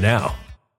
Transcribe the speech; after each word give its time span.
now. 0.00 0.34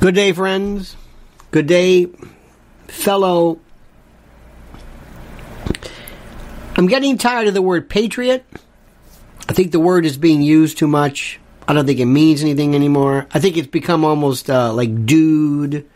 Good 0.00 0.14
day, 0.14 0.32
friends. 0.32 0.96
Good 1.50 1.66
day, 1.66 2.08
fellow. 2.88 3.60
I'm 6.74 6.86
getting 6.86 7.18
tired 7.18 7.48
of 7.48 7.52
the 7.52 7.60
word 7.60 7.90
patriot. 7.90 8.46
I 9.46 9.52
think 9.52 9.72
the 9.72 9.78
word 9.78 10.06
is 10.06 10.16
being 10.16 10.40
used 10.40 10.78
too 10.78 10.86
much. 10.86 11.38
I 11.68 11.74
don't 11.74 11.84
think 11.84 11.98
it 11.98 12.06
means 12.06 12.40
anything 12.40 12.74
anymore. 12.74 13.26
I 13.34 13.40
think 13.40 13.58
it's 13.58 13.68
become 13.68 14.02
almost 14.02 14.48
uh, 14.48 14.72
like 14.72 15.04
dude 15.04 15.86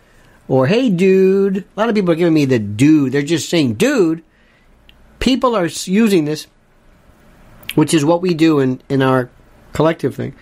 or 0.49 0.67
hey 0.67 0.91
dude. 0.91 1.57
A 1.57 1.65
lot 1.75 1.89
of 1.89 1.95
people 1.95 2.11
are 2.11 2.17
giving 2.17 2.35
me 2.35 2.45
the 2.45 2.59
dude. 2.59 3.13
They're 3.13 3.23
just 3.23 3.49
saying 3.49 3.77
dude. 3.77 4.23
People 5.19 5.57
are 5.57 5.71
using 5.85 6.27
this, 6.27 6.47
which 7.75 7.95
is 7.95 8.05
what 8.05 8.21
we 8.21 8.35
do 8.35 8.61
in, 8.61 8.83
in 8.91 9.01
our 9.01 9.31
collective 9.73 10.15
thing. 10.15 10.35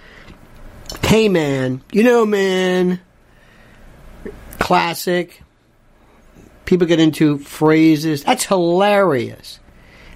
Hey 1.05 1.29
man, 1.29 1.81
you 1.93 2.03
know 2.03 2.26
man, 2.26 2.99
classic. 4.62 5.43
People 6.64 6.87
get 6.87 7.00
into 7.00 7.38
phrases. 7.38 8.23
That's 8.23 8.44
hilarious. 8.44 9.59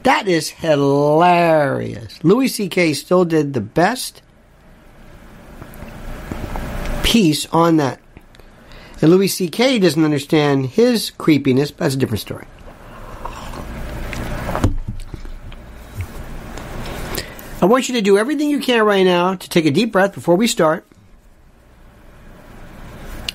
That 0.05 0.29
is 0.29 0.49
hilarious. 0.49 2.23
Louis 2.23 2.47
C.K. 2.47 2.95
still 2.95 3.25
did 3.25 3.53
the 3.53 3.61
best 3.61 4.23
piece 7.03 7.47
on 7.47 7.79
that. 7.79 8.01
And 9.03 9.11
Louis 9.11 9.27
C.K. 9.27 9.81
doesn't 9.81 10.05
understand 10.05 10.67
his 10.67 11.11
creepiness, 11.11 11.73
but 11.73 11.81
that's 11.81 11.97
a 11.97 11.99
different 11.99 12.21
story. 12.21 12.47
I 17.61 17.65
want 17.65 17.89
you 17.89 17.97
to 17.97 18.01
do 18.01 18.17
everything 18.17 18.49
you 18.49 18.61
can 18.61 18.85
right 18.85 19.03
now 19.03 19.35
to 19.35 19.49
take 19.49 19.67
a 19.67 19.73
deep 19.73 19.91
breath 19.91 20.15
before 20.15 20.37
we 20.37 20.47
start. 20.47 20.87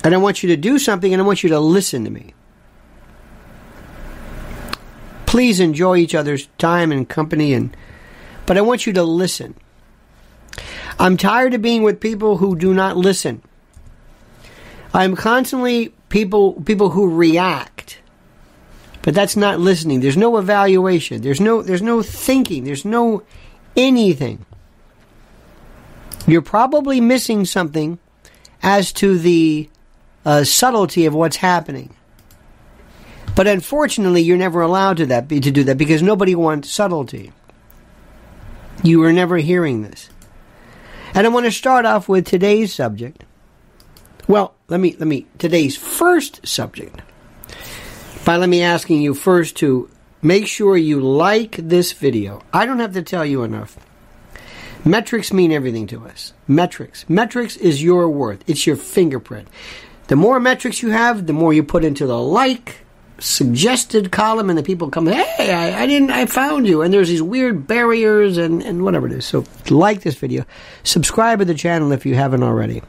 And 0.04 0.14
I 0.14 0.18
want 0.18 0.42
you 0.42 0.50
to 0.50 0.58
do 0.58 0.80
something 0.80 1.14
and 1.14 1.22
I 1.22 1.26
want 1.26 1.44
you 1.44 1.50
to 1.50 1.60
listen 1.60 2.04
to 2.06 2.10
me. 2.10 2.34
Please 5.26 5.60
enjoy 5.60 5.98
each 5.98 6.16
other's 6.16 6.48
time 6.58 6.92
and 6.92 7.08
company 7.08 7.54
and 7.54 7.76
but 8.46 8.58
I 8.58 8.62
want 8.62 8.86
you 8.86 8.94
to 8.94 9.04
listen. 9.04 9.56
I'm 11.00 11.18
tired 11.18 11.54
of 11.54 11.62
being 11.62 11.84
with 11.84 12.00
people 12.00 12.38
who 12.38 12.56
do 12.56 12.74
not 12.74 12.98
listen. 12.98 13.42
I'm 14.94 15.16
constantly 15.16 15.94
people 16.10 16.62
people 16.62 16.90
who 16.90 17.16
react. 17.16 18.00
But 19.02 19.16
that's 19.16 19.36
not 19.36 19.60
listening. 19.60 20.02
There's 20.02 20.18
no 20.18 20.38
evaluation. 20.38 21.22
There's 21.22 21.42
no 21.42 21.62
there's 21.62 21.82
no 21.82 22.04
thinking. 22.04 22.66
There's 22.66 22.86
no 22.86 23.24
anything. 23.76 24.46
You're 26.28 26.42
probably 26.42 27.02
missing 27.02 27.46
something 27.46 27.98
as 28.62 28.92
to 28.94 29.18
the 29.18 29.70
uh, 30.26 30.44
subtlety 30.44 31.06
of 31.06 31.14
what's 31.14 31.38
happening. 31.38 31.96
But 33.36 33.48
unfortunately, 33.48 34.22
you're 34.22 34.38
never 34.38 34.62
allowed 34.62 34.98
to 34.98 35.06
that 35.08 35.30
to 35.30 35.40
do 35.40 35.64
that 35.64 35.78
because 35.78 36.02
nobody 36.02 36.36
wants 36.36 36.70
subtlety. 36.70 37.32
You 38.84 39.04
are 39.04 39.14
never 39.14 39.38
hearing 39.38 39.84
this. 39.84 40.10
And 41.14 41.26
I 41.26 41.30
want 41.30 41.46
to 41.46 41.52
start 41.52 41.86
off 41.86 42.10
with 42.10 42.26
today's 42.26 42.74
subject. 42.74 43.24
Well, 44.28 44.54
let 44.68 44.80
me 44.80 44.96
let 44.98 45.08
me 45.08 45.28
today's 45.38 45.76
first 45.76 46.46
subject. 46.48 47.02
By 48.26 48.38
let 48.38 48.50
me 48.50 48.62
asking 48.62 49.02
you 49.02 49.14
first 49.14 49.58
to 49.58 49.90
make 50.22 50.48
sure 50.48 50.78
you 50.78 51.02
like 51.02 51.56
this 51.58 51.92
video. 51.92 52.42
I 52.54 52.66
don't 52.66 52.80
have 52.80 52.94
to 52.94 53.02
tell 53.02 53.26
you 53.26 53.44
enough. 53.44 53.78
Metrics 54.86 55.34
mean 55.34 55.52
everything 55.52 55.88
to 55.88 56.06
us. 56.06 56.34
Metrics. 56.48 57.06
Metrics 57.08 57.56
is 57.58 57.84
your 57.84 58.10
worth. 58.10 58.44
It's 58.48 58.66
your 58.66 58.76
fingerprint. 58.76 59.48
The 60.12 60.18
more 60.18 60.42
metrics 60.42 60.82
you 60.82 60.90
have, 60.90 61.26
the 61.26 61.32
more 61.32 61.54
you 61.54 61.64
put 61.64 61.86
into 61.86 62.06
the 62.06 62.20
like 62.20 62.80
suggested 63.20 64.12
column, 64.12 64.50
and 64.50 64.60
the 64.60 64.62
people 64.62 64.90
come, 64.90 65.08
hey, 65.08 65.54
I, 65.54 65.84
I 65.84 65.88
didn't, 65.88 66.12
I 66.12 66.26
found 66.26 66.68
you. 66.68 66.82
And 66.82 66.94
there's 66.94 67.08
these 67.08 67.22
weird 67.22 67.66
barriers 67.66 68.38
and, 68.38 68.62
and 68.62 68.84
whatever 68.84 69.08
it 69.08 69.14
is. 69.14 69.26
So 69.26 69.46
like 69.70 70.02
this 70.02 70.16
video, 70.16 70.44
subscribe 70.84 71.40
to 71.40 71.46
the 71.46 71.54
channel 71.54 71.94
if 71.94 72.06
you 72.06 72.16
haven't 72.16 72.44
already. 72.44 72.84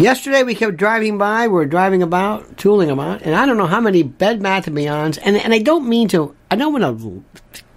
Yesterday 0.00 0.42
we 0.42 0.54
kept 0.54 0.78
driving 0.78 1.18
by, 1.18 1.48
we 1.48 1.52
were 1.52 1.66
driving 1.66 2.02
about, 2.02 2.56
tooling 2.56 2.88
about, 2.88 3.20
and 3.20 3.34
I 3.34 3.44
don't 3.44 3.58
know 3.58 3.66
how 3.66 3.82
many 3.82 4.02
bed 4.02 4.36
and 4.36 4.46
beyonds, 4.46 5.18
and, 5.22 5.36
and 5.36 5.52
I 5.52 5.58
don't 5.58 5.86
mean 5.86 6.08
to, 6.08 6.34
I 6.50 6.56
don't 6.56 6.72
want 6.72 6.98
to 6.98 7.24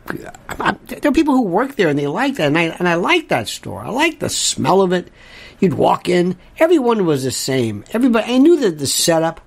there 0.06 1.10
are 1.10 1.12
people 1.12 1.34
who 1.34 1.42
work 1.42 1.76
there 1.76 1.90
and 1.90 1.98
they 1.98 2.08
like 2.08 2.36
that, 2.36 2.48
and 2.48 2.58
I 2.58 2.64
and 2.64 2.88
I 2.88 2.96
like 2.96 3.30
that 3.30 3.48
store. 3.48 3.82
I 3.82 3.90
like 3.90 4.20
the 4.20 4.30
smell 4.30 4.82
of 4.82 4.94
it. 4.94 5.10
You'd 5.60 5.74
walk 5.74 6.10
in, 6.10 6.38
everyone 6.60 7.06
was 7.06 7.24
the 7.24 7.32
same. 7.32 7.86
Everybody, 7.94 8.34
I 8.34 8.38
knew 8.38 8.60
that 8.60 8.78
the 8.78 8.88
setup. 8.88 9.42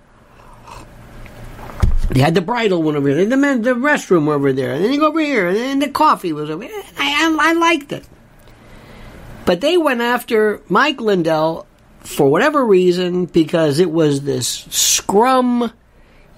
They 2.11 2.21
had 2.21 2.35
the 2.35 2.41
bridal 2.41 2.83
one 2.83 2.97
over 2.97 3.13
there, 3.15 3.27
the 3.27 3.37
men, 3.37 3.63
the 3.63 3.75
restroom 3.75 4.29
over 4.29 4.53
there, 4.53 4.73
and 4.73 4.83
then 4.83 4.93
you 4.93 4.99
go 4.99 5.09
over 5.09 5.21
here, 5.21 5.49
and 5.49 5.57
then 5.57 5.79
the 5.79 5.91
coffee 5.91 6.33
was 6.33 6.49
over. 6.49 6.65
There. 6.65 6.83
I, 6.99 7.37
I 7.39 7.51
I 7.51 7.53
liked 7.53 7.93
it, 7.93 8.09
but 9.45 9.61
they 9.61 9.77
went 9.77 10.01
after 10.01 10.63
Mike 10.69 11.01
Lindell 11.01 11.67
for 12.01 12.31
whatever 12.31 12.65
reason 12.65 13.27
because 13.27 13.79
it 13.79 13.91
was 13.91 14.23
this 14.23 14.49
scrum 14.71 15.71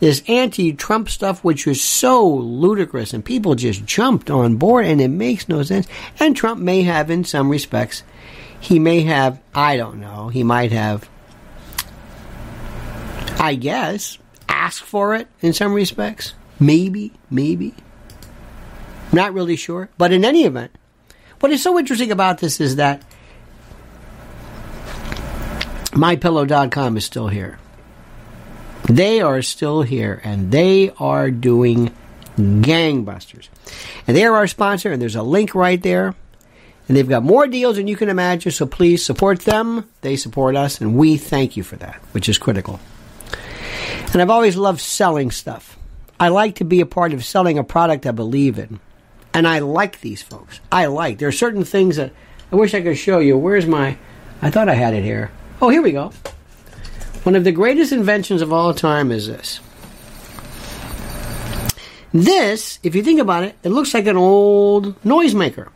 this 0.01 0.23
anti-Trump 0.27 1.09
stuff, 1.09 1.45
which 1.45 1.67
was 1.67 1.81
so 1.81 2.27
ludicrous, 2.27 3.13
and 3.13 3.25
people 3.25 3.55
just 3.55 3.85
jumped 3.85 4.31
on 4.31 4.57
board, 4.57 4.87
and 4.87 5.01
it 5.01 5.09
makes 5.09 5.49
no 5.49 5.63
sense. 5.63 5.87
And 6.19 6.35
Trump 6.35 6.61
may 6.61 6.83
have, 6.83 7.11
in 7.11 7.25
some 7.25 7.51
respects, 7.51 8.03
he 8.61 8.79
may 8.79 9.03
have, 9.03 9.41
I 9.55 9.77
don't 9.77 10.01
know, 10.01 10.29
he 10.29 10.43
might 10.43 10.73
have, 10.73 11.09
I 13.39 13.55
guess, 13.55 14.19
asked 14.49 14.83
for 14.83 15.15
it 15.15 15.29
in 15.41 15.53
some 15.53 15.73
respects. 15.73 16.35
Maybe, 16.59 17.13
maybe. 17.31 17.75
Not 19.13 19.33
really 19.33 19.57
sure. 19.57 19.89
But 19.97 20.13
in 20.13 20.25
any 20.25 20.45
event, 20.45 20.73
what 21.41 21.51
is 21.51 21.63
so 21.63 21.79
interesting 21.79 22.13
about 22.13 22.39
this 22.39 22.61
is 22.61 22.77
that 22.77 23.03
MyPillow.com 25.93 26.97
is 26.97 27.05
still 27.05 27.29
here. 27.29 27.59
They 28.85 29.21
are 29.21 29.43
still 29.43 29.83
here 29.83 30.21
and 30.23 30.53
they 30.53 30.91
are 30.99 31.31
doing 31.31 31.95
gangbusters. 32.37 33.49
And 34.07 34.17
they 34.17 34.25
are 34.25 34.35
our 34.35 34.47
sponsor, 34.47 34.93
and 34.93 35.01
there's 35.01 35.17
a 35.17 35.23
link 35.23 35.55
right 35.55 35.81
there. 35.83 36.15
And 36.89 36.97
they've 36.97 37.09
got 37.09 37.23
more 37.23 37.47
deals 37.47 37.77
than 37.77 37.87
you 37.87 37.97
can 37.97 38.09
imagine, 38.09 38.51
so 38.51 38.67
please 38.67 39.05
support 39.05 39.41
them. 39.41 39.89
They 40.01 40.17
support 40.17 40.57
us, 40.57 40.81
and 40.81 40.97
we 40.97 41.17
thank 41.17 41.57
you 41.57 41.63
for 41.63 41.77
that, 41.77 41.97
which 42.13 42.29
is 42.29 42.39
critical. 42.39 42.81
And 44.13 44.21
I've 44.21 44.31
always 44.31 44.57
loved 44.57 44.81
selling 44.81 45.31
stuff. 45.31 45.79
I 46.19 46.29
like 46.29 46.57
to 46.57 46.65
be 46.65 46.81
a 46.81 46.87
part 46.87 47.13
of 47.13 47.25
selling 47.25 47.59
a 47.59 47.65
product 47.65 48.07
I 48.07 48.11
believe 48.11 48.59
in. 48.59 48.81
And 49.33 49.47
I 49.47 49.61
like 49.61 50.01
these 50.01 50.21
folks. 50.21 50.61
I 50.73 50.87
like. 50.87 51.19
There 51.19 51.29
are 51.29 51.33
certain 51.33 51.65
things 51.65 51.97
that 51.97 52.13
I 52.51 52.57
wish 52.57 52.75
I 52.75 52.83
could 52.83 52.99
show 52.99 53.21
you. 53.21 53.39
Where's 53.39 53.67
my. 53.67 53.97
I 54.43 54.51
thought 54.51 54.69
I 54.69 54.75
had 54.75 54.95
it 54.95 55.05
here. 55.05 55.31
Oh, 55.63 55.69
here 55.69 55.83
we 55.83 55.93
go. 55.93 56.13
One 57.23 57.37
of 57.37 57.45
the 57.45 57.53
greatest 57.53 57.93
inventions 57.93 58.43
of 58.43 58.53
all 58.53 58.75
time 58.75 59.13
is 59.13 59.29
this. 59.29 59.61
This, 62.13 62.81
if 62.83 62.95
you 62.97 63.03
think 63.05 63.21
about 63.21 63.45
it, 63.45 63.55
it 63.63 63.69
looks 63.69 63.95
like 63.95 64.07
an 64.07 64.17
old 64.17 65.01
noisemaker. 65.03 65.69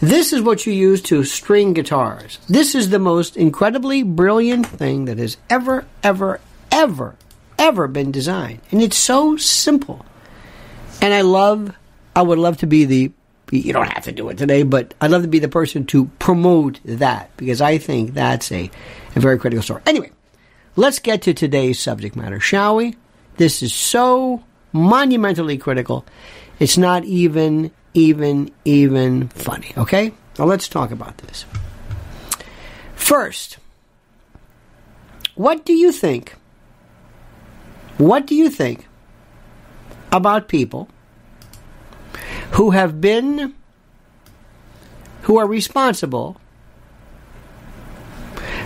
This 0.00 0.32
is 0.32 0.42
what 0.42 0.66
you 0.66 0.72
use 0.72 1.02
to 1.02 1.24
string 1.24 1.72
guitars. 1.72 2.38
This 2.48 2.74
is 2.74 2.90
the 2.90 2.98
most 2.98 3.36
incredibly 3.36 4.02
brilliant 4.02 4.66
thing 4.66 5.06
that 5.06 5.18
has 5.18 5.36
ever, 5.50 5.86
ever, 6.02 6.40
ever, 6.70 7.16
ever 7.58 7.88
been 7.88 8.12
designed. 8.12 8.60
And 8.70 8.82
it's 8.82 8.96
so 8.96 9.36
simple. 9.36 10.04
And 11.00 11.14
I 11.14 11.22
love, 11.22 11.74
I 12.14 12.22
would 12.22 12.38
love 12.38 12.58
to 12.58 12.66
be 12.66 12.84
the, 12.84 13.12
you 13.50 13.72
don't 13.72 13.90
have 13.92 14.04
to 14.04 14.12
do 14.12 14.28
it 14.28 14.38
today, 14.38 14.62
but 14.62 14.94
I'd 15.00 15.10
love 15.10 15.22
to 15.22 15.28
be 15.28 15.38
the 15.38 15.48
person 15.48 15.86
to 15.86 16.06
promote 16.18 16.80
that 16.84 17.36
because 17.36 17.60
I 17.60 17.78
think 17.78 18.14
that's 18.14 18.52
a, 18.52 18.70
a 19.16 19.20
very 19.20 19.38
critical 19.38 19.62
story. 19.62 19.82
Anyway, 19.86 20.10
Let's 20.78 21.00
get 21.00 21.22
to 21.22 21.34
today's 21.34 21.80
subject 21.80 22.14
matter, 22.14 22.38
shall 22.38 22.76
we? 22.76 22.94
This 23.36 23.64
is 23.64 23.74
so 23.74 24.44
monumentally 24.72 25.58
critical. 25.58 26.06
It's 26.60 26.78
not 26.78 27.04
even, 27.04 27.72
even, 27.98 28.50
even 28.64 29.28
funny, 29.28 29.72
okay? 29.76 30.12
Now 30.38 30.44
let's 30.44 30.68
talk 30.68 30.90
about 30.90 31.18
this. 31.18 31.44
First, 32.94 33.58
what 35.34 35.64
do 35.64 35.72
you 35.72 35.90
think? 35.90 36.36
What 37.96 38.26
do 38.26 38.34
you 38.34 38.48
think 38.48 38.86
about 40.12 40.48
people 40.48 40.88
who 42.52 42.70
have 42.70 43.00
been, 43.00 43.54
who 45.22 45.38
are 45.38 45.46
responsible 45.46 46.40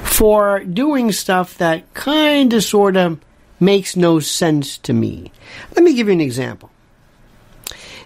for 0.03 0.61
doing 0.61 1.11
stuff 1.11 1.57
that 1.59 1.93
kind 1.95 2.53
of 2.53 2.63
sort 2.63 2.97
of 2.97 3.19
makes 3.63 3.97
no 3.97 4.19
sense 4.19 4.77
to 4.79 4.93
me. 4.93 5.31
Let 5.75 5.85
me 5.85 5.95
give 5.95 6.09
you 6.09 6.13
an 6.13 6.21
example. 6.21 6.72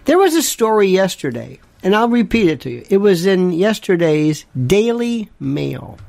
There 0.07 0.17
was 0.17 0.33
a 0.33 0.41
story 0.41 0.87
yesterday, 0.87 1.59
and 1.83 1.95
I'll 1.95 2.09
repeat 2.09 2.47
it 2.47 2.61
to 2.61 2.71
you. 2.71 2.85
It 2.89 2.97
was 2.97 3.27
in 3.27 3.51
yesterday's 3.51 4.45
Daily 4.55 5.29
Mail. 5.39 5.99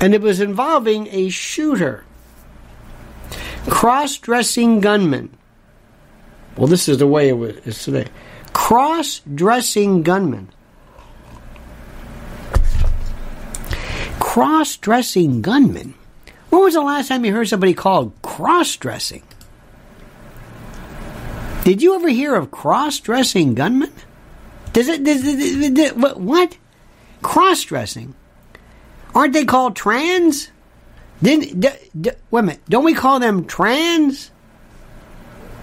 And 0.00 0.12
it 0.12 0.20
was 0.20 0.40
involving 0.40 1.06
a 1.12 1.28
shooter, 1.28 2.04
cross 3.68 4.16
dressing 4.16 4.80
gunman. 4.80 5.30
Well, 6.56 6.66
this 6.66 6.88
is 6.88 6.98
the 6.98 7.06
way 7.06 7.28
it 7.28 7.34
was 7.34 7.84
today. 7.84 8.08
Cross 8.52 9.22
dressing 9.32 10.02
gunman 10.02 10.48
cross 14.34 14.76
dressing 14.78 15.42
gunman. 15.42 15.94
When 16.50 16.64
was 16.64 16.74
the 16.74 16.80
last 16.80 17.06
time 17.06 17.24
you 17.24 17.32
heard 17.32 17.46
somebody 17.46 17.72
called 17.72 18.20
cross 18.20 18.74
dressing? 18.74 19.22
Did 21.64 21.82
you 21.82 21.94
ever 21.94 22.08
hear 22.08 22.34
of 22.34 22.50
cross 22.50 23.00
dressing 23.00 23.54
gunmen? 23.54 23.92
Does 24.72 24.88
it, 24.88 25.02
does 25.02 25.26
it, 25.26 25.74
does 25.74 25.92
it 25.92 25.96
what? 25.96 26.58
Cross 27.22 27.64
dressing? 27.64 28.14
Aren't 29.14 29.32
they 29.32 29.44
called 29.44 29.76
trans? 29.76 30.50
Didn't, 31.22 31.60
d- 31.60 31.68
d- 31.98 32.10
wait 32.30 32.40
a 32.40 32.42
minute, 32.42 32.62
don't 32.68 32.84
we 32.84 32.94
call 32.94 33.18
them 33.18 33.46
trans? 33.46 34.30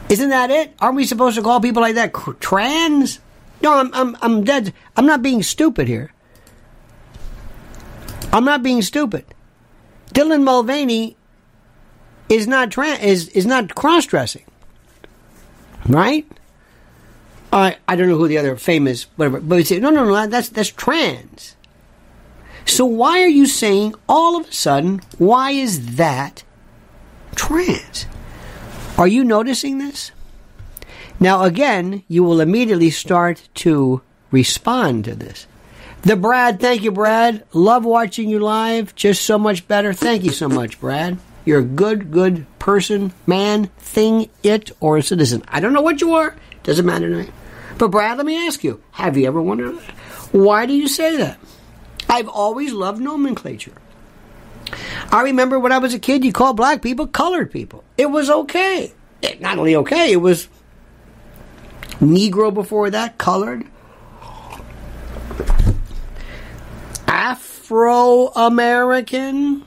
Isn't 0.09 0.29
that 0.29 0.49
it? 0.49 0.73
Aren't 0.79 0.95
we 0.95 1.05
supposed 1.05 1.35
to 1.37 1.43
call 1.43 1.61
people 1.61 1.81
like 1.81 1.95
that 1.95 2.13
trans? 2.39 3.19
No, 3.61 3.73
I'm, 3.73 3.93
I'm, 3.93 4.17
I'm 4.21 4.43
dead. 4.43 4.73
I'm 4.97 5.05
not 5.05 5.21
being 5.21 5.43
stupid 5.43 5.87
here. 5.87 6.11
I'm 8.33 8.45
not 8.45 8.63
being 8.63 8.81
stupid. 8.81 9.25
Dylan 10.13 10.43
Mulvaney 10.43 11.15
is 12.29 12.47
not 12.47 12.71
tra- 12.71 12.87
is 12.87 13.27
is 13.29 13.45
not 13.45 13.75
cross 13.75 14.05
dressing, 14.05 14.45
right? 15.87 16.25
I 17.51 17.77
I 17.87 17.95
don't 17.95 18.07
know 18.07 18.17
who 18.17 18.27
the 18.27 18.37
other 18.37 18.55
famous 18.55 19.03
whatever, 19.15 19.39
but 19.39 19.55
we 19.55 19.63
say 19.63 19.79
no, 19.79 19.89
no, 19.89 20.05
no, 20.05 20.27
that's 20.27 20.49
that's 20.49 20.69
trans. 20.69 21.55
So 22.65 22.85
why 22.85 23.21
are 23.21 23.27
you 23.27 23.47
saying 23.47 23.95
all 24.07 24.37
of 24.39 24.47
a 24.47 24.53
sudden? 24.53 25.01
Why 25.17 25.51
is 25.51 25.95
that 25.97 26.43
trans? 27.35 28.05
Are 28.97 29.07
you 29.07 29.23
noticing 29.23 29.79
this? 29.79 30.11
Now 31.19 31.43
again, 31.43 32.03
you 32.07 32.23
will 32.23 32.41
immediately 32.41 32.89
start 32.89 33.49
to 33.55 34.01
respond 34.31 35.05
to 35.05 35.15
this. 35.15 35.47
The 36.03 36.15
Brad, 36.15 36.59
thank 36.59 36.81
you, 36.81 36.91
Brad. 36.91 37.45
Love 37.53 37.85
watching 37.85 38.27
you 38.27 38.39
live. 38.39 38.95
Just 38.95 39.23
so 39.23 39.37
much 39.37 39.67
better. 39.67 39.93
Thank 39.93 40.23
you 40.23 40.31
so 40.31 40.49
much, 40.49 40.79
Brad. 40.79 41.19
You're 41.45 41.59
a 41.59 41.63
good, 41.63 42.11
good 42.11 42.45
person, 42.59 43.13
man, 43.25 43.65
thing, 43.77 44.29
it, 44.43 44.71
or 44.79 44.97
a 44.97 45.03
citizen. 45.03 45.43
I 45.47 45.59
don't 45.59 45.73
know 45.73 45.81
what 45.81 46.01
you 46.01 46.13
are. 46.13 46.35
Doesn't 46.63 46.85
matter 46.85 47.09
to 47.09 47.15
me. 47.23 47.29
But 47.77 47.89
Brad, 47.89 48.17
let 48.17 48.25
me 48.25 48.47
ask 48.47 48.63
you: 48.63 48.81
Have 48.91 49.17
you 49.17 49.25
ever 49.25 49.41
wondered 49.41 49.79
why 50.31 50.65
do 50.65 50.73
you 50.73 50.87
say 50.87 51.17
that? 51.17 51.39
I've 52.09 52.29
always 52.29 52.71
loved 52.71 53.01
nomenclature. 53.01 53.73
I 55.11 55.23
remember 55.23 55.59
when 55.59 55.73
I 55.73 55.79
was 55.79 55.93
a 55.93 55.99
kid, 55.99 56.23
you 56.23 56.31
called 56.31 56.57
black 56.57 56.81
people 56.81 57.07
colored 57.07 57.51
people. 57.51 57.83
It 57.97 58.05
was 58.05 58.29
okay. 58.29 58.93
It, 59.21 59.41
not 59.41 59.57
only 59.57 59.75
okay, 59.75 60.13
it 60.13 60.17
was 60.17 60.47
Negro 61.99 62.53
before 62.53 62.89
that, 62.89 63.17
colored. 63.17 63.65
Afro 67.07 68.27
American, 68.29 69.65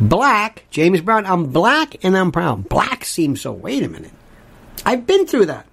black, 0.00 0.64
James 0.70 1.00
Brown. 1.00 1.26
I'm 1.26 1.46
black 1.46 2.02
and 2.04 2.16
I'm 2.16 2.32
proud. 2.32 2.68
Black 2.68 3.04
seems 3.04 3.40
so. 3.42 3.52
Wait 3.52 3.82
a 3.82 3.88
minute. 3.88 4.12
I've 4.84 5.06
been 5.06 5.26
through 5.26 5.46
that. 5.46 5.66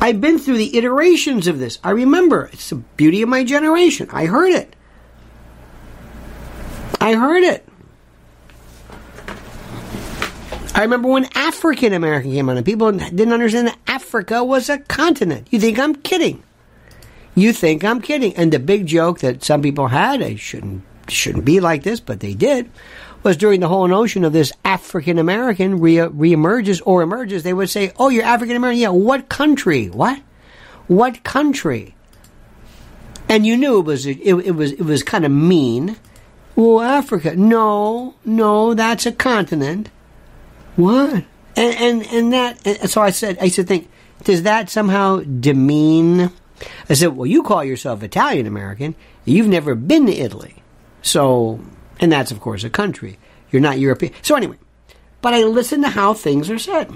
I've 0.00 0.20
been 0.20 0.38
through 0.38 0.58
the 0.58 0.76
iterations 0.76 1.46
of 1.46 1.58
this. 1.58 1.78
I 1.82 1.90
remember. 1.90 2.50
It's 2.52 2.68
the 2.68 2.76
beauty 2.76 3.22
of 3.22 3.28
my 3.28 3.42
generation. 3.42 4.08
I 4.12 4.26
heard 4.26 4.52
it. 4.52 4.76
I 7.00 7.14
heard 7.14 7.42
it. 7.42 7.66
I 10.74 10.82
remember 10.82 11.08
when 11.08 11.28
African 11.36 11.92
American 11.92 12.32
came 12.32 12.48
on 12.48 12.56
and 12.56 12.66
people 12.66 12.90
didn't 12.90 13.32
understand 13.32 13.68
that 13.68 13.78
Africa 13.86 14.42
was 14.42 14.68
a 14.68 14.78
continent. 14.78 15.46
You 15.50 15.60
think 15.60 15.78
I'm 15.78 15.94
kidding? 15.94 16.42
You 17.34 17.52
think 17.52 17.84
I'm 17.84 18.00
kidding? 18.00 18.34
And 18.36 18.52
the 18.52 18.58
big 18.58 18.86
joke 18.86 19.20
that 19.20 19.44
some 19.44 19.62
people 19.62 19.88
had, 19.88 20.20
I 20.20 20.34
shouldn't 20.34 20.82
shouldn't 21.08 21.44
be 21.44 21.60
like 21.60 21.82
this, 21.82 22.00
but 22.00 22.20
they 22.20 22.34
did, 22.34 22.70
was 23.22 23.36
during 23.36 23.60
the 23.60 23.68
whole 23.68 23.88
notion 23.88 24.24
of 24.24 24.32
this 24.32 24.52
African 24.64 25.18
American 25.18 25.80
re 25.80 25.96
reemerges 25.96 26.82
or 26.84 27.02
emerges, 27.02 27.42
they 27.42 27.54
would 27.54 27.70
say, 27.70 27.92
"Oh, 27.98 28.08
you're 28.08 28.24
African 28.24 28.56
American? 28.56 28.80
Yeah, 28.80 28.88
what 28.90 29.28
country? 29.28 29.86
What? 29.88 30.20
What 30.86 31.24
country?" 31.24 31.94
And 33.28 33.46
you 33.46 33.56
knew 33.56 33.78
it 33.78 33.86
was 33.86 34.06
it, 34.06 34.18
it 34.20 34.54
was 34.54 34.72
it 34.72 34.82
was 34.82 35.02
kind 35.02 35.24
of 35.24 35.32
mean. 35.32 35.96
Well, 36.56 36.80
Africa? 36.82 37.34
No, 37.34 38.14
no, 38.24 38.74
that's 38.74 39.06
a 39.06 39.12
continent. 39.12 39.90
What? 40.76 41.24
And 41.56 41.74
and 41.76 42.06
and 42.06 42.32
that. 42.32 42.64
And 42.66 42.90
so 42.90 43.00
I 43.00 43.10
said, 43.10 43.38
I 43.40 43.48
said, 43.48 43.66
think, 43.66 43.90
does 44.24 44.42
that 44.42 44.70
somehow 44.70 45.20
demean? 45.20 46.30
I 46.88 46.94
said, 46.94 47.16
well, 47.16 47.26
you 47.26 47.42
call 47.42 47.64
yourself 47.64 48.02
Italian 48.02 48.46
American. 48.46 48.94
You've 49.24 49.48
never 49.48 49.74
been 49.74 50.06
to 50.06 50.12
Italy, 50.12 50.62
so 51.04 51.60
and 52.00 52.10
that's 52.10 52.32
of 52.32 52.40
course 52.40 52.64
a 52.64 52.70
country. 52.70 53.18
You're 53.52 53.62
not 53.62 53.78
European. 53.78 54.12
So 54.22 54.34
anyway, 54.34 54.58
but 55.22 55.32
I 55.32 55.44
listen 55.44 55.82
to 55.82 55.88
how 55.88 56.12
things 56.12 56.50
are 56.50 56.58
said. 56.58 56.92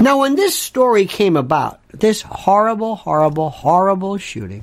Now, 0.00 0.20
when 0.20 0.36
this 0.36 0.56
story 0.56 1.06
came 1.06 1.36
about, 1.36 1.80
this 1.92 2.22
horrible, 2.22 2.94
horrible, 2.94 3.50
horrible 3.50 4.16
shooting, 4.16 4.62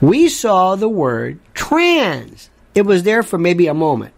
we 0.00 0.30
saw 0.30 0.76
the 0.76 0.88
word 0.88 1.38
trans. 1.52 2.48
It 2.74 2.86
was 2.86 3.02
there 3.02 3.22
for 3.22 3.36
maybe 3.36 3.66
a 3.66 3.74
moment. 3.74 4.14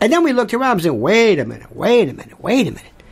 And 0.00 0.10
then 0.10 0.24
we 0.24 0.32
looked 0.32 0.54
around 0.54 0.72
and 0.72 0.82
said, 0.82 0.92
wait 0.92 1.38
a 1.38 1.44
minute, 1.44 1.76
wait 1.76 2.08
a 2.08 2.14
minute, 2.14 2.40
wait 2.40 2.68
a 2.68 2.72
minute. 2.72 3.02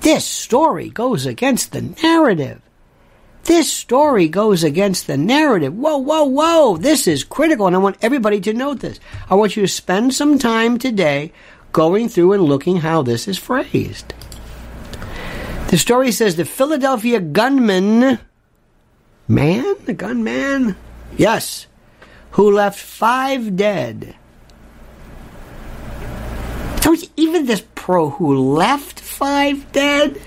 This 0.00 0.24
story 0.24 0.90
goes 0.90 1.26
against 1.26 1.70
the 1.70 1.82
narrative. 2.02 2.60
This 3.44 3.70
story 3.72 4.28
goes 4.28 4.64
against 4.64 5.06
the 5.06 5.16
narrative. 5.16 5.74
Whoa, 5.74 5.98
whoa, 5.98 6.24
whoa. 6.24 6.76
This 6.76 7.06
is 7.06 7.24
critical, 7.24 7.66
and 7.66 7.76
I 7.76 7.78
want 7.78 7.98
everybody 8.00 8.40
to 8.40 8.52
note 8.52 8.80
this. 8.80 8.98
I 9.28 9.34
want 9.34 9.56
you 9.56 9.62
to 9.62 9.68
spend 9.68 10.14
some 10.14 10.38
time 10.38 10.78
today 10.78 11.32
going 11.72 12.08
through 12.08 12.32
and 12.32 12.42
looking 12.42 12.78
how 12.78 13.02
this 13.02 13.28
is 13.28 13.38
phrased. 13.38 14.14
The 15.68 15.78
story 15.78 16.12
says 16.12 16.36
the 16.36 16.44
Philadelphia 16.44 17.20
gunman, 17.20 18.18
man, 19.28 19.74
the 19.84 19.94
gunman, 19.94 20.76
yes, 21.16 21.66
who 22.32 22.50
left 22.50 22.78
five 22.78 23.56
dead 23.56 24.14
so 26.84 26.94
even 27.16 27.46
this 27.46 27.64
pro 27.74 28.10
who 28.10 28.52
left 28.52 29.00
five 29.00 29.72
dead, 29.72 30.20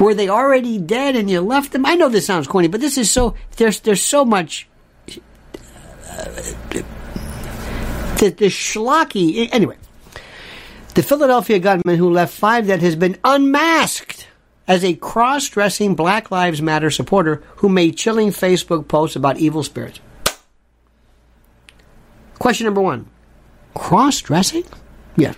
were 0.00 0.14
they 0.14 0.28
already 0.28 0.78
dead 0.78 1.14
and 1.14 1.30
you 1.30 1.40
left 1.40 1.72
them? 1.72 1.86
I 1.86 1.94
know 1.94 2.08
this 2.08 2.26
sounds 2.26 2.48
corny, 2.48 2.68
but 2.68 2.80
this 2.80 2.96
is 2.98 3.10
so 3.10 3.34
there's 3.56 3.80
there's 3.80 4.02
so 4.02 4.24
much 4.24 4.66
uh, 5.08 6.24
the, 8.18 8.30
the 8.30 8.46
schlocky 8.46 9.48
anyway. 9.52 9.76
The 10.94 11.02
Philadelphia 11.02 11.58
gunman 11.58 11.96
who 11.96 12.10
left 12.10 12.34
five 12.34 12.66
dead 12.66 12.82
has 12.82 12.96
been 12.96 13.16
unmasked 13.24 14.26
as 14.66 14.84
a 14.84 14.94
cross-dressing 14.94 15.94
Black 15.94 16.30
Lives 16.30 16.60
Matter 16.60 16.90
supporter 16.90 17.42
who 17.56 17.68
made 17.68 17.96
chilling 17.96 18.30
Facebook 18.30 18.88
posts 18.88 19.16
about 19.16 19.38
evil 19.38 19.62
spirits. 19.62 20.00
Question 22.38 22.64
number 22.64 22.80
one: 22.80 23.06
Cross-dressing? 23.74 24.64
Yes. 25.16 25.36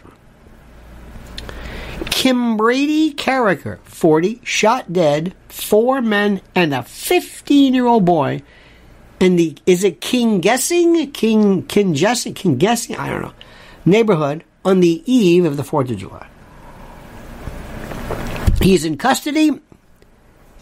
Kim 2.05 2.57
Brady 2.57 3.13
Carriker, 3.13 3.79
40, 3.85 4.41
shot 4.45 4.93
dead, 4.93 5.35
four 5.49 6.01
men 6.01 6.41
and 6.55 6.75
a 6.75 6.83
15 6.83 7.75
year 7.75 7.87
old 7.87 8.05
boy. 8.05 8.43
In 9.21 9.37
the, 9.37 9.57
is 9.67 9.85
it 9.85 10.01
King 10.01 10.41
Guessing? 10.41 11.13
King, 11.13 11.63
King 11.65 11.95
Jesse, 11.95 12.33
King 12.33 12.59
Guessing? 12.59 12.97
I 12.97 13.09
don't 13.09 13.23
know. 13.23 13.35
Neighborhood 13.85 14.45
on 14.65 14.81
the 14.81 15.03
eve 15.07 15.45
of 15.45 15.57
the 15.57 15.63
4th 15.63 15.91
of 15.91 15.97
July. 15.99 16.27
He's 18.61 18.85
in 18.85 18.97
custody 18.97 19.61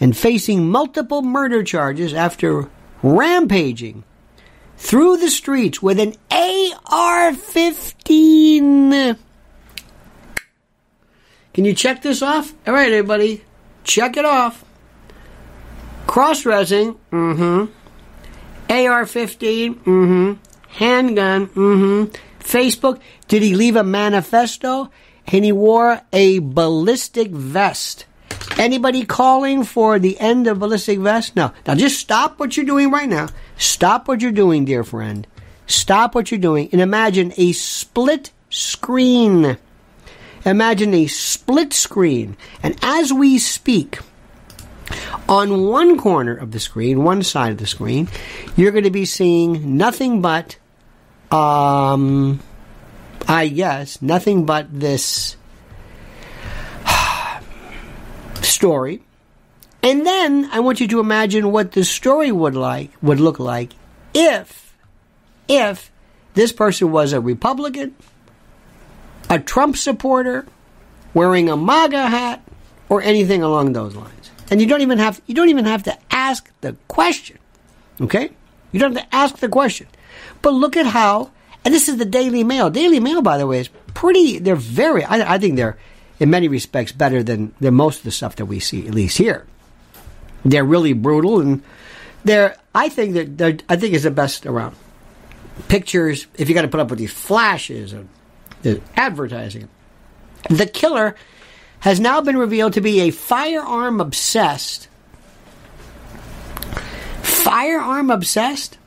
and 0.01 0.17
facing 0.17 0.69
multiple 0.71 1.23
murder 1.23 1.63
charges 1.63 2.15
after 2.15 2.69
rampaging 3.03 4.05
through 4.77 5.19
the 5.19 5.31
streets 5.31 5.83
with 5.83 6.01
an 6.01 6.15
AR 6.31 7.35
15. 7.35 9.17
Can 11.53 11.65
you 11.65 11.75
check 11.75 12.03
this 12.03 12.23
off? 12.23 12.53
All 12.67 12.73
right, 12.73 12.93
everybody, 12.93 13.45
check 13.85 14.17
it 14.17 14.25
off. 14.25 14.65
Cross 16.07 16.43
dressing, 16.43 16.95
mm 17.11 17.37
hmm. 17.37 18.73
AR 18.73 19.07
15, 19.07 19.75
mm 19.75 19.83
hmm. 19.83 20.33
Handgun, 20.69 21.49
mm 21.49 21.55
hmm. 21.55 22.05
Facebook, 22.41 23.01
did 23.29 23.43
he 23.43 23.55
leave 23.55 23.77
a 23.77 23.85
manifesto? 23.85 24.91
And 25.27 25.45
he 25.45 25.53
wore 25.53 26.01
a 26.13 26.41
ballistic 26.41 27.31
vest. 27.31 28.07
Anybody 28.59 29.05
calling 29.05 29.65
for 29.65 29.99
the 29.99 30.19
end 30.19 30.47
of 30.47 30.59
ballistic 30.59 30.99
vest? 30.99 31.37
No. 31.37 31.53
Now 31.67 31.75
just 31.75 31.99
stop 31.99 32.39
what 32.39 32.57
you're 32.57 32.67
doing 32.67 32.91
right 32.91 33.09
now. 33.09 33.29
Stop 33.57 34.09
what 34.09 34.23
you're 34.23 34.33
doing, 34.33 34.65
dear 34.65 34.83
friend. 34.83 35.27
Stop 35.67 36.15
what 36.15 36.31
you're 36.31 36.41
doing 36.41 36.69
and 36.73 36.81
imagine 36.81 37.33
a 37.37 37.53
split 37.53 38.33
screen 38.49 39.57
Imagine 40.45 40.95
a 40.95 41.07
split 41.07 41.73
screen, 41.73 42.37
and 42.63 42.79
as 42.83 43.13
we 43.13 43.39
speak, 43.39 43.99
on 45.29 45.69
one 45.69 45.99
corner 45.99 46.35
of 46.35 46.51
the 46.51 46.61
screen, 46.61 47.05
one 47.05 47.23
side 47.23 47.53
of 47.53 47.59
the 47.59 47.67
screen, 47.67 48.09
you're 48.57 48.73
going 48.73 48.85
to 48.85 48.91
be 48.91 49.05
seeing 49.05 49.77
nothing 49.77 50.21
but, 50.21 50.57
um, 51.31 52.41
I 53.29 53.49
guess, 53.49 54.03
nothing 54.03 54.47
but 54.47 54.67
this 54.73 55.37
story. 58.43 59.03
And 59.83 60.05
then 60.05 60.49
I 60.53 60.61
want 60.61 60.81
you 60.81 60.89
to 60.89 61.01
imagine 61.01 61.53
what 61.53 61.73
the 61.73 61.85
story 61.85 62.33
would 62.33 62.57
like 62.57 62.91
would 63.01 63.21
look 63.21 63.39
like 63.39 63.73
if 64.13 64.75
if 65.49 65.91
this 66.35 66.53
person 66.53 66.93
was 66.93 67.13
a 67.13 67.21
Republican 67.21 67.95
a 69.31 69.39
Trump 69.39 69.77
supporter, 69.77 70.45
wearing 71.15 71.49
a 71.49 71.57
MAGA 71.57 72.09
hat, 72.09 72.43
or 72.91 73.01
anything 73.01 73.43
along 73.43 73.73
those 73.73 73.97
lines. 73.97 74.31
And 74.51 74.61
you 74.61 74.67
don't 74.67 74.83
even 74.83 74.99
have 74.99 75.23
you 75.27 75.35
don't 75.35 75.49
even 75.49 75.65
have 75.65 75.85
to 75.85 75.97
ask 76.11 76.51
the 76.61 76.77
question. 76.89 77.39
Okay? 78.01 78.31
You 78.73 78.81
don't 78.81 78.95
have 78.95 79.09
to 79.09 79.15
ask 79.15 79.39
the 79.39 79.49
question. 79.49 79.87
But 80.43 80.51
look 80.51 80.77
at 80.77 80.87
how 80.87 81.31
and 81.65 81.73
this 81.73 81.89
is 81.89 81.99
the 81.99 82.05
Daily 82.05 82.43
Mail. 82.43 82.69
Daily 82.69 83.01
Mail, 83.01 83.23
by 83.23 83.39
the 83.39 83.47
way, 83.47 83.61
is 83.61 83.69
pretty 83.95 84.39
they're 84.39 84.57
very 84.57 85.05
I, 85.05 85.35
I 85.35 85.39
think 85.39 85.57
they're 85.57 85.79
in 86.21 86.29
many 86.29 86.49
respects, 86.49 86.93
better 86.93 87.23
than, 87.23 87.55
than 87.61 87.75
most 87.75 87.99
of 87.99 88.05
the 88.05 88.11
stuff 88.11 88.37
that 88.37 88.45
we 88.45 88.61
see, 88.61 88.87
at 88.87 88.95
least 88.95 89.17
here. 89.17 89.47
They're 90.45 90.65
really 90.65 90.93
brutal, 90.93 91.41
and 91.41 91.63
they're, 92.25 92.57
I 92.75 92.91
think 92.91 93.39
that 93.39 93.63
I 93.69 93.77
think 93.77 93.95
is 93.95 94.05
the 94.05 94.11
best 94.11 94.47
around. 94.47 94.77
Pictures, 95.69 96.27
if 96.35 96.49
you 96.49 96.55
got 96.55 96.63
to 96.63 96.69
put 96.69 96.81
up 96.81 96.91
with 96.91 96.99
these 96.99 97.13
flashes 97.13 97.93
and 97.93 98.09
advertising. 98.97 99.69
The 100.49 100.67
killer 100.67 101.15
has 101.81 102.01
now 102.01 102.21
been 102.21 102.37
revealed 102.37 102.75
to 102.75 102.81
be 102.81 103.01
a 103.01 103.11
firearm 103.11 104.01
obsessed. 104.01 104.89
Firearm 107.23 108.11
obsessed? 108.11 108.79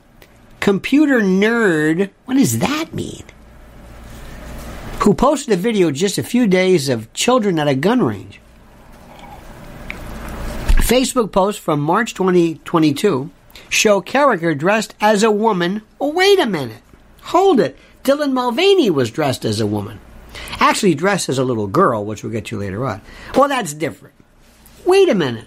Computer 0.60 1.20
nerd? 1.20 2.10
What 2.24 2.34
does 2.34 2.60
that 2.60 2.94
mean? 2.94 3.24
Who 5.00 5.12
posted 5.12 5.52
a 5.52 5.56
video 5.56 5.90
just 5.90 6.18
a 6.18 6.22
few 6.22 6.46
days 6.46 6.88
of 6.88 7.12
children 7.12 7.58
at 7.58 7.68
a 7.68 7.74
gun 7.74 8.02
range. 8.02 8.40
Facebook 10.76 11.32
post 11.32 11.60
from 11.60 11.80
March 11.80 12.14
2022 12.14 13.30
show 13.68 14.00
Carriker 14.00 14.56
dressed 14.56 14.94
as 15.00 15.22
a 15.22 15.30
woman. 15.30 15.82
Oh, 16.00 16.12
wait 16.12 16.38
a 16.38 16.46
minute. 16.46 16.82
Hold 17.22 17.60
it. 17.60 17.76
Dylan 18.04 18.32
Mulvaney 18.32 18.90
was 18.90 19.10
dressed 19.10 19.44
as 19.44 19.60
a 19.60 19.66
woman. 19.66 19.98
Actually, 20.60 20.94
dressed 20.94 21.28
as 21.28 21.38
a 21.38 21.44
little 21.44 21.66
girl, 21.66 22.04
which 22.04 22.22
we'll 22.22 22.32
get 22.32 22.46
to 22.46 22.58
later 22.58 22.84
on. 22.84 23.00
Well, 23.34 23.48
that's 23.48 23.72
different. 23.72 24.14
Wait 24.84 25.08
a 25.08 25.14
minute. 25.14 25.46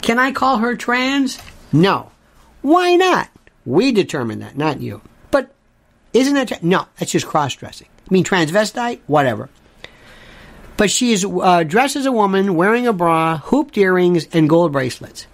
Can 0.00 0.18
I 0.18 0.32
call 0.32 0.58
her 0.58 0.76
trans? 0.76 1.38
No. 1.72 2.10
Why 2.62 2.94
not? 2.96 3.28
We 3.66 3.92
determine 3.92 4.40
that, 4.40 4.56
not 4.56 4.80
you. 4.80 5.00
But 5.30 5.52
isn't 6.12 6.34
that. 6.34 6.48
Tra- 6.48 6.58
no, 6.62 6.86
that's 6.98 7.12
just 7.12 7.26
cross 7.26 7.54
dressing. 7.54 7.88
I 8.08 8.12
mean, 8.12 8.24
transvestite? 8.24 9.00
Whatever. 9.06 9.48
But 10.76 10.90
she 10.90 11.12
is 11.12 11.24
uh, 11.24 11.62
dressed 11.62 11.96
as 11.96 12.06
a 12.06 12.12
woman, 12.12 12.54
wearing 12.54 12.86
a 12.86 12.92
bra, 12.92 13.38
hooped 13.38 13.76
earrings, 13.78 14.26
and 14.32 14.48
gold 14.48 14.72
bracelets. 14.72 15.26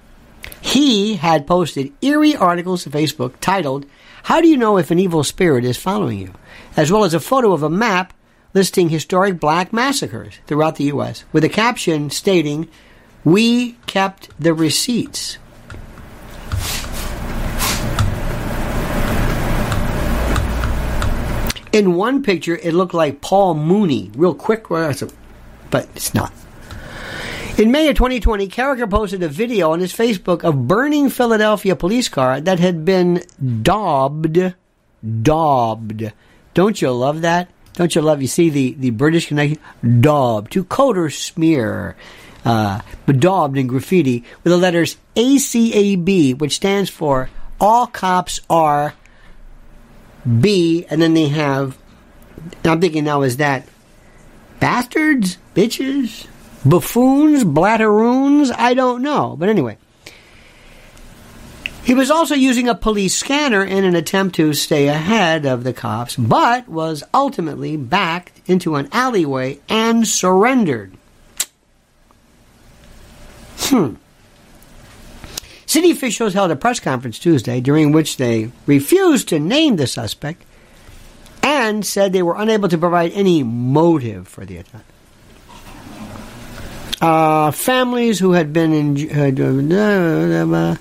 He 0.60 1.16
had 1.16 1.46
posted 1.46 1.92
eerie 2.02 2.36
articles 2.36 2.84
to 2.84 2.90
Facebook 2.90 3.34
titled, 3.40 3.86
How 4.24 4.40
Do 4.40 4.48
You 4.48 4.56
Know 4.56 4.76
If 4.76 4.90
an 4.90 4.98
Evil 4.98 5.24
Spirit 5.24 5.64
is 5.64 5.76
Following 5.76 6.18
You? 6.18 6.32
as 6.76 6.92
well 6.92 7.04
as 7.04 7.14
a 7.14 7.20
photo 7.20 7.52
of 7.52 7.62
a 7.62 7.70
map 7.70 8.12
listing 8.54 8.88
historic 8.88 9.40
black 9.40 9.72
massacres 9.72 10.34
throughout 10.46 10.76
the 10.76 10.84
U.S., 10.84 11.24
with 11.32 11.44
a 11.44 11.48
caption 11.48 12.10
stating, 12.10 12.68
We 13.24 13.72
kept 13.86 14.28
the 14.38 14.54
receipts. 14.54 15.38
In 21.72 21.94
one 21.94 22.22
picture, 22.22 22.56
it 22.56 22.74
looked 22.74 22.94
like 22.94 23.20
Paul 23.20 23.54
Mooney, 23.54 24.10
real 24.16 24.34
quick, 24.34 24.68
but 24.68 25.88
it's 25.94 26.14
not. 26.14 26.32
In 27.60 27.70
May 27.72 27.90
of 27.90 27.96
2020, 27.96 28.48
Carriker 28.48 28.88
posted 28.88 29.22
a 29.22 29.28
video 29.28 29.72
on 29.72 29.80
his 29.80 29.92
Facebook 29.92 30.44
of 30.44 30.66
burning 30.66 31.10
Philadelphia 31.10 31.76
police 31.76 32.08
car 32.08 32.40
that 32.40 32.58
had 32.58 32.86
been 32.86 33.22
daubed. 33.60 34.54
Daubed. 35.22 36.10
Don't 36.54 36.80
you 36.80 36.90
love 36.90 37.20
that? 37.20 37.50
Don't 37.74 37.94
you 37.94 38.00
love? 38.00 38.22
You 38.22 38.28
see 38.28 38.48
the, 38.48 38.72
the 38.78 38.88
British 38.88 39.28
connection? 39.28 39.58
Daub. 40.00 40.48
To 40.52 40.64
code 40.64 40.96
or 40.96 41.10
smear. 41.10 41.96
Uh, 42.46 42.80
daubed 43.06 43.58
in 43.58 43.66
graffiti 43.66 44.24
with 44.42 44.52
the 44.52 44.56
letters 44.56 44.96
ACAB, 45.14 46.38
which 46.38 46.56
stands 46.56 46.88
for 46.88 47.28
All 47.60 47.86
Cops 47.86 48.40
Are 48.48 48.94
B, 50.40 50.86
and 50.88 51.02
then 51.02 51.12
they 51.12 51.28
have. 51.28 51.76
I'm 52.64 52.80
thinking 52.80 53.04
now, 53.04 53.20
is 53.20 53.36
that 53.36 53.68
bastards, 54.60 55.36
bitches, 55.54 56.26
buffoons, 56.64 57.44
blatteroons? 57.44 58.50
I 58.56 58.74
don't 58.74 59.02
know. 59.02 59.36
But 59.38 59.48
anyway. 59.48 59.78
He 61.82 61.94
was 61.94 62.10
also 62.10 62.34
using 62.34 62.68
a 62.68 62.74
police 62.74 63.16
scanner 63.16 63.64
in 63.64 63.84
an 63.84 63.96
attempt 63.96 64.36
to 64.36 64.52
stay 64.52 64.88
ahead 64.88 65.46
of 65.46 65.64
the 65.64 65.72
cops, 65.72 66.14
but 66.14 66.68
was 66.68 67.02
ultimately 67.12 67.76
backed 67.76 68.40
into 68.46 68.76
an 68.76 68.88
alleyway 68.92 69.58
and 69.68 70.06
surrendered. 70.06 70.92
Hmm. 73.58 73.94
City 75.66 75.90
officials 75.90 76.34
held 76.34 76.50
a 76.50 76.56
press 76.56 76.80
conference 76.80 77.18
Tuesday 77.18 77.60
during 77.60 77.92
which 77.92 78.16
they 78.16 78.50
refused 78.66 79.28
to 79.28 79.38
name 79.38 79.76
the 79.76 79.86
suspect 79.86 80.44
and 81.42 81.86
said 81.86 82.12
they 82.12 82.22
were 82.22 82.36
unable 82.36 82.68
to 82.68 82.78
provide 82.78 83.12
any 83.12 83.42
motive 83.42 84.28
for 84.28 84.44
the 84.44 84.56
attack. 84.56 84.84
Uh, 87.00 87.50
families 87.50 88.18
who 88.18 88.32
had 88.32 88.52
been 88.52 88.72
in. 88.72 89.72
Uh, 90.52 90.76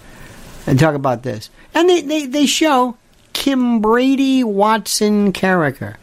and 0.67 0.77
talk 0.79 0.93
about 0.93 1.23
this. 1.23 1.49
And 1.73 1.89
they, 1.89 2.01
they, 2.01 2.25
they 2.25 2.45
show 2.45 2.97
Kim 3.34 3.79
Brady 3.82 4.43
Watson 4.43 5.32
character. 5.32 5.97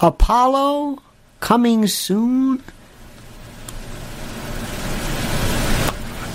Apollo 0.00 1.02
coming 1.40 1.86
soon. 1.86 2.62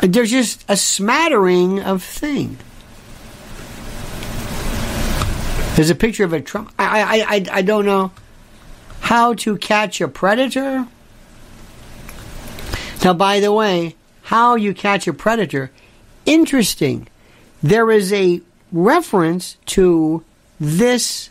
There's 0.01 0.31
just 0.31 0.65
a 0.67 0.75
smattering 0.75 1.81
of 1.81 2.03
things. 2.03 2.57
There's 5.75 5.89
a 5.89 5.95
picture 5.95 6.25
of 6.25 6.33
a 6.33 6.41
Trump. 6.41 6.73
I, 6.77 7.01
I, 7.01 7.35
I, 7.35 7.45
I 7.59 7.61
don't 7.61 7.85
know 7.85 8.11
how 8.99 9.33
to 9.35 9.57
catch 9.57 10.01
a 10.01 10.07
predator. 10.07 10.87
Now, 13.03 13.13
by 13.13 13.39
the 13.39 13.51
way, 13.51 13.95
how 14.23 14.55
you 14.55 14.73
catch 14.73 15.07
a 15.07 15.13
predator, 15.13 15.71
interesting. 16.25 17.07
There 17.63 17.91
is 17.91 18.12
a 18.13 18.41
reference 18.71 19.57
to 19.67 20.23
this 20.59 21.29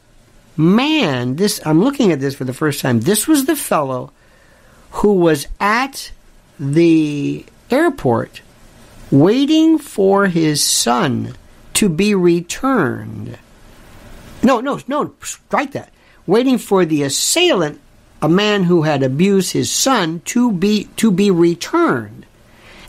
man. 0.57 1.37
This 1.37 1.61
I'm 1.64 1.83
looking 1.83 2.11
at 2.12 2.20
this 2.20 2.35
for 2.35 2.44
the 2.44 2.54
first 2.54 2.81
time. 2.81 3.00
This 3.00 3.28
was 3.28 3.44
the 3.44 3.57
fellow 3.57 4.12
who 4.90 5.12
was 5.14 5.46
at 5.61 6.11
the 6.59 7.44
airport 7.70 8.42
waiting 9.11 9.78
for 9.78 10.26
his 10.26 10.62
son 10.62 11.35
to 11.74 11.88
be 11.88 12.14
returned. 12.14 13.38
No, 14.42 14.61
no, 14.61 14.81
no, 14.87 15.14
strike 15.22 15.72
that. 15.72 15.92
Waiting 16.26 16.59
for 16.59 16.85
the 16.85 17.02
assailant, 17.02 17.81
a 18.20 18.28
man 18.28 18.64
who 18.64 18.83
had 18.83 19.02
abused 19.02 19.52
his 19.52 19.70
son, 19.70 20.20
to 20.26 20.52
be 20.52 20.88
to 20.96 21.11
be 21.11 21.31
returned. 21.31 22.26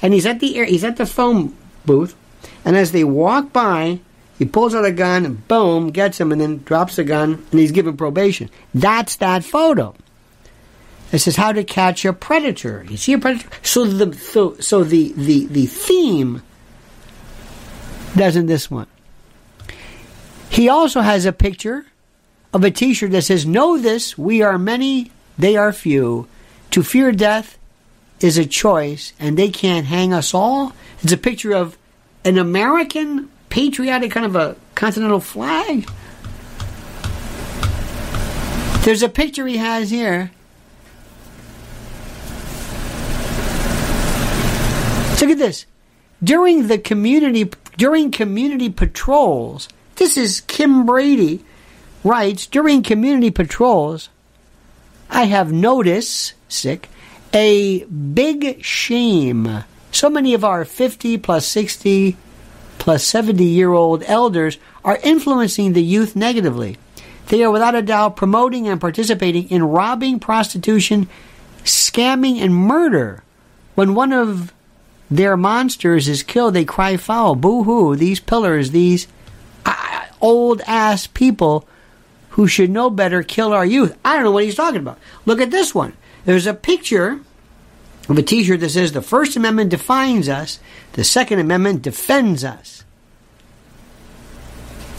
And 0.02 0.14
he's 0.14 0.26
at 0.26 0.40
the 0.40 0.58
air, 0.58 0.66
he's 0.66 0.84
at 0.84 0.98
the 0.98 1.06
phone 1.06 1.56
booth, 1.86 2.16
and 2.64 2.76
as 2.78 2.92
they 2.92 3.04
walk 3.04 3.52
by, 3.52 4.00
he 4.38 4.46
pulls 4.46 4.74
out 4.74 4.86
a 4.86 4.92
gun, 4.92 5.26
and 5.26 5.48
boom, 5.48 5.92
gets 5.92 6.20
him, 6.20 6.32
and 6.32 6.40
then 6.40 6.64
drops 6.64 6.96
the 6.96 7.04
gun, 7.04 7.46
and 7.52 7.60
he's 7.60 7.74
given 7.74 7.98
probation. 7.98 8.50
That's 8.74 9.18
that 9.18 9.44
photo. 9.44 9.96
It 11.12 11.20
says 11.20 11.36
how 11.36 11.52
to 11.52 11.64
catch 11.64 12.06
a 12.06 12.14
predator. 12.14 12.86
You 12.90 12.96
see 12.96 13.14
a 13.14 13.18
predator. 13.18 13.50
So 13.64 13.86
the 13.86 14.16
so, 14.16 14.56
so 14.60 14.84
the, 14.84 15.12
the 15.14 15.48
the 15.48 15.66
theme 15.66 16.44
doesn't 18.16 18.46
this 18.46 18.70
one. 18.70 18.88
He 20.50 20.70
also 20.70 21.02
has 21.02 21.26
a 21.26 21.34
picture 21.34 21.86
of 22.54 22.64
a 22.64 22.72
T-shirt 22.72 23.12
that 23.12 23.24
says, 23.24 23.46
"Know 23.46 23.78
this: 23.78 24.18
we 24.18 24.42
are 24.42 24.58
many, 24.58 25.12
they 25.40 25.56
are 25.56 25.74
few. 25.74 26.28
To 26.72 26.84
fear 26.84 27.12
death 27.12 27.58
is 28.20 28.38
a 28.38 28.46
choice, 28.46 29.14
and 29.20 29.36
they 29.36 29.50
can't 29.50 29.88
hang 29.88 30.14
us 30.14 30.34
all." 30.34 30.74
It's 31.02 31.14
a 31.14 31.18
picture 31.18 31.54
of 31.54 31.78
an 32.24 32.38
American 32.38 33.30
patriotic 33.50 34.12
kind 34.12 34.28
of 34.28 34.36
a 34.36 34.56
continental 34.76 35.20
flag. 35.20 35.90
There's 38.84 39.02
a 39.02 39.10
picture 39.10 39.48
he 39.48 39.58
has 39.58 39.90
here 39.90 40.32
Look 45.30 45.32
at 45.32 45.38
this. 45.38 45.68
During 46.24 46.68
the 46.68 46.80
community 46.80 47.52
during 47.78 48.10
community 48.10 48.70
patrols, 48.70 49.70
this 49.98 50.18
is 50.18 50.42
Kim 50.42 50.88
Brady 50.88 51.46
writes, 52.04 52.48
during 52.48 52.82
community 52.82 53.30
patrols, 53.30 54.10
I 55.10 55.26
have 55.26 55.52
noticed, 55.52 56.34
sick, 56.48 56.90
a 57.34 57.84
big 57.86 58.64
shame. 58.64 59.64
So 59.92 60.10
many 60.10 60.34
of 60.34 60.44
our 60.44 60.66
50 60.66 61.18
plus 61.18 61.48
60 61.48 62.16
plus 62.78 63.04
70 63.04 63.44
year 63.44 63.72
old 63.72 64.04
elders 64.04 64.58
are 64.84 65.00
influencing 65.04 65.74
the 65.74 65.84
youth 65.84 66.16
negatively. 66.16 66.78
They 67.28 67.44
are 67.44 67.52
without 67.52 67.76
a 67.76 67.82
doubt 67.82 68.16
promoting 68.16 68.68
and 68.68 68.82
participating 68.82 69.50
in 69.50 69.64
robbing, 69.64 70.20
prostitution, 70.20 71.08
scamming, 71.64 72.42
and 72.42 72.56
murder. 72.56 73.24
When 73.76 73.94
one 73.94 74.14
of 74.14 74.54
their 75.12 75.38
monsters 75.38 76.08
is 76.08 76.24
killed, 76.24 76.54
they 76.54 76.66
cry 76.66 76.98
foul. 76.98 77.36
Boo 77.36 77.64
hoo. 77.64 77.96
These 77.96 78.20
pillars, 78.20 78.72
these 78.72 79.08
uh, 79.66 80.06
old 80.22 80.62
ass 80.66 81.08
people 81.08 81.68
who 82.30 82.48
should 82.48 82.70
know 82.70 82.90
better 82.90 83.24
kill 83.24 83.54
our 83.54 83.66
youth. 83.66 83.98
I 84.04 84.16
don't 84.16 84.24
know 84.24 84.32
what 84.32 84.44
he's 84.44 84.56
talking 84.56 84.80
about. 84.80 85.00
Look 85.26 85.42
at 85.42 85.52
this 85.52 85.74
one. 85.74 85.94
There's 86.26 86.48
a 86.48 86.54
picture 86.54 87.20
of 88.08 88.18
a 88.18 88.24
t 88.24 88.44
shirt 88.44 88.60
that 88.62 88.70
says 88.70 88.92
the 88.92 89.02
First 89.02 89.36
Amendment 89.36 89.70
defines 89.70 90.28
us, 90.28 90.60
the 90.94 91.04
Second 91.04 91.40
Amendment 91.40 91.82
defends 91.82 92.44
us. 92.44 92.84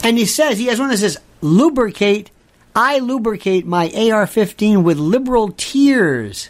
And 0.03 0.17
he 0.17 0.25
says, 0.25 0.57
he 0.57 0.65
has 0.65 0.79
one 0.79 0.89
that 0.89 0.97
says, 0.97 1.17
lubricate, 1.41 2.31
I 2.75 2.99
lubricate 2.99 3.65
my 3.65 3.91
AR 3.95 4.25
15 4.25 4.83
with 4.83 4.97
liberal 4.97 5.49
tears. 5.49 6.49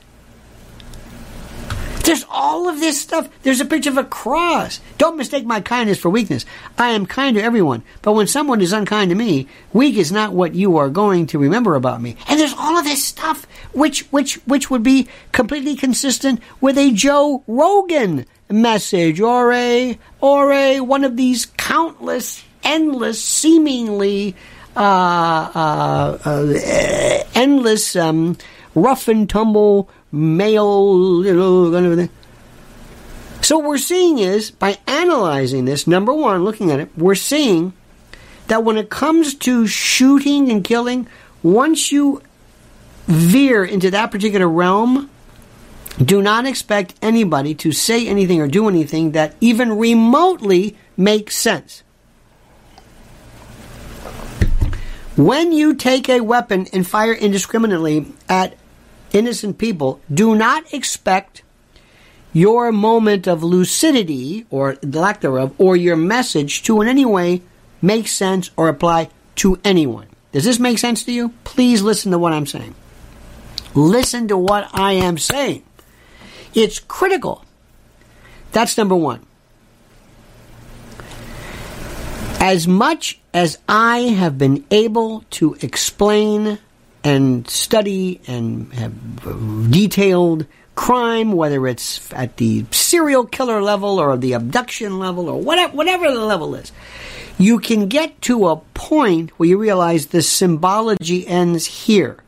There's 2.04 2.26
all 2.30 2.68
of 2.68 2.80
this 2.80 3.00
stuff. 3.00 3.30
There's 3.44 3.62
a 3.62 3.66
picture 3.66 3.90
of 3.90 3.98
a 3.98 4.04
cross. 4.04 4.80
Don't 4.98 5.18
mistake 5.18 5.46
my 5.46 5.62
kindness 5.62 6.00
for 6.00 6.10
weakness. 6.10 6.46
I 6.78 6.90
am 6.90 7.06
kind 7.06 7.36
to 7.36 7.44
everyone, 7.44 7.84
but 8.02 8.14
when 8.14 8.28
someone 8.28 8.62
is 8.62 8.74
unkind 8.74 9.10
to 9.10 9.16
me, 9.16 9.48
weak 9.72 9.96
is 9.98 10.12
not 10.12 10.34
what 10.34 10.56
you 10.56 10.78
are 10.78 10.90
going 10.90 11.28
to 11.28 11.40
remember 11.40 11.76
about 11.76 12.02
me. 12.02 12.16
And 12.28 12.40
there's 12.40 12.56
all 12.58 12.78
of 12.78 12.86
this 12.86 13.04
stuff 13.04 13.46
which 13.74 14.02
which 14.12 14.36
which 14.48 14.70
would 14.70 14.84
be 14.84 15.08
completely 15.32 15.76
consistent 15.76 16.42
with 16.60 16.78
a 16.78 16.92
Joe 16.92 17.44
Rogan 17.48 18.26
message 18.50 19.22
or 19.22 19.54
a 19.54 19.98
or 20.20 20.52
a 20.52 20.82
one 20.82 21.04
of 21.04 21.18
these 21.18 21.46
countless, 21.46 22.44
endless, 22.64 23.24
seemingly 23.24 24.36
uh, 24.76 25.52
uh, 25.56 26.18
uh, 26.26 27.24
endless, 27.36 27.96
um, 27.96 28.38
rough 28.76 29.08
and 29.08 29.30
tumble 29.30 29.90
male, 30.12 31.24
you 31.26 31.34
know, 31.34 31.72
kind 31.72 31.86
of 31.86 31.98
thing. 31.98 32.10
So 33.42 33.58
what 33.58 33.68
we're 33.68 33.78
seeing 33.78 34.20
is 34.20 34.52
by 34.52 34.78
analyzing 34.88 35.66
this, 35.66 35.88
number 35.88 36.14
one, 36.14 36.44
looking 36.44 36.72
at 36.72 36.80
it, 36.80 36.90
we're 36.98 37.16
seeing 37.16 37.74
that 38.48 38.64
when 38.64 38.78
it 38.78 38.90
comes 38.90 39.34
to 39.36 39.66
shooting 39.66 40.52
and 40.52 40.64
killing, 40.64 41.08
once 41.42 41.92
you 41.92 42.22
veer 43.08 43.64
into 43.64 43.90
that 43.92 44.12
particular 44.12 44.48
realm, 44.48 45.10
do 46.04 46.22
not 46.22 46.46
expect 46.46 46.94
anybody 47.02 47.54
to 47.56 47.72
say 47.72 48.08
anything 48.08 48.40
or 48.40 48.48
do 48.48 48.68
anything 48.68 49.12
that 49.12 49.36
even 49.42 49.78
remotely 49.78 50.78
makes 50.96 51.36
sense. 51.36 51.84
When 55.18 55.52
you 55.52 55.76
take 55.76 56.08
a 56.10 56.22
weapon 56.22 56.68
and 56.72 56.88
fire 56.88 57.14
indiscriminately 57.14 58.06
at 58.30 58.56
innocent 59.14 59.58
people, 59.58 60.00
do 60.14 60.36
not 60.36 60.74
expect 60.74 61.44
your 62.34 62.72
moment 62.72 63.28
of 63.28 63.44
lucidity 63.44 64.46
or 64.50 64.78
lack 64.82 65.22
thereof 65.22 65.54
or 65.58 65.76
your 65.76 65.96
message 65.96 66.64
to 66.64 66.82
in 66.82 66.88
any 66.88 67.06
way 67.06 67.42
make 67.82 68.08
sense 68.08 68.52
or 68.56 68.70
apply 68.70 69.10
to 69.36 69.60
anyone. 69.64 70.08
Does 70.32 70.46
this 70.46 70.60
make 70.60 70.78
sense 70.78 71.04
to 71.06 71.12
you? 71.12 71.34
Please 71.44 71.82
listen 71.82 72.12
to 72.12 72.20
what 72.20 72.34
I'm 72.34 72.46
saying. 72.46 72.76
Listen 73.74 74.28
to 74.30 74.38
what 74.38 74.70
I 74.74 74.94
am 74.94 75.18
saying. 75.18 75.64
It's 76.54 76.80
critical. 76.80 77.44
That's 78.52 78.78
number 78.78 78.96
one. 78.96 79.26
As 82.40 82.68
much 82.68 83.20
as 83.34 83.58
I 83.70 84.00
have 84.00 84.38
been 84.38 84.66
able 84.72 85.24
to 85.32 85.56
explain 85.62 86.60
and 87.04 87.48
study 87.50 88.22
and 88.28 88.72
have 88.74 89.72
detailed 89.72 90.46
crime, 90.76 91.34
whether 91.34 91.68
it's 91.68 92.12
at 92.14 92.38
the 92.38 92.66
serial 92.72 93.26
killer 93.26 93.62
level 93.62 94.00
or 94.00 94.18
the 94.18 94.34
abduction 94.34 95.00
level 95.00 95.30
or 95.30 95.42
whatever, 95.42 95.76
whatever 95.76 96.12
the 96.12 96.24
level 96.26 96.56
is, 96.56 96.72
you 97.38 97.60
can 97.60 97.88
get 97.88 98.22
to 98.22 98.48
a 98.48 98.58
point 98.58 99.32
where 99.32 99.50
you 99.50 99.58
realize 99.58 100.08
the 100.08 100.22
symbology 100.22 101.28
ends 101.28 101.66
here. 101.66 102.24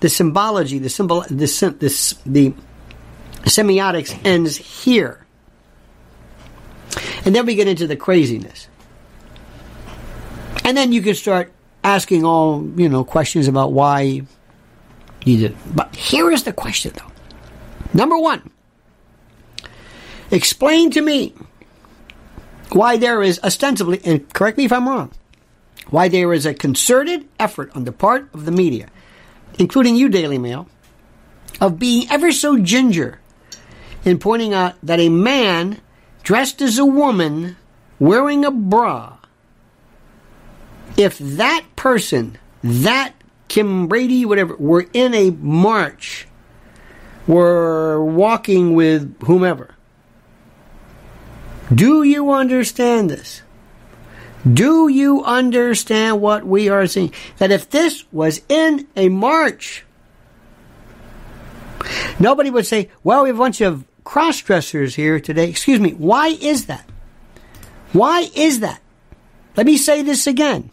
The 0.00 0.08
symbology, 0.08 0.78
the 0.78 0.88
symbol, 0.88 1.22
the, 1.22 1.34
the, 1.34 2.16
the 2.24 2.54
semiotics 3.42 4.18
ends 4.24 4.56
here. 4.56 5.26
And 7.24 7.34
then 7.34 7.46
we 7.46 7.56
get 7.56 7.68
into 7.68 7.86
the 7.86 7.96
craziness. 7.96 8.68
And 10.64 10.76
then 10.76 10.92
you 10.92 11.02
can 11.02 11.14
start 11.14 11.52
asking 11.88 12.24
all, 12.24 12.68
you 12.76 12.88
know, 12.88 13.02
questions 13.02 13.48
about 13.48 13.72
why 13.72 14.22
he 15.20 15.36
did. 15.38 15.56
But 15.74 15.96
here 15.96 16.30
is 16.30 16.44
the 16.44 16.52
question, 16.52 16.92
though. 16.94 17.10
Number 17.94 18.18
one, 18.18 18.50
explain 20.30 20.90
to 20.90 21.00
me 21.00 21.32
why 22.70 22.98
there 22.98 23.22
is 23.22 23.40
ostensibly, 23.42 24.00
and 24.04 24.32
correct 24.34 24.58
me 24.58 24.66
if 24.66 24.72
I'm 24.72 24.86
wrong, 24.86 25.10
why 25.88 26.08
there 26.08 26.34
is 26.34 26.44
a 26.44 26.52
concerted 26.52 27.26
effort 27.40 27.74
on 27.74 27.84
the 27.84 27.92
part 27.92 28.28
of 28.34 28.44
the 28.44 28.52
media, 28.52 28.88
including 29.58 29.96
you, 29.96 30.10
Daily 30.10 30.36
Mail, 30.36 30.68
of 31.60 31.78
being 31.78 32.06
ever 32.10 32.30
so 32.30 32.58
ginger 32.58 33.20
in 34.04 34.18
pointing 34.18 34.52
out 34.52 34.74
that 34.82 35.00
a 35.00 35.08
man 35.08 35.80
dressed 36.22 36.60
as 36.60 36.78
a 36.78 36.84
woman 36.84 37.56
wearing 37.98 38.44
a 38.44 38.50
bra 38.50 39.16
if 40.98 41.16
that 41.18 41.64
person, 41.76 42.36
that 42.62 43.14
Kim 43.46 43.86
Brady, 43.86 44.26
whatever, 44.26 44.56
were 44.56 44.86
in 44.92 45.14
a 45.14 45.30
march, 45.30 46.26
were 47.26 48.04
walking 48.04 48.74
with 48.74 49.22
whomever, 49.22 49.74
do 51.72 52.02
you 52.02 52.32
understand 52.32 53.10
this? 53.10 53.42
Do 54.50 54.88
you 54.88 55.22
understand 55.24 56.20
what 56.20 56.44
we 56.44 56.68
are 56.68 56.86
seeing? 56.86 57.12
That 57.38 57.52
if 57.52 57.70
this 57.70 58.04
was 58.12 58.40
in 58.48 58.88
a 58.96 59.08
march, 59.08 59.84
nobody 62.18 62.50
would 62.50 62.66
say, 62.66 62.90
well, 63.04 63.22
we 63.22 63.28
have 63.28 63.36
a 63.36 63.38
bunch 63.38 63.60
of 63.60 63.84
cross 64.04 64.40
dressers 64.40 64.94
here 64.94 65.20
today. 65.20 65.48
Excuse 65.48 65.80
me, 65.80 65.92
why 65.92 66.28
is 66.28 66.66
that? 66.66 66.88
Why 67.92 68.28
is 68.34 68.60
that? 68.60 68.80
Let 69.56 69.66
me 69.66 69.76
say 69.76 70.02
this 70.02 70.26
again. 70.26 70.70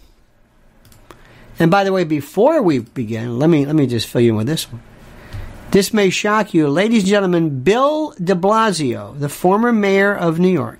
And 1.57 1.71
by 1.71 1.83
the 1.83 1.93
way, 1.93 2.03
before 2.03 2.61
we 2.61 2.79
begin, 2.79 3.39
let 3.39 3.49
me 3.49 3.65
let 3.65 3.75
me 3.75 3.87
just 3.87 4.07
fill 4.07 4.21
you 4.21 4.31
in 4.31 4.37
with 4.37 4.47
this 4.47 4.71
one. 4.71 4.81
This 5.71 5.93
may 5.93 6.09
shock 6.09 6.53
you, 6.53 6.67
ladies 6.67 7.03
and 7.03 7.09
gentlemen. 7.09 7.61
Bill 7.61 8.11
De 8.11 8.35
Blasio, 8.35 9.17
the 9.19 9.29
former 9.29 9.71
mayor 9.71 10.15
of 10.15 10.39
New 10.39 10.51
York, 10.51 10.79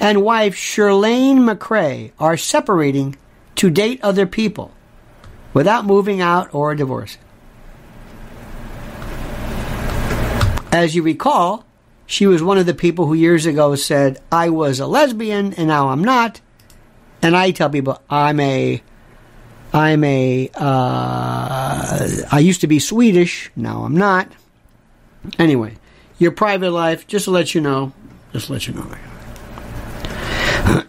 and 0.00 0.22
wife 0.22 0.54
Chirlane 0.54 1.38
McCray 1.38 2.12
are 2.18 2.36
separating 2.36 3.16
to 3.56 3.70
date 3.70 4.00
other 4.02 4.26
people 4.26 4.72
without 5.52 5.84
moving 5.84 6.20
out 6.20 6.54
or 6.54 6.74
divorcing. 6.74 7.20
As 10.70 10.94
you 10.94 11.02
recall, 11.02 11.64
she 12.06 12.26
was 12.26 12.42
one 12.42 12.58
of 12.58 12.66
the 12.66 12.74
people 12.74 13.06
who 13.06 13.14
years 13.14 13.46
ago 13.46 13.74
said, 13.74 14.18
I 14.30 14.50
was 14.50 14.80
a 14.80 14.86
lesbian 14.86 15.54
and 15.54 15.68
now 15.68 15.88
I'm 15.88 16.04
not. 16.04 16.40
And 17.20 17.36
I 17.36 17.50
tell 17.50 17.70
people, 17.70 18.00
I'm 18.08 18.38
a 18.38 18.82
I'm 19.72 20.02
a. 20.04 20.50
Uh, 20.54 22.08
I 22.30 22.38
used 22.40 22.62
to 22.62 22.66
be 22.66 22.78
Swedish. 22.78 23.50
Now 23.54 23.82
I'm 23.84 23.96
not. 23.96 24.30
Anyway, 25.38 25.74
your 26.18 26.32
private 26.32 26.70
life, 26.70 27.06
just 27.06 27.26
to 27.26 27.30
let 27.30 27.54
you 27.54 27.60
know. 27.60 27.92
Just 28.32 28.46
to 28.46 28.52
let 28.54 28.66
you 28.66 28.74
know. 28.74 28.86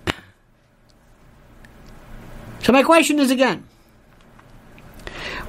so 2.62 2.72
my 2.72 2.84
question 2.84 3.20
is 3.20 3.32
again. 3.32 3.66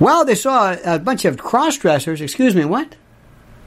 Well, 0.01 0.25
they 0.25 0.35
saw 0.35 0.77
a 0.85 0.99
bunch 0.99 1.25
of 1.25 1.39
cross 1.39 1.77
dressers. 1.77 2.21
Excuse 2.21 2.55
me, 2.57 2.65
what? 2.65 2.97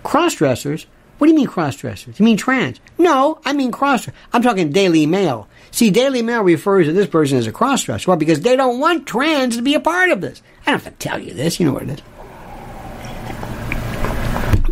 Cross 0.04 0.36
dressers? 0.36 0.88
What 1.18 1.28
do 1.28 1.32
you 1.32 1.38
mean 1.38 1.48
cross 1.48 1.76
dressers? 1.76 2.20
You 2.20 2.26
mean 2.26 2.38
trans? 2.38 2.82
No, 2.98 3.40
I 3.46 3.54
mean 3.54 3.72
cross. 3.72 4.10
I'm 4.34 4.42
talking 4.42 4.72
Daily 4.72 5.06
Mail. 5.06 5.48
See, 5.74 5.90
Daily 5.90 6.22
Mail 6.22 6.44
refers 6.44 6.86
to 6.86 6.94
this 6.94 7.08
person 7.08 7.40
as 7.40 7.48
a 7.48 7.52
crossdresser. 7.52 8.06
Well, 8.06 8.16
because 8.16 8.42
they 8.42 8.56
don't 8.56 8.80
want 8.80 9.08
trans 9.08 9.58
to 9.58 9.64
be 9.64 9.74
a 9.74 9.80
part 9.80 10.12
of 10.12 10.22
this. 10.22 10.44
I 10.68 10.72
don't 10.72 10.84
have 10.84 10.94
to 10.94 11.00
tell 11.00 11.18
you 11.18 11.34
this. 11.34 11.60
You 11.60 11.66
know 11.66 11.74
what 11.74 11.90
it 11.90 11.90
is. 11.90 12.02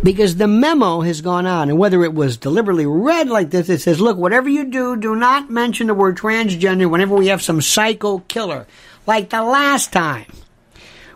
Because 0.00 0.36
the 0.36 0.46
memo 0.46 1.00
has 1.00 1.20
gone 1.20 1.44
on, 1.44 1.70
and 1.70 1.76
whether 1.76 2.04
it 2.04 2.14
was 2.14 2.36
deliberately 2.36 2.86
read 2.86 3.28
like 3.28 3.50
this, 3.50 3.68
it 3.68 3.80
says, 3.80 4.00
look, 4.00 4.16
whatever 4.16 4.48
you 4.48 4.64
do, 4.64 4.96
do 4.96 5.16
not 5.16 5.50
mention 5.50 5.88
the 5.88 5.94
word 5.94 6.16
transgender 6.16 6.88
whenever 6.88 7.16
we 7.16 7.26
have 7.26 7.42
some 7.42 7.60
psycho 7.60 8.20
killer, 8.28 8.68
like 9.04 9.30
the 9.30 9.42
last 9.42 9.92
time. 9.92 10.26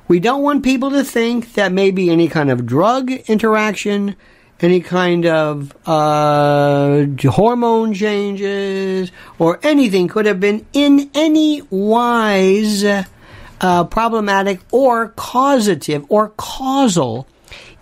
We 0.09 0.19
don't 0.19 0.43
want 0.43 0.65
people 0.65 0.91
to 0.91 1.05
think 1.05 1.55
that 1.55 1.71
maybe 1.71 2.11
any 2.11 2.27
kind 2.27 2.51
of 2.51 2.67
drug 2.67 3.13
interaction, 3.13 4.17
any 4.61 4.81
kind 4.81 5.27
of 5.27 5.77
uh, 5.87 7.07
hormone 7.25 7.93
changes 7.93 9.13
or 9.39 9.61
anything 9.63 10.09
could 10.09 10.27
have 10.27 10.41
been 10.41 10.67
in 10.73 11.11
any 11.15 11.63
wise 11.71 12.85
uh, 12.85 13.85
problematic 13.85 14.61
or 14.71 15.11
causative 15.11 16.05
or 16.09 16.31
causal 16.37 17.27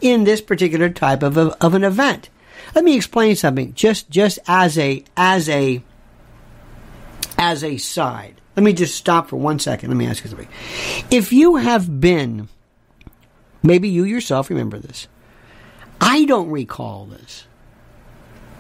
in 0.01 0.25
this 0.25 0.41
particular 0.41 0.89
type 0.89 1.23
of, 1.23 1.37
a, 1.37 1.57
of 1.65 1.75
an 1.75 1.85
event. 1.85 2.29
Let 2.75 2.85
me 2.85 2.97
explain 2.97 3.37
something 3.37 3.75
just 3.75 4.11
just 4.11 4.41
as 4.49 4.77
a 4.79 5.05
as 5.17 5.49
a 5.49 5.83
as 7.39 7.63
a 7.63 7.77
side. 7.77 8.41
Let 8.57 8.65
me 8.65 8.73
just 8.73 8.97
stop 8.97 9.29
for 9.29 9.37
one 9.37 9.59
second. 9.61 9.91
Let 9.91 9.97
me 9.97 10.07
ask 10.07 10.25
you 10.25 10.31
something. 10.31 10.49
If 11.11 11.33
you 11.33 11.57
have 11.57 12.01
been 12.01 12.49
maybe 13.63 13.89
you 13.89 14.05
yourself 14.05 14.51
remember 14.51 14.79
this 14.79 15.07
I 16.01 16.25
don't 16.25 16.51
recall 16.51 17.07
this 17.07 17.45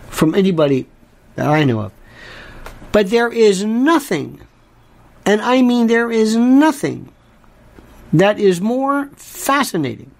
from 0.09 0.35
anybody 0.35 0.87
that 1.37 1.47
I 1.47 1.64
know 1.64 1.81
of. 1.81 1.92
But 2.92 3.11
there 3.11 3.33
is 3.33 3.64
nothing, 3.64 4.40
and 5.27 5.40
I 5.40 5.62
mean 5.62 5.88
there 5.88 6.11
is 6.11 6.37
nothing, 6.37 7.12
that 8.12 8.38
is 8.38 8.61
more 8.61 9.11
fascinating 9.16 10.12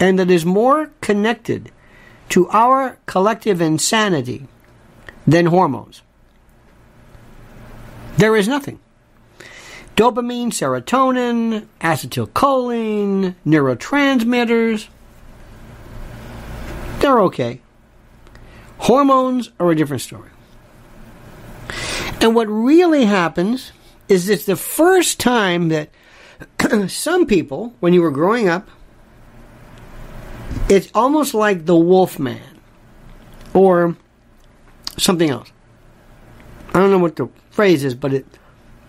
and 0.00 0.18
that 0.18 0.30
is 0.30 0.44
more 0.44 0.90
connected 1.00 1.70
to 2.30 2.48
our 2.48 2.98
collective 3.06 3.60
insanity 3.60 4.46
than 5.26 5.46
hormones. 5.46 6.02
There 8.18 8.36
is 8.36 8.48
nothing. 8.48 8.80
Dopamine, 9.94 10.48
serotonin, 10.48 11.66
acetylcholine, 11.80 13.34
neurotransmitters, 13.46 14.88
they're 17.06 17.20
okay. 17.20 17.60
Hormones 18.78 19.52
are 19.60 19.70
a 19.70 19.76
different 19.76 20.02
story. 20.02 20.30
And 22.20 22.34
what 22.34 22.48
really 22.48 23.04
happens 23.04 23.70
is 24.08 24.28
it's 24.28 24.44
the 24.44 24.56
first 24.56 25.20
time 25.20 25.68
that 25.68 25.90
some 26.88 27.26
people, 27.26 27.76
when 27.78 27.92
you 27.92 28.02
were 28.02 28.10
growing 28.10 28.48
up, 28.48 28.68
it's 30.68 30.90
almost 30.94 31.32
like 31.32 31.64
the 31.64 31.76
wolf 31.76 32.18
man 32.18 32.60
or 33.54 33.96
something 34.98 35.30
else. 35.30 35.52
I 36.74 36.80
don't 36.80 36.90
know 36.90 36.98
what 36.98 37.14
the 37.14 37.28
phrase 37.50 37.84
is, 37.84 37.94
but 37.94 38.12
it, 38.12 38.26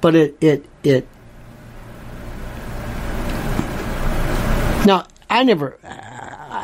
but 0.02 0.16
it, 0.16 0.36
it, 0.42 0.66
it. 0.84 1.08
Now, 4.88 5.06
I 5.30 5.44
never, 5.44 5.78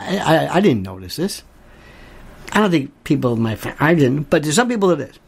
I, 0.03 0.17
I, 0.17 0.55
I 0.55 0.61
didn't 0.61 0.83
notice 0.83 1.15
this. 1.15 1.43
I 2.51 2.59
don't 2.59 2.71
think 2.71 3.03
people 3.03 3.33
in 3.33 3.41
my 3.41 3.55
family, 3.55 3.77
I 3.79 3.95
didn't, 3.95 4.29
but 4.29 4.43
to 4.43 4.53
some 4.53 4.69
people 4.69 4.91
it 4.91 4.99
is. 4.99 5.19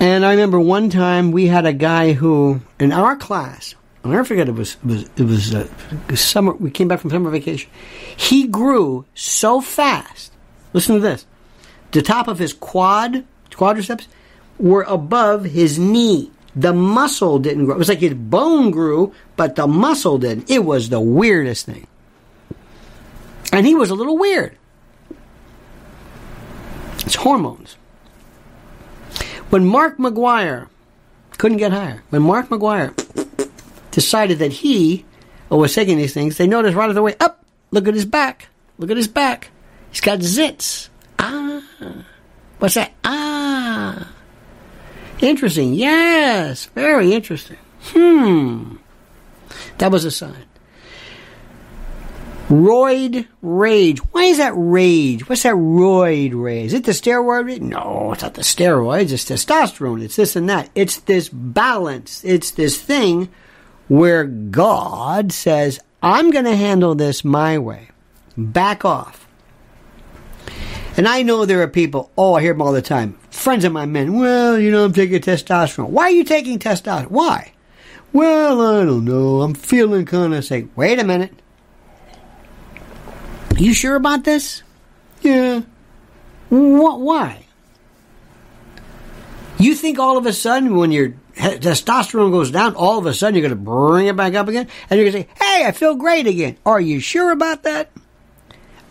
And 0.00 0.26
I 0.26 0.32
remember 0.32 0.58
one 0.58 0.90
time 0.90 1.30
we 1.30 1.46
had 1.46 1.66
a 1.66 1.72
guy 1.72 2.12
who, 2.12 2.60
in 2.80 2.92
our 2.92 3.16
class, 3.16 3.74
I'll 4.02 4.10
never 4.10 4.24
forget 4.24 4.48
it 4.48 4.52
was, 4.52 4.76
it 4.82 4.84
was, 4.84 5.02
it 5.16 5.22
was 5.22 5.54
uh, 5.54 5.68
summer, 6.14 6.52
we 6.54 6.70
came 6.70 6.88
back 6.88 7.00
from 7.00 7.10
summer 7.10 7.30
vacation. 7.30 7.70
He 8.16 8.48
grew 8.48 9.06
so 9.14 9.60
fast. 9.60 10.32
Listen 10.72 10.96
to 10.96 11.00
this. 11.00 11.24
The 11.92 12.02
top 12.02 12.26
of 12.26 12.38
his 12.38 12.52
quad, 12.52 13.24
quadriceps, 13.50 14.08
were 14.58 14.82
above 14.82 15.44
his 15.44 15.78
knee. 15.78 16.32
The 16.56 16.72
muscle 16.72 17.38
didn't 17.38 17.66
grow. 17.66 17.76
It 17.76 17.78
was 17.78 17.88
like 17.88 18.00
his 18.00 18.14
bone 18.14 18.72
grew, 18.72 19.14
but 19.36 19.56
the 19.56 19.66
muscle 19.66 20.18
didn't. 20.18 20.50
It 20.50 20.64
was 20.64 20.88
the 20.88 21.00
weirdest 21.00 21.66
thing. 21.66 21.86
And 23.52 23.66
he 23.66 23.74
was 23.74 23.90
a 23.90 23.94
little 23.94 24.18
weird. 24.18 24.56
It's 27.00 27.14
hormones. 27.14 27.76
When 29.50 29.66
Mark 29.66 29.98
McGwire 29.98 30.68
couldn't 31.38 31.58
get 31.58 31.72
higher, 31.72 32.02
when 32.10 32.22
Mark 32.22 32.48
McGwire 32.48 32.92
decided 33.90 34.38
that 34.38 34.52
he 34.52 35.04
was 35.50 35.74
taking 35.74 35.96
these 35.96 36.14
things, 36.14 36.36
they 36.36 36.46
noticed 36.46 36.76
right 36.76 36.96
away, 36.96 37.14
up, 37.20 37.44
look 37.70 37.86
at 37.86 37.94
his 37.94 38.06
back. 38.06 38.48
Look 38.78 38.90
at 38.90 38.96
his 38.96 39.08
back. 39.08 39.50
He's 39.90 40.00
got 40.00 40.18
zits. 40.20 40.88
Ah. 41.18 41.62
What's 42.58 42.74
that? 42.74 42.92
Ah. 43.04 44.10
Interesting. 45.20 45.74
Yes. 45.74 46.66
Very 46.74 47.12
interesting. 47.12 47.58
Hmm. 47.82 48.76
That 49.78 49.92
was 49.92 50.04
a 50.04 50.10
sign. 50.10 50.46
Roid 52.48 53.26
rage. 53.40 53.98
Why 54.12 54.24
is 54.24 54.36
that 54.36 54.52
rage? 54.54 55.28
What's 55.28 55.44
that 55.44 55.54
roid 55.54 56.32
rage? 56.34 56.66
Is 56.66 56.74
it 56.74 56.84
the 56.84 56.92
steroid? 56.92 57.60
No, 57.60 58.12
it's 58.12 58.22
not 58.22 58.34
the 58.34 58.42
steroids. 58.42 59.12
It's 59.12 59.24
testosterone. 59.24 60.02
It's 60.02 60.16
this 60.16 60.36
and 60.36 60.48
that. 60.50 60.68
It's 60.74 60.98
this 60.98 61.30
balance. 61.30 62.22
It's 62.22 62.50
this 62.50 62.80
thing 62.80 63.30
where 63.88 64.24
God 64.24 65.32
says, 65.32 65.80
I'm 66.02 66.30
going 66.30 66.44
to 66.44 66.56
handle 66.56 66.94
this 66.94 67.24
my 67.24 67.56
way. 67.58 67.88
Back 68.36 68.84
off. 68.84 69.26
And 70.96 71.08
I 71.08 71.22
know 71.22 71.44
there 71.44 71.62
are 71.62 71.68
people, 71.68 72.10
oh, 72.16 72.34
I 72.34 72.42
hear 72.42 72.52
them 72.52 72.62
all 72.62 72.72
the 72.72 72.82
time. 72.82 73.14
Friends 73.30 73.64
of 73.64 73.72
my 73.72 73.86
men, 73.86 74.18
well, 74.18 74.58
you 74.58 74.70
know, 74.70 74.84
I'm 74.84 74.92
taking 74.92 75.20
testosterone. 75.20 75.88
Why 75.88 76.04
are 76.04 76.10
you 76.10 76.24
taking 76.24 76.58
testosterone? 76.58 77.10
Why? 77.10 77.52
Well, 78.12 78.60
I 78.60 78.84
don't 78.84 79.04
know. 79.04 79.40
I'm 79.40 79.54
feeling 79.54 80.04
kind 80.04 80.34
of 80.34 80.44
sick. 80.44 80.66
Wait 80.76 81.00
a 81.00 81.04
minute. 81.04 81.32
You 83.56 83.72
sure 83.72 83.94
about 83.94 84.24
this? 84.24 84.62
Yeah. 85.22 85.62
What? 86.48 87.00
Why? 87.00 87.46
You 89.58 89.74
think 89.74 89.98
all 89.98 90.18
of 90.18 90.26
a 90.26 90.32
sudden 90.32 90.76
when 90.76 90.90
your 90.90 91.14
testosterone 91.36 92.30
goes 92.30 92.50
down, 92.50 92.74
all 92.74 92.98
of 92.98 93.06
a 93.06 93.14
sudden 93.14 93.34
you're 93.34 93.48
going 93.48 93.58
to 93.58 93.70
bring 93.70 94.06
it 94.06 94.16
back 94.16 94.34
up 94.34 94.48
again, 94.48 94.68
and 94.90 94.98
you're 94.98 95.10
going 95.10 95.24
to 95.24 95.30
say, 95.30 95.44
"Hey, 95.44 95.66
I 95.66 95.72
feel 95.72 95.94
great 95.94 96.26
again." 96.26 96.58
Are 96.66 96.80
you 96.80 97.00
sure 97.00 97.30
about 97.30 97.62
that? 97.62 97.90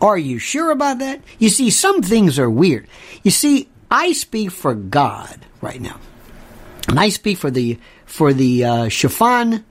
Are 0.00 0.18
you 0.18 0.38
sure 0.38 0.70
about 0.70 0.98
that? 0.98 1.20
You 1.38 1.48
see, 1.48 1.70
some 1.70 2.02
things 2.02 2.38
are 2.38 2.50
weird. 2.50 2.88
You 3.22 3.30
see, 3.30 3.68
I 3.90 4.12
speak 4.12 4.50
for 4.50 4.74
God 4.74 5.46
right 5.60 5.80
now, 5.80 6.00
and 6.88 6.98
I 6.98 7.10
speak 7.10 7.38
for 7.38 7.50
the 7.50 7.78
for 8.06 8.32
the 8.32 8.64
uh, 8.64 8.88
chiffon 8.88 9.64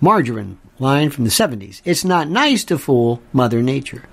margarine 0.00 0.58
line 0.78 1.10
from 1.10 1.24
the 1.24 1.30
'70s. 1.30 1.80
It's 1.84 2.04
not 2.04 2.28
nice 2.28 2.64
to 2.64 2.78
fool 2.78 3.22
Mother 3.32 3.62
Nature. 3.62 4.04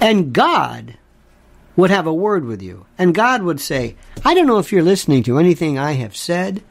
And 0.00 0.32
God 0.32 0.96
would 1.76 1.90
have 1.90 2.06
a 2.06 2.14
word 2.14 2.44
with 2.44 2.62
you. 2.62 2.86
And 2.98 3.14
God 3.14 3.42
would 3.42 3.60
say, 3.60 3.96
I 4.24 4.34
don't 4.34 4.46
know 4.46 4.58
if 4.58 4.72
you're 4.72 4.82
listening 4.82 5.22
to 5.24 5.38
anything 5.38 5.78
I 5.78 5.92
have 5.92 6.16
said, 6.16 6.62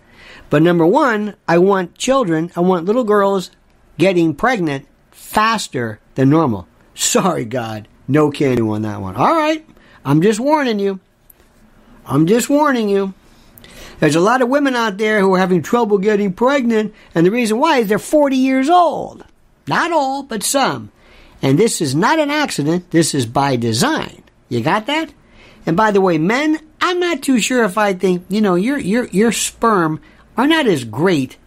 but 0.50 0.62
number 0.62 0.86
one, 0.86 1.36
I 1.48 1.58
want 1.58 1.98
children, 1.98 2.52
I 2.56 2.62
want 2.62 2.86
little 2.86 3.04
girls 3.04 3.52
getting 3.98 4.36
pregnant 4.36 4.88
faster 5.12 6.00
than 6.16 6.30
normal. 6.30 6.68
Sorry, 6.96 7.46
God. 7.46 7.88
No 8.08 8.32
can 8.32 8.58
do 8.58 8.72
on 8.72 8.82
that 8.84 9.02
one. 9.02 9.16
All 9.16 9.36
right. 9.36 9.66
I'm 10.06 10.22
just 10.22 10.40
warning 10.40 10.80
you. 10.80 11.00
I'm 12.06 12.28
just 12.28 12.50
warning 12.50 12.90
you. 12.90 13.14
There's 14.00 14.16
a 14.16 14.20
lot 14.20 14.42
of 14.42 14.50
women 14.50 14.76
out 14.76 14.98
there 14.98 15.22
who 15.22 15.34
are 15.34 15.40
having 15.40 15.62
trouble 15.62 15.98
getting 15.98 16.34
pregnant, 16.34 16.94
and 17.16 17.26
the 17.26 17.32
reason 17.32 17.58
why 17.58 17.78
is 17.78 17.88
they're 17.88 18.00
40 18.00 18.36
years 18.36 18.70
old. 18.70 19.24
Not 19.68 19.94
all, 19.94 20.24
but 20.24 20.44
some. 20.44 20.92
And 21.44 21.60
this 21.60 21.82
is 21.82 21.94
not 21.94 22.20
an 22.20 22.32
accident, 22.32 22.90
this 22.92 23.14
is 23.14 23.26
by 23.26 23.58
design. 23.58 24.24
You 24.48 24.62
got 24.62 24.86
that? 24.88 25.14
And 25.66 25.76
by 25.76 25.92
the 25.92 26.00
way, 26.00 26.18
men, 26.18 26.58
I'm 26.80 27.02
not 27.02 27.22
too 27.22 27.40
sure 27.40 27.66
if 27.66 27.78
I 27.78 27.94
think, 27.94 28.26
you 28.30 28.40
know, 28.40 28.56
your 28.56 28.78
your 28.78 29.08
your 29.08 29.34
sperm 29.34 30.00
are 30.38 30.48
not 30.48 30.68
as 30.68 30.86
great 30.86 31.38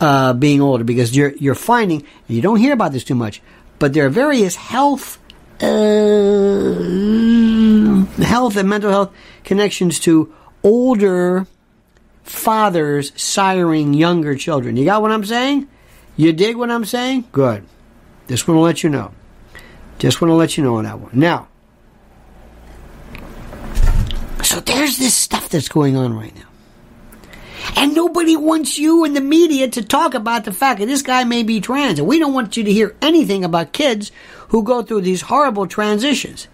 uh, 0.00 0.34
being 0.34 0.60
older 0.60 0.84
because 0.84 1.16
you're 1.16 1.34
you're 1.36 1.54
finding 1.54 2.04
you 2.28 2.42
don't 2.42 2.58
hear 2.58 2.74
about 2.74 2.92
this 2.92 3.04
too 3.04 3.14
much, 3.14 3.40
but 3.78 3.94
there 3.94 4.04
are 4.04 4.10
various 4.10 4.54
health 4.54 5.18
uh, 5.60 5.66
health 8.22 8.56
and 8.56 8.68
mental 8.68 8.90
health 8.90 9.14
connections 9.44 9.98
to 10.00 10.32
older 10.62 11.46
fathers 12.22 13.12
siring 13.12 13.96
younger 13.96 14.36
children. 14.36 14.76
You 14.76 14.84
got 14.84 15.00
what 15.00 15.10
I'm 15.10 15.24
saying? 15.24 15.68
You 16.16 16.34
dig 16.34 16.56
what 16.56 16.70
I'm 16.70 16.84
saying? 16.84 17.24
Good. 17.32 17.64
This 18.26 18.46
one 18.46 18.58
will 18.58 18.64
let 18.64 18.82
you 18.82 18.90
know. 18.90 19.12
Just 19.98 20.20
want 20.20 20.30
to 20.30 20.36
let 20.36 20.56
you 20.56 20.64
know 20.64 20.76
on 20.76 20.84
that 20.84 20.98
one. 20.98 21.10
Now, 21.12 21.48
so 24.42 24.60
there's 24.60 24.98
this 24.98 25.14
stuff 25.14 25.48
that's 25.48 25.68
going 25.68 25.96
on 25.96 26.16
right 26.16 26.34
now. 26.34 26.42
And 27.76 27.94
nobody 27.94 28.36
wants 28.36 28.78
you 28.78 29.04
in 29.04 29.12
the 29.12 29.20
media 29.20 29.68
to 29.68 29.82
talk 29.82 30.14
about 30.14 30.44
the 30.44 30.52
fact 30.52 30.80
that 30.80 30.86
this 30.86 31.02
guy 31.02 31.24
may 31.24 31.42
be 31.42 31.60
trans. 31.60 31.98
And 31.98 32.08
we 32.08 32.18
don't 32.18 32.32
want 32.32 32.56
you 32.56 32.64
to 32.64 32.72
hear 32.72 32.96
anything 33.02 33.44
about 33.44 33.72
kids 33.72 34.10
who 34.48 34.62
go 34.62 34.82
through 34.82 35.02
these 35.02 35.22
horrible 35.22 35.66
transitions. 35.66 36.48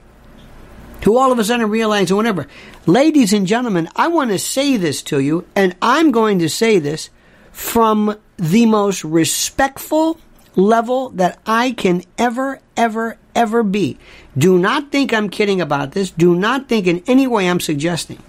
Who 1.04 1.18
all 1.18 1.30
of 1.30 1.38
a 1.38 1.44
sudden 1.44 1.68
realize 1.68 2.10
or 2.10 2.16
whatever. 2.16 2.46
Ladies 2.86 3.32
and 3.32 3.46
gentlemen, 3.46 3.88
I 3.94 4.08
want 4.08 4.30
to 4.30 4.38
say 4.38 4.76
this 4.76 5.02
to 5.04 5.20
you, 5.20 5.46
and 5.54 5.76
I'm 5.82 6.10
going 6.12 6.38
to 6.38 6.48
say 6.48 6.78
this 6.78 7.10
from 7.52 8.18
the 8.36 8.66
most 8.66 9.04
respectful 9.04 10.18
level 10.56 11.10
that 11.10 11.40
I 11.46 11.72
can 11.72 12.02
ever, 12.18 12.60
ever, 12.76 13.18
ever 13.34 13.62
be. 13.62 13.98
Do 14.36 14.58
not 14.58 14.90
think 14.90 15.12
I'm 15.12 15.28
kidding 15.28 15.60
about 15.60 15.92
this. 15.92 16.10
Do 16.10 16.34
not 16.34 16.68
think 16.68 16.86
in 16.86 17.02
any 17.06 17.26
way 17.26 17.48
I'm 17.48 17.60
suggesting. 17.60 18.22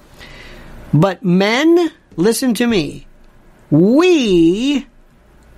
But 0.93 1.23
men, 1.23 1.91
listen 2.15 2.53
to 2.55 2.67
me. 2.67 3.07
We 3.69 4.87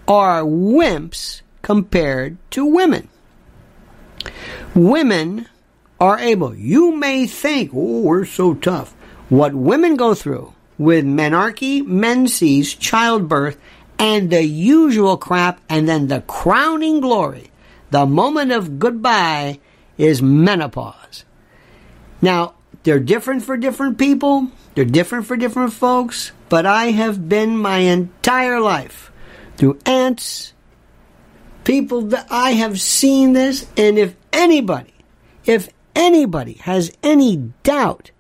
are 0.08 0.42
wimps 0.44 1.42
compared 1.62 2.38
to 2.52 2.66
women. 2.66 3.10
Women 4.74 5.48
are 6.00 6.20
able, 6.20 6.56
you 6.56 6.96
may 6.96 7.28
think, 7.28 7.72
oh, 7.74 8.02
we're 8.02 8.26
so 8.26 8.54
tough. 8.54 8.94
What 9.30 9.54
women 9.54 9.96
go 9.96 10.14
through 10.14 10.54
with 10.78 11.06
menarche, 11.06 11.86
menses, 11.86 12.74
childbirth, 12.76 13.58
and 14.00 14.30
the 14.30 14.44
usual 14.44 15.18
crap, 15.18 15.60
and 15.68 15.90
then 15.90 16.08
the 16.08 16.22
crowning 16.22 17.02
glory, 17.02 17.50
the 17.92 18.06
moment 18.06 18.52
of 18.52 18.80
goodbye, 18.80 19.60
is 19.98 20.22
menopause. 20.22 21.26
Now, 22.22 22.54
they're 22.84 23.00
different 23.00 23.44
for 23.44 23.58
different 23.58 23.98
people, 23.98 24.50
they're 24.76 24.86
different 24.86 25.26
for 25.26 25.36
different 25.36 25.74
folks, 25.74 26.32
but 26.50 26.66
I 26.66 26.92
have 26.92 27.28
been 27.28 27.58
my 27.58 27.80
entire 27.80 28.60
life 28.60 29.12
through 29.58 29.80
aunts, 29.86 30.54
people 31.64 32.02
that 32.04 32.28
I 32.30 32.52
have 32.52 32.80
seen 32.80 33.34
this, 33.34 33.68
and 33.76 33.98
if 33.98 34.16
anybody, 34.32 34.94
if 35.46 35.70
anybody 35.96 36.54
has 36.54 36.92
any 37.04 37.52
doubt 37.64 38.12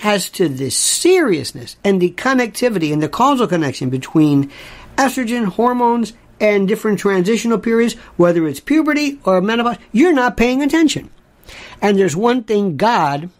as 0.00 0.30
to 0.30 0.48
the 0.48 0.70
seriousness 0.70 1.76
and 1.82 2.00
the 2.00 2.12
connectivity 2.12 2.92
and 2.92 3.02
the 3.02 3.08
causal 3.08 3.48
connection 3.48 3.90
between 3.90 4.50
estrogen 4.96 5.46
hormones 5.46 6.12
and 6.40 6.68
different 6.68 6.98
transitional 6.98 7.58
periods, 7.58 7.94
whether 8.16 8.46
it's 8.46 8.60
puberty 8.60 9.18
or 9.24 9.40
menopause, 9.40 9.78
you're 9.92 10.12
not 10.12 10.36
paying 10.36 10.62
attention. 10.62 11.10
And 11.80 11.98
there's 11.98 12.16
one 12.16 12.44
thing 12.44 12.76
God, 12.76 13.30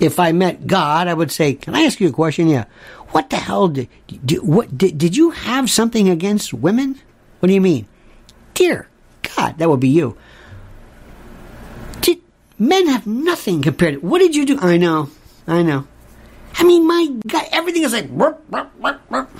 if 0.00 0.18
I 0.18 0.32
met 0.32 0.66
God, 0.66 1.08
I 1.08 1.14
would 1.14 1.30
say, 1.30 1.54
Can 1.54 1.74
I 1.74 1.82
ask 1.82 2.00
you 2.00 2.08
a 2.08 2.12
question? 2.12 2.48
Yeah. 2.48 2.64
What 3.08 3.30
the 3.30 3.36
hell 3.36 3.68
did, 3.68 3.88
did 4.24 4.42
what 4.42 4.76
did, 4.76 4.98
did 4.98 5.16
you 5.16 5.30
have 5.30 5.70
something 5.70 6.08
against 6.08 6.52
women? 6.52 7.00
What 7.38 7.46
do 7.46 7.54
you 7.54 7.60
mean? 7.60 7.86
Dear 8.54 8.88
God, 9.36 9.58
that 9.58 9.68
would 9.68 9.80
be 9.80 9.88
you. 9.88 10.16
Did 12.00 12.20
men 12.58 12.88
have 12.88 13.06
nothing 13.06 13.62
compared 13.62 13.94
to 13.94 14.00
what 14.00 14.18
did 14.18 14.34
you 14.34 14.46
do? 14.46 14.58
I 14.60 14.78
know. 14.78 15.10
I 15.46 15.62
know. 15.62 15.86
I 16.56 16.64
mean, 16.64 16.86
my 16.86 17.08
God, 17.26 17.46
everything 17.52 17.82
is 17.82 17.92
like 17.92 18.10
burp, 18.10 18.48
burp, 18.48 18.70
burp, 18.80 19.30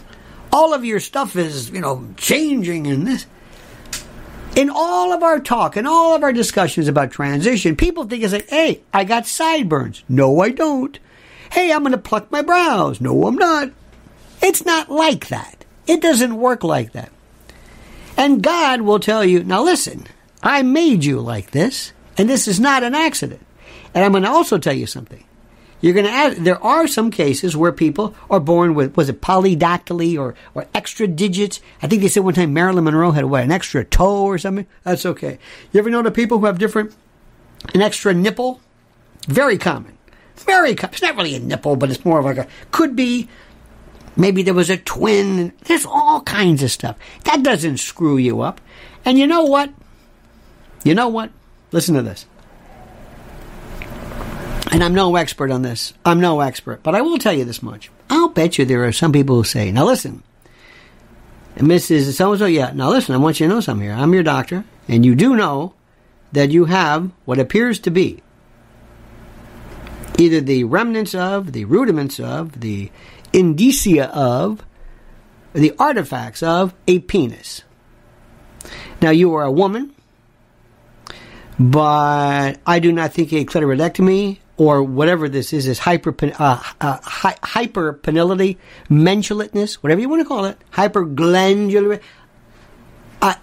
all 0.54 0.72
of 0.72 0.84
your 0.84 1.00
stuff 1.00 1.34
is, 1.34 1.68
you 1.70 1.80
know, 1.80 2.06
changing 2.16 2.86
and 2.86 3.08
this. 3.08 3.26
In 4.54 4.70
all 4.70 5.12
of 5.12 5.24
our 5.24 5.40
talk 5.40 5.74
and 5.74 5.84
all 5.84 6.14
of 6.14 6.22
our 6.22 6.32
discussions 6.32 6.86
about 6.86 7.10
transition, 7.10 7.74
people 7.74 8.04
think 8.04 8.22
it's 8.22 8.32
like, 8.32 8.48
hey, 8.48 8.82
I 8.92 9.02
got 9.02 9.26
sideburns. 9.26 10.04
No, 10.08 10.40
I 10.40 10.50
don't. 10.50 10.96
Hey, 11.50 11.72
I'm 11.72 11.80
going 11.80 11.90
to 11.90 11.98
pluck 11.98 12.30
my 12.30 12.40
brows. 12.40 13.00
No, 13.00 13.26
I'm 13.26 13.34
not. 13.34 13.72
It's 14.40 14.64
not 14.64 14.88
like 14.88 15.26
that. 15.26 15.64
It 15.88 16.00
doesn't 16.00 16.36
work 16.36 16.62
like 16.62 16.92
that. 16.92 17.10
And 18.16 18.40
God 18.40 18.82
will 18.82 19.00
tell 19.00 19.24
you, 19.24 19.42
now 19.42 19.64
listen, 19.64 20.06
I 20.40 20.62
made 20.62 21.04
you 21.04 21.20
like 21.20 21.50
this, 21.50 21.92
and 22.16 22.30
this 22.30 22.46
is 22.46 22.60
not 22.60 22.84
an 22.84 22.94
accident. 22.94 23.44
And 23.92 24.04
I'm 24.04 24.12
going 24.12 24.22
to 24.22 24.30
also 24.30 24.58
tell 24.58 24.72
you 24.72 24.86
something. 24.86 25.24
You're 25.84 25.92
going 25.92 26.06
to 26.06 26.12
add, 26.12 26.36
there 26.36 26.64
are 26.64 26.88
some 26.88 27.10
cases 27.10 27.58
where 27.58 27.70
people 27.70 28.14
are 28.30 28.40
born 28.40 28.74
with, 28.74 28.96
was 28.96 29.10
it 29.10 29.20
polydactyly 29.20 30.18
or, 30.18 30.34
or 30.54 30.66
extra 30.72 31.06
digits? 31.06 31.60
I 31.82 31.88
think 31.88 32.00
they 32.00 32.08
said 32.08 32.24
one 32.24 32.32
time 32.32 32.54
Marilyn 32.54 32.84
Monroe 32.84 33.10
had 33.10 33.26
what, 33.26 33.44
an 33.44 33.52
extra 33.52 33.84
toe 33.84 34.22
or 34.22 34.38
something? 34.38 34.66
That's 34.82 35.04
okay. 35.04 35.38
You 35.72 35.80
ever 35.80 35.90
know 35.90 36.00
the 36.00 36.10
people 36.10 36.38
who 36.38 36.46
have 36.46 36.58
different, 36.58 36.96
an 37.74 37.82
extra 37.82 38.14
nipple? 38.14 38.62
Very 39.28 39.58
common. 39.58 39.98
Very 40.36 40.74
common. 40.74 40.94
It's 40.94 41.02
not 41.02 41.16
really 41.16 41.34
a 41.34 41.40
nipple, 41.40 41.76
but 41.76 41.90
it's 41.90 42.02
more 42.02 42.18
of 42.18 42.24
like 42.24 42.38
a, 42.38 42.48
could 42.70 42.96
be, 42.96 43.28
maybe 44.16 44.42
there 44.42 44.54
was 44.54 44.70
a 44.70 44.78
twin. 44.78 45.52
There's 45.64 45.84
all 45.84 46.22
kinds 46.22 46.62
of 46.62 46.70
stuff. 46.70 46.96
That 47.24 47.42
doesn't 47.42 47.76
screw 47.76 48.16
you 48.16 48.40
up. 48.40 48.58
And 49.04 49.18
you 49.18 49.26
know 49.26 49.44
what? 49.44 49.70
You 50.82 50.94
know 50.94 51.08
what? 51.08 51.30
Listen 51.72 51.94
to 51.96 52.00
this 52.00 52.24
and 54.74 54.82
I'm 54.82 54.92
no 54.92 55.14
expert 55.14 55.52
on 55.52 55.62
this. 55.62 55.94
I'm 56.04 56.20
no 56.20 56.40
expert, 56.40 56.82
but 56.82 56.96
I 56.96 57.00
will 57.00 57.16
tell 57.16 57.32
you 57.32 57.44
this 57.44 57.62
much. 57.62 57.92
I'll 58.10 58.30
bet 58.30 58.58
you 58.58 58.64
there 58.64 58.84
are 58.84 58.90
some 58.90 59.12
people 59.12 59.36
who 59.36 59.44
say, 59.44 59.70
now 59.70 59.84
listen, 59.84 60.24
Mrs. 61.54 62.12
So 62.14 62.32
and 62.32 62.40
so, 62.40 62.46
yeah, 62.46 62.72
now 62.72 62.90
listen, 62.90 63.14
I 63.14 63.18
want 63.18 63.38
you 63.38 63.46
to 63.46 63.54
know 63.54 63.60
something 63.60 63.86
here. 63.86 63.94
I'm 63.94 64.12
your 64.12 64.24
doctor, 64.24 64.64
and 64.88 65.06
you 65.06 65.14
do 65.14 65.36
know 65.36 65.74
that 66.32 66.50
you 66.50 66.64
have 66.64 67.12
what 67.24 67.38
appears 67.38 67.78
to 67.80 67.92
be 67.92 68.20
either 70.18 70.40
the 70.40 70.64
remnants 70.64 71.14
of, 71.14 71.52
the 71.52 71.66
rudiments 71.66 72.18
of, 72.18 72.60
the 72.60 72.90
indicia 73.32 74.10
of, 74.12 74.64
the 75.52 75.72
artifacts 75.78 76.42
of 76.42 76.74
a 76.88 76.98
penis. 76.98 77.62
Now, 79.00 79.10
you 79.10 79.32
are 79.34 79.44
a 79.44 79.52
woman, 79.52 79.94
but 81.60 82.58
I 82.66 82.80
do 82.80 82.90
not 82.90 83.12
think 83.12 83.32
a 83.32 83.44
clitoridectomy 83.44 84.40
or 84.56 84.82
whatever 84.82 85.28
this 85.28 85.52
is, 85.52 85.66
is 85.66 85.80
hyper 85.80 86.14
uh, 86.38 86.62
uh, 86.80 86.98
hy- 87.02 87.36
hyperpenility, 87.42 88.56
mensulateness, 88.88 89.74
whatever 89.74 90.00
you 90.00 90.08
want 90.08 90.22
to 90.22 90.28
call 90.28 90.44
it, 90.44 90.58
hyperglandular. 90.72 92.00
I, 93.20 93.36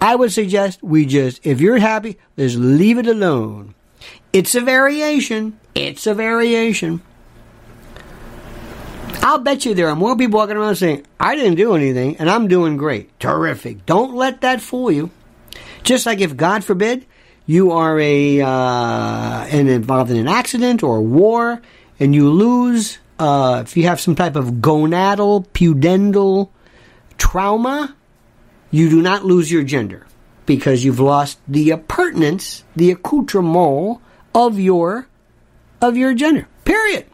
I 0.00 0.14
would 0.14 0.32
suggest 0.32 0.82
we 0.82 1.06
just, 1.06 1.46
if 1.46 1.60
you're 1.60 1.78
happy, 1.78 2.18
just 2.36 2.56
leave 2.56 2.98
it 2.98 3.06
alone. 3.06 3.74
It's 4.32 4.54
a 4.54 4.60
variation. 4.60 5.58
It's 5.74 6.06
a 6.06 6.14
variation. 6.14 7.02
I'll 9.22 9.38
bet 9.38 9.64
you 9.64 9.72
there 9.72 9.88
are 9.88 9.96
more 9.96 10.16
people 10.16 10.38
walking 10.38 10.56
around 10.56 10.76
saying, 10.76 11.06
I 11.20 11.36
didn't 11.36 11.54
do 11.54 11.74
anything 11.74 12.16
and 12.16 12.28
I'm 12.28 12.48
doing 12.48 12.76
great. 12.76 13.18
Terrific. 13.20 13.86
Don't 13.86 14.14
let 14.14 14.40
that 14.40 14.60
fool 14.60 14.90
you. 14.90 15.10
Just 15.84 16.06
like 16.06 16.20
if, 16.20 16.36
God 16.36 16.64
forbid, 16.64 17.06
you 17.46 17.72
are 17.72 17.98
a 17.98 18.40
uh, 18.40 19.46
and 19.50 19.68
involved 19.68 20.10
in 20.10 20.16
an 20.16 20.28
accident 20.28 20.82
or 20.82 21.00
war, 21.00 21.60
and 21.98 22.14
you 22.14 22.30
lose 22.30 22.98
uh, 23.18 23.62
if 23.64 23.76
you 23.76 23.84
have 23.84 24.00
some 24.00 24.14
type 24.14 24.36
of 24.36 24.46
gonadal 24.60 25.46
pudendal 25.48 26.50
trauma, 27.18 27.94
you 28.70 28.88
do 28.90 29.00
not 29.00 29.24
lose 29.24 29.50
your 29.50 29.62
gender 29.62 30.06
because 30.46 30.84
you've 30.84 31.00
lost 31.00 31.38
the 31.46 31.70
appurtenance, 31.70 32.64
the 32.74 32.90
accoutrement 32.90 34.00
of 34.34 34.58
your 34.58 35.06
of 35.80 35.96
your 35.96 36.14
gender. 36.14 36.48
Period. 36.64 37.06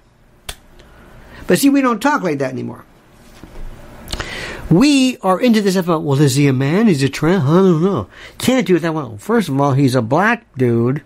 But 1.47 1.59
see, 1.59 1.71
we 1.71 1.81
don't 1.81 2.01
talk 2.01 2.23
like 2.23 2.39
that 2.39 2.53
anymore. 2.53 2.85
We 4.71 5.17
are 5.19 5.41
into 5.41 5.63
this 5.63 5.77
about, 5.77 6.03
well, 6.03 6.21
is 6.21 6.35
he 6.35 6.47
a 6.47 6.53
man? 6.53 6.89
Is 6.89 7.01
he 7.01 7.07
a 7.07 7.09
trans? 7.09 7.45
I 7.45 7.47
don't 7.47 7.83
know. 7.83 8.09
Can't 8.37 8.67
do 8.67 8.77
it 8.77 8.81
that 8.81 8.95
well. 8.95 9.17
First 9.17 9.49
of 9.49 9.59
all, 9.61 9.73
he's 9.73 9.95
a 9.95 10.03
black 10.03 10.45
dude. 10.57 11.03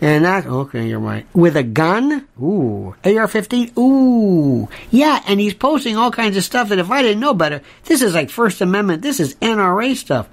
And 0.00 0.24
that, 0.24 0.46
okay, 0.46 0.88
you're 0.88 0.98
right. 0.98 1.26
With 1.34 1.56
a 1.56 1.62
gun? 1.62 2.26
Ooh. 2.40 2.94
AR 3.04 3.28
15? 3.28 3.72
Ooh. 3.78 4.68
Yeah, 4.90 5.22
and 5.26 5.38
he's 5.40 5.52
posting 5.52 5.96
all 5.96 6.10
kinds 6.10 6.36
of 6.36 6.44
stuff 6.44 6.70
that 6.70 6.78
if 6.78 6.90
I 6.90 7.02
didn't 7.02 7.20
know 7.20 7.34
better, 7.34 7.60
this 7.84 8.00
is 8.00 8.14
like 8.14 8.30
First 8.30 8.60
Amendment, 8.62 9.02
this 9.02 9.20
is 9.20 9.34
NRA 9.36 9.94
stuff. 9.96 10.28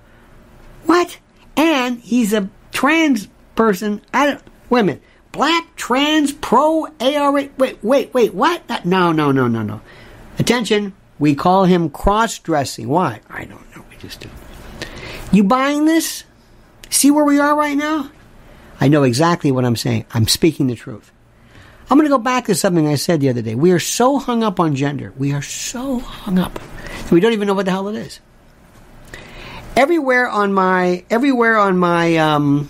What? 0.85 1.17
And 1.57 1.99
he's 1.99 2.31
a 2.31 2.49
trans 2.71 3.27
person. 3.55 4.01
I 4.13 4.27
don't, 4.27 4.41
wait 4.69 4.81
a 4.81 4.83
minute. 4.83 5.03
Black, 5.33 5.75
trans, 5.75 6.31
pro, 6.31 6.87
AR, 7.01 7.31
wait, 7.33 7.51
wait, 7.57 8.13
wait, 8.13 8.33
what? 8.33 8.85
No, 8.85 9.11
no, 9.11 9.31
no, 9.31 9.47
no, 9.47 9.63
no. 9.63 9.81
Attention. 10.39 10.93
We 11.19 11.35
call 11.35 11.65
him 11.65 11.89
cross 11.89 12.39
dressing. 12.39 12.87
Why? 12.87 13.21
I 13.29 13.45
don't 13.45 13.75
know. 13.75 13.83
We 13.89 13.97
just 13.97 14.19
do. 14.19 14.29
You 15.31 15.43
buying 15.43 15.85
this? 15.85 16.23
See 16.89 17.11
where 17.11 17.25
we 17.25 17.39
are 17.39 17.55
right 17.55 17.77
now? 17.77 18.11
I 18.79 18.87
know 18.87 19.03
exactly 19.03 19.51
what 19.51 19.65
I'm 19.65 19.75
saying. 19.75 20.05
I'm 20.13 20.27
speaking 20.27 20.67
the 20.67 20.75
truth. 20.75 21.11
I'm 21.89 21.97
going 21.97 22.09
to 22.09 22.15
go 22.15 22.21
back 22.21 22.45
to 22.45 22.55
something 22.55 22.87
I 22.87 22.95
said 22.95 23.21
the 23.21 23.29
other 23.29 23.41
day. 23.41 23.55
We 23.55 23.71
are 23.71 23.79
so 23.79 24.19
hung 24.19 24.43
up 24.43 24.59
on 24.59 24.75
gender. 24.75 25.13
We 25.17 25.33
are 25.33 25.41
so 25.41 25.99
hung 25.99 26.37
up. 26.37 26.59
We 27.11 27.19
don't 27.19 27.33
even 27.33 27.47
know 27.47 27.53
what 27.53 27.65
the 27.65 27.71
hell 27.71 27.87
it 27.87 27.95
is. 27.95 28.19
Everywhere 29.75 30.27
on 30.27 30.53
my 30.53 31.05
everywhere 31.09 31.57
on 31.57 31.77
my 31.77 32.17
um, 32.17 32.69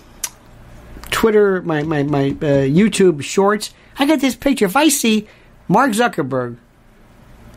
Twitter, 1.10 1.62
my 1.62 1.82
my 1.82 2.02
my 2.02 2.28
uh, 2.28 2.68
YouTube 2.68 3.22
shorts, 3.22 3.72
I 3.98 4.06
got 4.06 4.20
this 4.20 4.36
picture. 4.36 4.66
If 4.66 4.76
I 4.76 4.88
see 4.88 5.26
Mark 5.68 5.92
Zuckerberg 5.92 6.58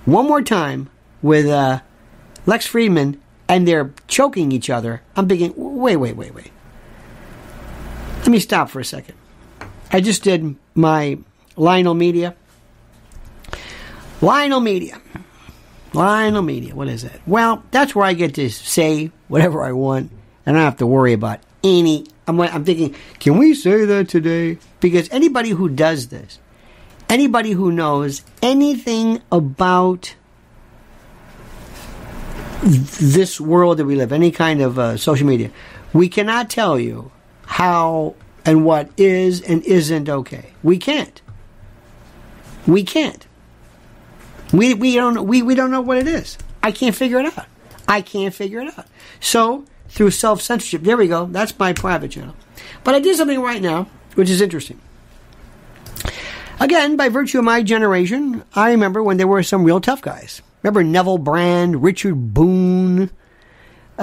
one 0.05 0.27
more 0.27 0.41
time 0.41 0.89
with 1.21 1.45
uh, 1.45 1.81
Lex 2.45 2.67
Fridman 2.67 3.17
and 3.47 3.67
they're 3.67 3.93
choking 4.07 4.51
each 4.51 4.69
other, 4.69 5.01
I'm 5.15 5.27
thinking, 5.27 5.53
wait, 5.55 5.97
wait, 5.97 6.15
wait, 6.15 6.33
wait. 6.33 6.51
Let 8.19 8.29
me 8.29 8.39
stop 8.39 8.69
for 8.69 8.79
a 8.79 8.85
second. 8.85 9.15
I 9.91 9.99
just 9.99 10.23
did 10.23 10.55
my 10.73 11.17
Lionel 11.55 11.93
Media. 11.93 12.35
Lionel 14.21 14.61
Media. 14.61 15.01
Lionel 15.93 16.43
Media. 16.43 16.73
What 16.75 16.87
is 16.87 17.03
it? 17.03 17.19
Well, 17.27 17.63
that's 17.71 17.93
where 17.93 18.05
I 18.05 18.13
get 18.13 18.35
to 18.35 18.49
say 18.49 19.11
whatever 19.27 19.63
I 19.63 19.73
want, 19.73 20.11
and 20.45 20.55
I 20.55 20.59
don't 20.59 20.65
have 20.65 20.77
to 20.77 20.87
worry 20.87 21.13
about 21.13 21.39
any. 21.63 22.05
I'm, 22.27 22.39
I'm 22.39 22.63
thinking, 22.63 22.95
can 23.19 23.37
we 23.37 23.53
say 23.53 23.85
that 23.85 24.07
today? 24.07 24.59
Because 24.79 25.09
anybody 25.11 25.49
who 25.49 25.67
does 25.67 26.07
this 26.07 26.39
anybody 27.11 27.51
who 27.51 27.71
knows 27.71 28.23
anything 28.41 29.21
about 29.31 30.15
this 32.63 33.39
world 33.39 33.77
that 33.77 33.85
we 33.85 33.95
live, 33.95 34.13
any 34.13 34.31
kind 34.31 34.61
of 34.61 34.79
uh, 34.79 34.97
social 34.97 35.27
media, 35.27 35.51
we 35.93 36.07
cannot 36.07 36.49
tell 36.49 36.79
you 36.79 37.11
how 37.45 38.15
and 38.45 38.63
what 38.65 38.89
is 38.97 39.41
and 39.41 39.61
isn't 39.63 40.07
okay. 40.07 40.51
We 40.63 40.77
can't. 40.77 41.21
We 42.65 42.83
can't. 42.83 43.27
We, 44.53 44.73
we 44.73 44.95
don't 44.95 45.25
we, 45.25 45.41
we 45.41 45.53
don't 45.53 45.69
know 45.69 45.81
what 45.81 45.97
it 45.97 46.07
is. 46.07 46.37
I 46.63 46.71
can't 46.71 46.95
figure 46.95 47.19
it 47.19 47.37
out. 47.37 47.45
I 47.87 48.01
can't 48.01 48.33
figure 48.33 48.61
it 48.61 48.77
out. 48.77 48.87
So 49.19 49.65
through 49.89 50.11
self 50.11 50.41
censorship, 50.41 50.83
there 50.83 50.95
we 50.97 51.07
go. 51.07 51.25
That's 51.25 51.57
my 51.59 51.73
private 51.73 52.11
channel. 52.11 52.35
But 52.85 52.95
I 52.95 52.99
did 52.99 53.17
something 53.17 53.41
right 53.41 53.61
now, 53.61 53.87
which 54.15 54.29
is 54.29 54.39
interesting. 54.39 54.79
Again, 56.59 56.95
by 56.95 57.09
virtue 57.09 57.39
of 57.39 57.45
my 57.45 57.63
generation, 57.63 58.43
I 58.53 58.71
remember 58.71 59.01
when 59.01 59.17
there 59.17 59.27
were 59.27 59.43
some 59.43 59.63
real 59.63 59.81
tough 59.81 60.01
guys. 60.01 60.41
Remember 60.61 60.83
Neville 60.83 61.17
Brand, 61.17 61.81
Richard 61.81 62.33
Boone, 62.33 63.09
uh, 63.97 64.01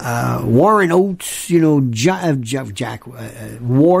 uh, 0.00 0.42
Warren 0.44 0.90
Oates, 0.90 1.48
you 1.50 1.60
know, 1.60 1.80
Jack, 1.80 2.40
Jack 2.40 3.02
uh, 3.06 3.28
War. 3.60 4.00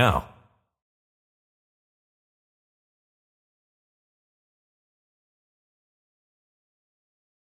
now. 0.00 0.29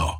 now. 0.00 0.19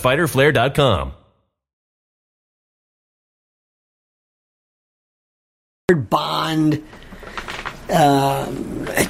fighterflare.com. 0.00 1.12
Bond, 5.92 6.82
uh, 7.90 8.50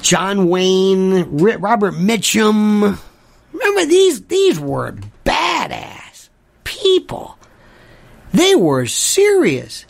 John 0.03 0.49
Wayne, 0.49 1.37
Robert 1.37 1.95
Mitchum. 1.95 2.99
Remember 3.53 3.85
these? 3.87 4.25
These 4.25 4.59
were 4.59 4.97
badass 5.25 6.29
people. 6.65 7.39
They 8.33 8.57
were 8.57 8.87
serious. 8.87 9.87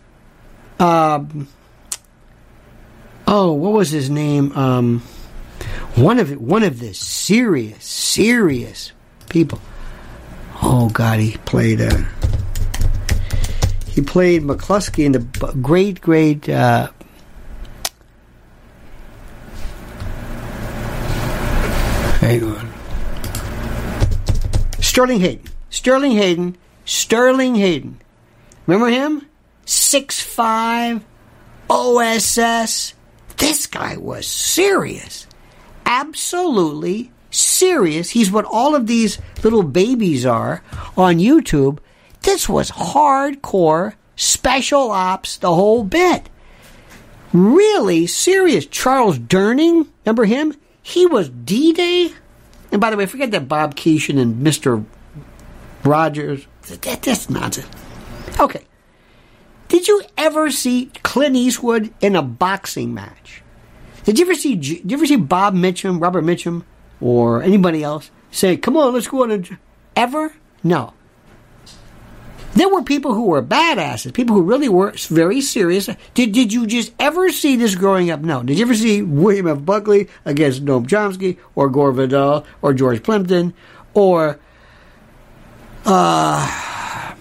Um, 0.78 1.48
oh, 3.26 3.52
what 3.52 3.72
was 3.72 3.90
his 3.90 4.10
name? 4.10 4.52
Um, 4.52 5.00
one 5.94 6.18
of 6.18 6.30
one 6.38 6.62
of 6.62 6.80
the 6.80 6.92
serious, 6.92 7.82
serious 7.84 8.92
people. 9.30 9.60
Oh 10.66 10.88
God, 10.88 11.20
he 11.20 11.36
played. 11.44 11.82
Uh, 11.82 12.04
he 13.86 14.00
played 14.00 14.42
McCluskey 14.42 15.04
in 15.04 15.12
the 15.12 15.18
great, 15.60 16.00
great. 16.00 16.48
Uh, 16.48 16.88
hang 22.18 22.44
on. 22.44 22.72
Sterling 24.80 25.20
Hayden. 25.20 25.46
Sterling 25.68 26.12
Hayden. 26.12 26.56
Sterling 26.86 27.56
Hayden. 27.56 28.00
Remember 28.66 28.88
him? 28.88 29.28
Six 29.66 30.22
five, 30.22 31.04
OSS. 31.68 32.94
This 33.36 33.66
guy 33.66 33.98
was 33.98 34.26
serious. 34.26 35.26
Absolutely 35.84 37.10
serious. 37.34 38.10
He's 38.10 38.30
what 38.30 38.44
all 38.44 38.74
of 38.74 38.86
these 38.86 39.18
little 39.42 39.62
babies 39.62 40.24
are 40.24 40.62
on 40.96 41.16
YouTube. 41.16 41.78
This 42.22 42.48
was 42.48 42.70
hardcore 42.70 43.94
special 44.16 44.90
ops, 44.90 45.36
the 45.36 45.54
whole 45.54 45.84
bit. 45.84 46.28
Really 47.32 48.06
serious. 48.06 48.66
Charles 48.66 49.18
Durning, 49.18 49.88
remember 50.04 50.24
him? 50.24 50.54
He 50.82 51.06
was 51.06 51.28
D 51.28 51.72
Day. 51.72 52.12
And 52.70 52.80
by 52.80 52.90
the 52.90 52.96
way, 52.96 53.06
forget 53.06 53.30
that 53.32 53.48
Bob 53.48 53.74
Keeshan 53.74 54.18
and 54.18 54.44
Mr. 54.44 54.84
Rogers. 55.84 56.46
That, 56.62 57.02
that's 57.02 57.28
nonsense. 57.28 57.66
Okay. 58.38 58.64
Did 59.68 59.88
you 59.88 60.02
ever 60.16 60.50
see 60.50 60.90
Clint 61.02 61.36
Eastwood 61.36 61.92
in 62.00 62.16
a 62.16 62.22
boxing 62.22 62.94
match? 62.94 63.42
Did 64.04 64.18
you 64.18 64.26
ever 64.26 64.34
see? 64.34 64.54
Did 64.56 64.90
you 64.90 64.96
ever 64.96 65.06
see 65.06 65.16
Bob 65.16 65.54
Mitchum, 65.54 66.00
Robert 66.00 66.24
Mitchum, 66.24 66.64
or 67.00 67.42
anybody 67.42 67.82
else 67.82 68.10
say, 68.30 68.56
"Come 68.56 68.76
on, 68.76 68.94
let's 68.94 69.08
go 69.08 69.22
on"? 69.22 69.32
A... 69.32 69.42
Ever? 69.96 70.32
No. 70.62 70.94
There 72.54 72.68
were 72.68 72.82
people 72.82 73.14
who 73.14 73.26
were 73.26 73.42
badasses, 73.42 74.14
people 74.14 74.36
who 74.36 74.42
really 74.42 74.68
were 74.68 74.92
very 75.08 75.40
serious. 75.40 75.88
Did, 76.14 76.32
did 76.32 76.52
you 76.52 76.66
just 76.66 76.92
ever 77.00 77.30
see 77.30 77.56
this 77.56 77.74
growing 77.74 78.10
up? 78.10 78.20
No. 78.20 78.44
Did 78.44 78.58
you 78.58 78.64
ever 78.64 78.76
see 78.76 79.02
William 79.02 79.48
F. 79.48 79.64
Buckley 79.64 80.08
against 80.24 80.64
Noam 80.64 80.86
Chomsky 80.86 81.36
or 81.56 81.68
Gore 81.68 81.90
Vidal 81.90 82.46
or 82.62 82.72
George 82.72 83.02
Plimpton 83.02 83.54
or 83.92 84.38
uh, 85.84 87.14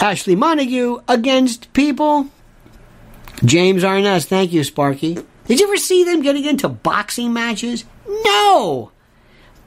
Ashley 0.00 0.36
Montagu 0.36 1.02
against 1.06 1.70
people? 1.74 2.28
James 3.44 3.84
Arness, 3.84 4.24
thank 4.24 4.52
you, 4.52 4.64
Sparky. 4.64 5.18
Did 5.46 5.60
you 5.60 5.66
ever 5.66 5.76
see 5.76 6.04
them 6.04 6.22
getting 6.22 6.44
into 6.44 6.68
boxing 6.68 7.32
matches? 7.32 7.84
No! 8.06 8.91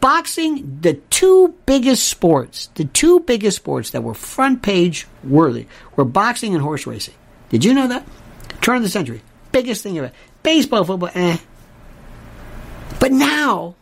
Boxing, 0.01 0.79
the 0.81 0.93
two 0.93 1.55
biggest 1.65 2.07
sports, 2.07 2.67
the 2.75 2.85
two 2.85 3.19
biggest 3.21 3.57
sports 3.57 3.91
that 3.91 4.03
were 4.03 4.13
front 4.13 4.61
page 4.61 5.07
worthy 5.23 5.67
were 5.95 6.05
boxing 6.05 6.53
and 6.53 6.61
horse 6.61 6.85
racing. 6.87 7.15
Did 7.49 7.63
you 7.63 7.73
know 7.73 7.87
that? 7.87 8.05
Turn 8.61 8.77
of 8.77 8.83
the 8.83 8.89
century. 8.89 9.21
Biggest 9.51 9.83
thing 9.83 9.97
ever. 9.97 10.11
Baseball, 10.43 10.83
football, 10.83 11.09
eh. 11.13 11.37
But 12.99 13.11
now, 13.11 13.75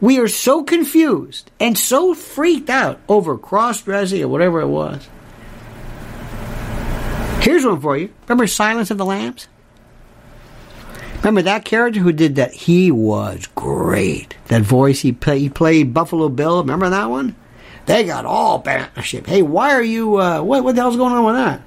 we 0.00 0.18
are 0.18 0.28
so 0.28 0.62
confused 0.62 1.50
and 1.60 1.76
so 1.76 2.14
freaked 2.14 2.70
out 2.70 3.00
over 3.08 3.36
cross 3.36 3.82
dressing 3.82 4.22
or 4.22 4.28
whatever 4.28 4.60
it 4.60 4.68
was. 4.68 5.08
Here's 7.40 7.64
one 7.64 7.80
for 7.80 7.96
you. 7.96 8.10
Remember 8.28 8.46
Silence 8.46 8.90
of 8.90 8.98
the 8.98 9.04
Lambs? 9.04 9.48
Remember 11.20 11.42
that 11.42 11.66
character 11.66 12.00
who 12.00 12.12
did 12.12 12.36
that? 12.36 12.52
He 12.52 12.90
was 12.90 13.46
great. 13.54 14.36
That 14.48 14.62
voice 14.62 15.00
he, 15.00 15.14
he 15.22 15.48
played 15.50 15.92
Buffalo 15.92 16.30
Bill. 16.30 16.60
Remember 16.60 16.88
that 16.88 17.10
one? 17.10 17.36
They 17.84 18.04
got 18.04 18.24
all 18.24 18.60
partnership. 18.60 19.26
Hey, 19.26 19.42
why 19.42 19.74
are 19.74 19.82
you? 19.82 20.18
Uh, 20.18 20.40
what 20.40 20.64
what 20.64 20.76
the 20.76 20.80
hell's 20.80 20.96
going 20.96 21.12
on 21.12 21.24
with 21.24 21.34
that? 21.34 21.60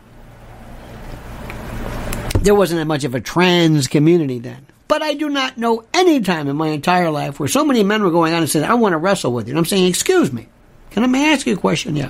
There 2.41 2.55
wasn't 2.55 2.81
that 2.81 2.85
much 2.85 3.03
of 3.03 3.13
a 3.13 3.21
trans 3.21 3.87
community 3.87 4.39
then. 4.39 4.65
But 4.87 5.01
I 5.03 5.13
do 5.13 5.29
not 5.29 5.57
know 5.57 5.85
any 5.93 6.19
time 6.21 6.47
in 6.47 6.55
my 6.55 6.69
entire 6.69 7.09
life 7.09 7.39
where 7.39 7.47
so 7.47 7.63
many 7.63 7.83
men 7.83 8.03
were 8.03 8.11
going 8.11 8.33
on 8.33 8.41
and 8.41 8.49
saying, 8.49 8.65
"I 8.65 8.73
want 8.73 8.93
to 8.93 8.97
wrestle 8.97 9.33
with 9.33 9.47
you." 9.47 9.51
And 9.51 9.59
I'm 9.59 9.65
saying, 9.65 9.85
"Excuse 9.85 10.33
me, 10.33 10.47
can 10.91 11.03
I 11.03 11.19
I 11.19 11.33
ask 11.33 11.45
you 11.45 11.53
a 11.53 11.57
question?" 11.57 11.95
Yeah. 11.95 12.09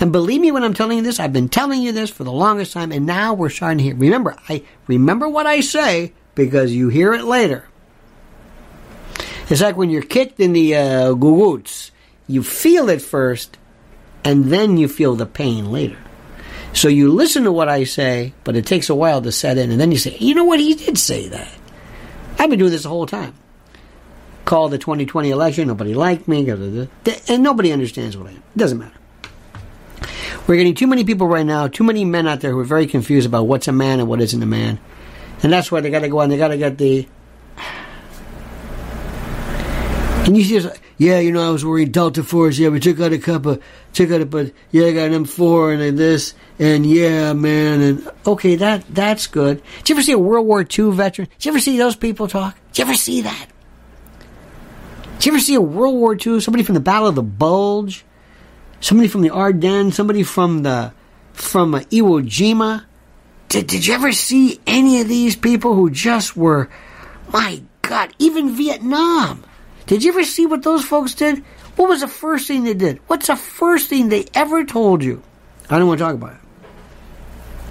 And 0.00 0.12
believe 0.12 0.40
me 0.40 0.52
when 0.52 0.64
I'm 0.64 0.74
telling 0.74 0.98
you 0.98 1.04
this, 1.04 1.20
I've 1.20 1.32
been 1.32 1.48
telling 1.48 1.80
you 1.80 1.92
this 1.92 2.10
for 2.10 2.24
the 2.24 2.32
longest 2.32 2.72
time, 2.72 2.92
and 2.92 3.06
now 3.06 3.34
we're 3.34 3.50
starting 3.50 3.78
to 3.78 3.84
hear. 3.84 3.94
Remember, 3.94 4.36
I 4.48 4.64
remember 4.86 5.28
what 5.28 5.46
I 5.46 5.60
say 5.60 6.12
because 6.34 6.72
you 6.72 6.88
hear 6.88 7.12
it 7.14 7.24
later. 7.24 7.68
It's 9.48 9.60
like 9.60 9.76
when 9.76 9.90
you're 9.90 10.02
kicked 10.02 10.40
in 10.40 10.52
the 10.52 10.76
uh, 10.76 11.12
guguts. 11.12 11.90
You 12.28 12.42
feel 12.42 12.88
it 12.88 13.02
first, 13.02 13.58
and 14.24 14.46
then 14.46 14.78
you 14.78 14.88
feel 14.88 15.16
the 15.16 15.26
pain 15.26 15.70
later. 15.70 15.98
So 16.72 16.88
you 16.88 17.12
listen 17.12 17.44
to 17.44 17.52
what 17.52 17.68
I 17.68 17.84
say, 17.84 18.32
but 18.44 18.56
it 18.56 18.64
takes 18.64 18.88
a 18.88 18.94
while 18.94 19.20
to 19.20 19.32
set 19.32 19.58
in, 19.58 19.70
and 19.70 19.80
then 19.80 19.92
you 19.92 19.98
say, 19.98 20.16
you 20.18 20.34
know 20.34 20.44
what, 20.44 20.60
he 20.60 20.74
did 20.74 20.96
say 20.96 21.28
that. 21.28 21.52
I've 22.38 22.48
been 22.48 22.58
doing 22.58 22.70
this 22.70 22.84
the 22.84 22.88
whole 22.88 23.06
time. 23.06 23.34
Call 24.44 24.68
the 24.68 24.78
2020 24.78 25.30
election, 25.30 25.68
nobody 25.68 25.94
liked 25.94 26.26
me, 26.26 26.48
and 26.48 27.42
nobody 27.42 27.72
understands 27.72 28.16
what 28.16 28.28
I 28.28 28.30
am. 28.30 28.42
It 28.54 28.58
doesn't 28.58 28.78
matter. 28.78 28.96
We're 30.46 30.56
getting 30.56 30.74
too 30.74 30.86
many 30.86 31.04
people 31.04 31.26
right 31.26 31.46
now, 31.46 31.68
too 31.68 31.84
many 31.84 32.04
men 32.04 32.26
out 32.26 32.40
there 32.40 32.50
who 32.50 32.58
are 32.58 32.64
very 32.64 32.86
confused 32.86 33.26
about 33.26 33.46
what's 33.46 33.68
a 33.68 33.72
man 33.72 34.00
and 34.00 34.08
what 34.08 34.20
isn't 34.20 34.42
a 34.42 34.46
man. 34.46 34.80
And 35.42 35.52
that's 35.52 35.72
why 35.72 35.80
they 35.80 35.90
got 35.90 36.00
to 36.00 36.08
go 36.08 36.20
on. 36.20 36.28
They 36.28 36.36
got 36.36 36.48
to 36.48 36.58
get 36.58 36.78
the. 36.78 37.06
And 40.24 40.36
you 40.36 40.44
see, 40.44 40.68
yeah, 40.98 41.18
you 41.18 41.32
know, 41.32 41.48
I 41.48 41.50
was 41.50 41.64
wearing 41.64 41.90
Delta 41.90 42.22
Force. 42.22 42.58
Yeah, 42.58 42.68
we 42.68 42.78
took 42.78 43.00
out 43.00 43.12
a 43.12 43.18
couple, 43.18 43.58
took 43.92 44.12
out 44.12 44.20
a, 44.20 44.26
but 44.26 44.52
yeah, 44.70 44.86
I 44.86 44.92
got 44.92 45.10
an 45.10 45.24
M4 45.24 45.88
and 45.88 45.98
this, 45.98 46.34
and 46.60 46.86
yeah, 46.86 47.32
man, 47.32 47.80
and 47.80 48.10
okay, 48.24 48.54
that 48.54 48.84
that's 48.88 49.26
good. 49.26 49.60
Did 49.78 49.88
you 49.88 49.94
ever 49.96 50.02
see 50.02 50.12
a 50.12 50.18
World 50.18 50.46
War 50.46 50.60
II 50.60 50.92
veteran? 50.92 51.26
Did 51.38 51.44
you 51.44 51.50
ever 51.50 51.58
see 51.58 51.76
those 51.76 51.96
people 51.96 52.28
talk? 52.28 52.56
Did 52.68 52.78
you 52.78 52.84
ever 52.84 52.94
see 52.94 53.22
that? 53.22 53.48
Did 55.14 55.26
you 55.26 55.32
ever 55.32 55.40
see 55.40 55.54
a 55.56 55.60
World 55.60 55.96
War 55.96 56.14
II? 56.14 56.38
Somebody 56.38 56.62
from 56.62 56.74
the 56.74 56.80
Battle 56.80 57.08
of 57.08 57.16
the 57.16 57.22
Bulge, 57.24 58.04
somebody 58.80 59.08
from 59.08 59.22
the 59.22 59.30
Ardennes, 59.30 59.96
somebody 59.96 60.22
from 60.22 60.62
the 60.62 60.92
from 61.32 61.74
uh, 61.74 61.80
Iwo 61.80 62.24
Jima. 62.24 62.84
Did, 63.52 63.66
did 63.66 63.86
you 63.86 63.92
ever 63.92 64.12
see 64.12 64.58
any 64.66 65.02
of 65.02 65.08
these 65.08 65.36
people 65.36 65.74
who 65.74 65.90
just 65.90 66.34
were, 66.34 66.70
my 67.34 67.60
God, 67.82 68.14
even 68.18 68.56
Vietnam? 68.56 69.44
Did 69.84 70.02
you 70.02 70.10
ever 70.10 70.24
see 70.24 70.46
what 70.46 70.62
those 70.62 70.86
folks 70.86 71.12
did? 71.12 71.44
What 71.76 71.90
was 71.90 72.00
the 72.00 72.08
first 72.08 72.48
thing 72.48 72.64
they 72.64 72.72
did? 72.72 72.98
What's 73.08 73.26
the 73.26 73.36
first 73.36 73.90
thing 73.90 74.08
they 74.08 74.24
ever 74.32 74.64
told 74.64 75.04
you? 75.04 75.22
I 75.68 75.78
don't 75.78 75.86
want 75.86 75.98
to 75.98 76.04
talk 76.04 76.14
about 76.14 76.32
it. 76.32 76.40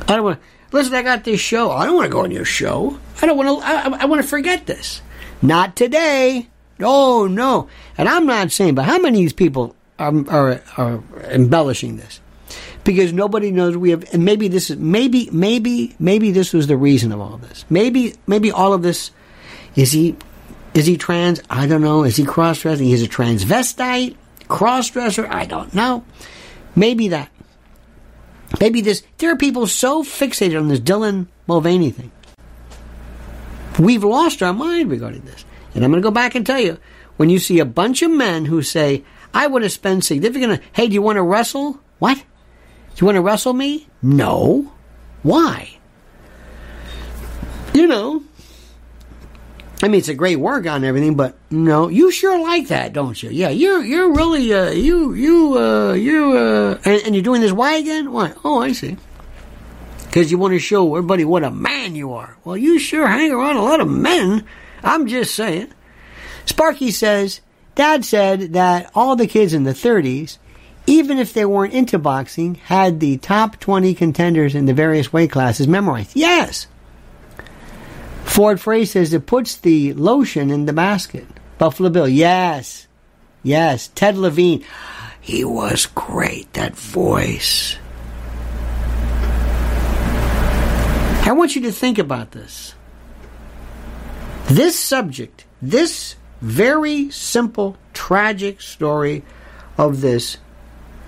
I 0.07 0.17
don't 0.17 0.23
want 0.23 0.39
to. 0.39 0.45
Listen, 0.71 0.93
I 0.93 1.01
got 1.01 1.23
this 1.23 1.39
show. 1.39 1.71
I 1.71 1.87
don't 1.87 1.95
want 1.95 2.05
to 2.05 2.11
go 2.11 2.25
on 2.25 2.29
your 2.29 2.45
show. 2.45 2.99
I 3.19 3.25
don't 3.25 3.37
want 3.37 3.63
to. 3.63 3.67
I, 3.67 4.03
I 4.03 4.05
want 4.05 4.21
to 4.21 4.27
forget 4.27 4.67
this. 4.67 5.01
Not 5.41 5.75
today. 5.75 6.47
Oh 6.79 7.25
no. 7.25 7.69
And 7.97 8.07
I'm 8.07 8.27
not 8.27 8.51
saying, 8.51 8.75
but 8.75 8.85
how 8.85 8.99
many 8.99 9.17
of 9.17 9.23
these 9.23 9.33
people 9.33 9.75
are, 9.97 10.13
are, 10.29 10.61
are 10.77 11.03
embellishing 11.23 11.97
this? 11.97 12.20
Because 12.83 13.13
nobody 13.13 13.51
knows 13.51 13.77
we 13.77 13.91
have 13.91 14.13
and 14.13 14.25
maybe 14.25 14.47
this 14.47 14.69
is 14.69 14.77
maybe 14.77 15.29
maybe 15.31 15.95
maybe 15.99 16.31
this 16.31 16.53
was 16.53 16.67
the 16.67 16.77
reason 16.77 17.11
of 17.11 17.19
all 17.19 17.37
this. 17.37 17.65
Maybe 17.69 18.15
maybe 18.27 18.51
all 18.51 18.73
of 18.73 18.81
this 18.81 19.11
is 19.75 19.91
he 19.91 20.15
is 20.73 20.85
he 20.85 20.97
trans? 20.97 21.41
I 21.49 21.67
don't 21.67 21.81
know. 21.81 22.03
Is 22.03 22.15
he 22.15 22.23
cross-dressing? 22.23 22.85
He's 22.85 23.03
a 23.03 23.07
transvestite? 23.07 24.15
Cross-dresser? 24.47 25.27
I 25.27 25.45
don't 25.45 25.73
know. 25.73 26.05
Maybe 26.75 27.09
that. 27.09 27.29
Maybe 28.59 28.81
this 28.81 29.03
there 29.17 29.31
are 29.31 29.37
people 29.37 29.67
so 29.67 30.03
fixated 30.03 30.59
on 30.59 30.67
this 30.67 30.79
dylan 30.79 31.27
mulvaney 31.47 31.91
thing. 31.91 32.11
We've 33.79 34.03
lost 34.03 34.43
our 34.43 34.53
mind 34.53 34.89
regarding 34.89 35.21
this. 35.21 35.45
And 35.73 35.85
i'm 35.85 35.91
going 35.91 36.01
to 36.01 36.07
go 36.07 36.11
back 36.11 36.35
and 36.35 36.45
tell 36.45 36.59
you 36.59 36.77
when 37.17 37.29
you 37.29 37.39
see 37.39 37.59
a 37.59 37.65
bunch 37.65 38.01
of 38.01 38.11
men 38.11 38.45
who 38.45 38.61
say 38.61 39.03
i 39.33 39.47
want 39.47 39.63
to 39.63 39.69
spend 39.69 40.03
significant 40.03 40.61
hey 40.73 40.87
do 40.87 40.93
you 40.93 41.01
want 41.01 41.15
to 41.15 41.23
wrestle? 41.23 41.79
What 41.99 42.23
you 42.97 43.05
want 43.05 43.15
to 43.15 43.21
wrestle 43.21 43.53
me? 43.53 43.87
No. 44.01 44.71
Why? 45.23 45.77
You 47.73 47.87
know. 47.87 48.23
I 49.83 49.87
mean, 49.87 49.97
it's 49.97 50.09
a 50.09 50.13
great 50.13 50.35
workout 50.35 50.75
and 50.75 50.85
everything, 50.85 51.15
but 51.15 51.35
no, 51.49 51.87
you 51.87 52.11
sure 52.11 52.39
like 52.39 52.67
that, 52.67 52.93
don't 52.93 53.21
you? 53.21 53.31
Yeah, 53.31 53.49
you're 53.49 53.83
you're 53.83 54.13
really 54.13 54.53
uh, 54.53 54.69
you 54.69 55.13
you 55.13 55.57
uh, 55.57 55.93
you 55.93 56.37
uh, 56.37 56.79
and, 56.85 57.01
and 57.03 57.15
you're 57.15 57.23
doing 57.23 57.41
this 57.41 57.51
why 57.51 57.77
again? 57.77 58.11
Why? 58.11 58.33
Oh, 58.43 58.61
I 58.61 58.73
see. 58.73 58.97
Because 60.05 60.29
you 60.29 60.37
want 60.37 60.53
to 60.53 60.59
show 60.59 60.95
everybody 60.95 61.25
what 61.25 61.43
a 61.43 61.49
man 61.49 61.95
you 61.95 62.13
are. 62.13 62.37
Well, 62.43 62.57
you 62.57 62.77
sure 62.77 63.07
hang 63.07 63.31
around 63.31 63.55
a 63.55 63.63
lot 63.63 63.79
of 63.79 63.89
men. 63.89 64.45
I'm 64.83 65.07
just 65.07 65.33
saying. 65.33 65.73
Sparky 66.45 66.91
says, 66.91 67.39
Dad 67.75 68.03
said 68.03 68.53
that 68.53 68.91
all 68.93 69.15
the 69.15 69.25
kids 69.25 69.53
in 69.53 69.63
the 69.63 69.71
30s 69.71 70.37
even 70.87 71.17
if 71.19 71.33
they 71.33 71.45
weren't 71.45 71.73
into 71.73 71.99
boxing, 71.99 72.55
had 72.55 72.99
the 72.99 73.17
top 73.17 73.59
20 73.59 73.93
contenders 73.93 74.55
in 74.55 74.65
the 74.65 74.73
various 74.73 75.13
weight 75.13 75.31
classes 75.31 75.67
memorized. 75.67 76.15
Yes. 76.15 76.67
Ford 78.23 78.59
Frey 78.59 78.85
says 78.85 79.13
it 79.13 79.25
puts 79.25 79.57
the 79.57 79.93
lotion 79.93 80.49
in 80.49 80.65
the 80.65 80.73
basket. 80.73 81.27
Buffalo 81.57 81.89
Bill, 81.89 82.07
yes. 82.07 82.87
Yes. 83.43 83.89
Ted 83.89 84.17
Levine, 84.17 84.63
he 85.19 85.43
was 85.43 85.85
great, 85.85 86.51
that 86.53 86.75
voice. 86.75 87.77
I 91.23 91.33
want 91.33 91.55
you 91.55 91.61
to 91.63 91.71
think 91.71 91.99
about 91.99 92.31
this. 92.31 92.73
This 94.47 94.77
subject, 94.77 95.45
this 95.61 96.15
very 96.41 97.11
simple, 97.11 97.77
tragic 97.93 98.59
story 98.59 99.23
of 99.77 100.01
this 100.01 100.37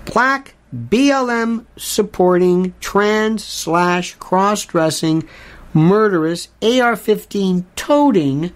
black 0.06 0.54
BLM 0.74 1.66
supporting 1.76 2.74
trans 2.80 3.44
slash 3.44 4.14
cross 4.16 4.64
dressing 4.64 5.28
murderous 5.72 6.48
AR 6.62 6.96
15 6.96 7.66
toting 7.76 8.52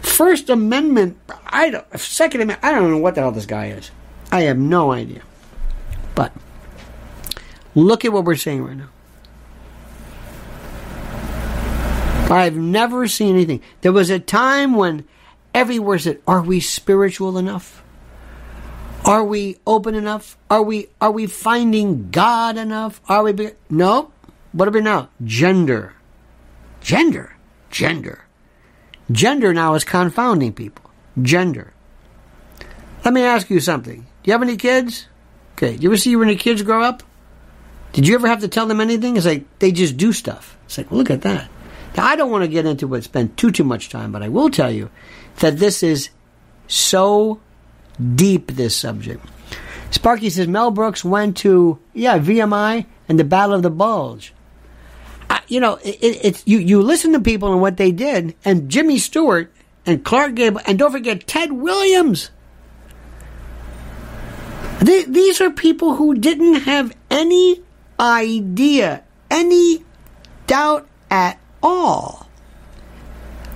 First 0.00 0.50
Amendment 0.50 1.18
I 1.46 1.70
don't 1.70 1.98
Second 1.98 2.42
Amendment 2.42 2.64
I 2.64 2.72
don't 2.72 2.90
know 2.90 2.98
what 2.98 3.14
the 3.14 3.20
hell 3.20 3.32
this 3.32 3.46
guy 3.46 3.66
is. 3.68 3.90
I 4.30 4.42
have 4.42 4.58
no 4.58 4.92
idea. 4.92 5.22
But 6.14 6.32
look 7.74 8.04
at 8.04 8.12
what 8.12 8.24
we're 8.24 8.36
saying 8.36 8.64
right 8.64 8.76
now. 8.76 8.88
I've 12.30 12.56
never 12.56 13.06
seen 13.08 13.34
anything. 13.34 13.60
There 13.82 13.92
was 13.92 14.08
a 14.08 14.18
time 14.18 14.74
when 14.74 15.04
everywhere 15.54 15.98
said, 15.98 16.20
Are 16.26 16.40
we 16.40 16.60
spiritual 16.60 17.36
enough? 17.36 17.81
Are 19.04 19.24
we 19.24 19.56
open 19.66 19.94
enough? 19.94 20.38
Are 20.48 20.62
we 20.62 20.88
are 21.00 21.10
we 21.10 21.26
finding 21.26 22.10
God 22.10 22.56
enough? 22.56 23.00
Are 23.08 23.22
we 23.24 23.32
be- 23.32 23.50
no? 23.68 24.12
What 24.52 24.68
are 24.68 24.70
we 24.70 24.80
now? 24.80 25.08
Gender. 25.24 25.94
Gender. 26.80 27.36
Gender. 27.70 28.24
Gender 29.10 29.52
now 29.52 29.74
is 29.74 29.84
confounding 29.84 30.52
people. 30.52 30.90
Gender. 31.20 31.72
Let 33.04 33.12
me 33.12 33.22
ask 33.22 33.50
you 33.50 33.60
something. 33.60 34.00
Do 34.00 34.06
you 34.24 34.32
have 34.32 34.42
any 34.42 34.56
kids? 34.56 35.08
Okay. 35.54 35.76
Do 35.76 35.82
you 35.82 35.88
ever 35.88 35.96
see 35.96 36.14
when 36.14 36.28
your 36.28 36.38
kids 36.38 36.62
grow 36.62 36.82
up? 36.82 37.02
Did 37.92 38.06
you 38.06 38.14
ever 38.14 38.28
have 38.28 38.40
to 38.40 38.48
tell 38.48 38.66
them 38.66 38.80
anything? 38.80 39.16
It's 39.16 39.26
like 39.26 39.44
they 39.58 39.72
just 39.72 39.96
do 39.96 40.12
stuff. 40.12 40.56
It's 40.66 40.78
like, 40.78 40.90
look 40.90 41.10
at 41.10 41.22
that. 41.22 41.50
Now, 41.96 42.06
I 42.06 42.16
don't 42.16 42.30
want 42.30 42.42
to 42.44 42.48
get 42.48 42.64
into 42.64 42.94
it, 42.94 43.04
spend 43.04 43.36
too 43.36 43.50
too 43.50 43.64
much 43.64 43.90
time, 43.90 44.12
but 44.12 44.22
I 44.22 44.28
will 44.28 44.48
tell 44.48 44.70
you 44.70 44.88
that 45.40 45.58
this 45.58 45.82
is 45.82 46.08
so 46.68 47.40
deep. 48.14 48.52
This 48.52 48.76
subject. 48.76 49.24
Sparky 49.90 50.30
says 50.30 50.48
Mel 50.48 50.70
Brooks 50.70 51.04
went 51.04 51.36
to 51.38 51.78
yeah 51.92 52.18
VMI 52.18 52.86
and 53.08 53.18
the 53.18 53.24
Battle 53.24 53.54
of 53.54 53.62
the 53.62 53.70
Bulge. 53.70 54.32
I, 55.28 55.42
you 55.48 55.60
know, 55.60 55.76
it, 55.76 55.98
it's 56.00 56.42
you. 56.46 56.58
You 56.58 56.82
listen 56.82 57.12
to 57.12 57.20
people 57.20 57.52
and 57.52 57.60
what 57.60 57.76
they 57.76 57.92
did, 57.92 58.34
and 58.44 58.68
Jimmy 58.68 58.98
Stewart 58.98 59.52
and 59.84 60.04
Clark 60.04 60.34
Gable, 60.34 60.60
and 60.66 60.78
don't 60.78 60.92
forget 60.92 61.26
Ted 61.26 61.52
Williams. 61.52 62.30
They, 64.80 65.04
these 65.04 65.40
are 65.40 65.50
people 65.50 65.94
who 65.94 66.14
didn't 66.14 66.62
have 66.62 66.96
any 67.08 67.62
idea, 68.00 69.04
any 69.30 69.84
doubt 70.46 70.88
at 71.10 71.38
all 71.62 72.26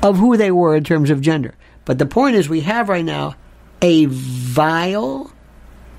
of 0.03 0.19
who 0.19 0.37
they 0.37 0.51
were 0.51 0.77
in 0.77 0.85
terms 0.85 1.11
of 1.11 1.21
gender. 1.21 1.55
But 1.85 1.99
the 1.99 2.07
point 2.07 2.37
is, 2.37 2.49
we 2.49 2.61
have 2.61 2.89
right 2.89 3.05
now 3.05 3.35
a 3.83 4.07
vile, 4.07 5.33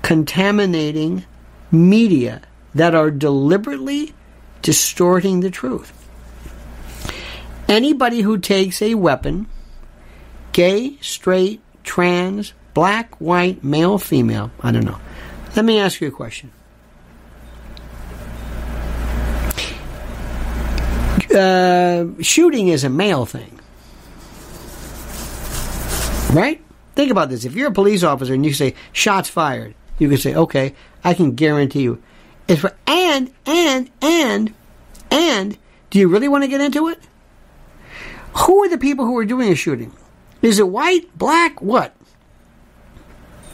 contaminating 0.02 1.24
media 1.70 2.42
that 2.74 2.94
are 2.94 3.10
deliberately 3.10 4.14
distorting 4.62 5.40
the 5.40 5.50
truth. 5.50 5.92
Anybody 7.68 8.22
who 8.22 8.38
takes 8.38 8.80
a 8.80 8.94
weapon, 8.94 9.46
gay, 10.52 10.96
straight, 11.00 11.60
trans, 11.84 12.54
black, 12.74 13.14
white, 13.20 13.62
male, 13.62 13.98
female, 13.98 14.50
I 14.62 14.72
don't 14.72 14.84
know. 14.84 14.98
Let 15.54 15.64
me 15.64 15.78
ask 15.78 16.00
you 16.00 16.08
a 16.08 16.10
question. 16.10 16.50
Uh, 21.34 22.06
shooting 22.22 22.68
is 22.68 22.84
a 22.84 22.88
male 22.88 23.26
thing. 23.26 23.58
Right? 26.32 26.62
Think 26.98 27.12
about 27.12 27.28
this. 27.28 27.44
If 27.44 27.54
you're 27.54 27.68
a 27.68 27.72
police 27.72 28.02
officer 28.02 28.34
and 28.34 28.44
you 28.44 28.52
say, 28.52 28.74
shots 28.92 29.28
fired, 29.28 29.76
you 30.00 30.08
can 30.08 30.18
say, 30.18 30.34
okay, 30.34 30.74
I 31.04 31.14
can 31.14 31.36
guarantee 31.36 31.82
you. 31.82 32.02
It's 32.48 32.60
for, 32.60 32.76
and, 32.88 33.30
and, 33.46 33.88
and, 34.02 34.52
and, 35.08 35.56
do 35.90 36.00
you 36.00 36.08
really 36.08 36.26
want 36.26 36.42
to 36.42 36.48
get 36.48 36.60
into 36.60 36.88
it? 36.88 36.98
Who 38.38 38.64
are 38.64 38.68
the 38.68 38.78
people 38.78 39.04
who 39.04 39.16
are 39.16 39.24
doing 39.24 39.48
the 39.48 39.54
shooting? 39.54 39.92
Is 40.42 40.58
it 40.58 40.68
white, 40.68 41.16
black, 41.16 41.62
what? 41.62 41.94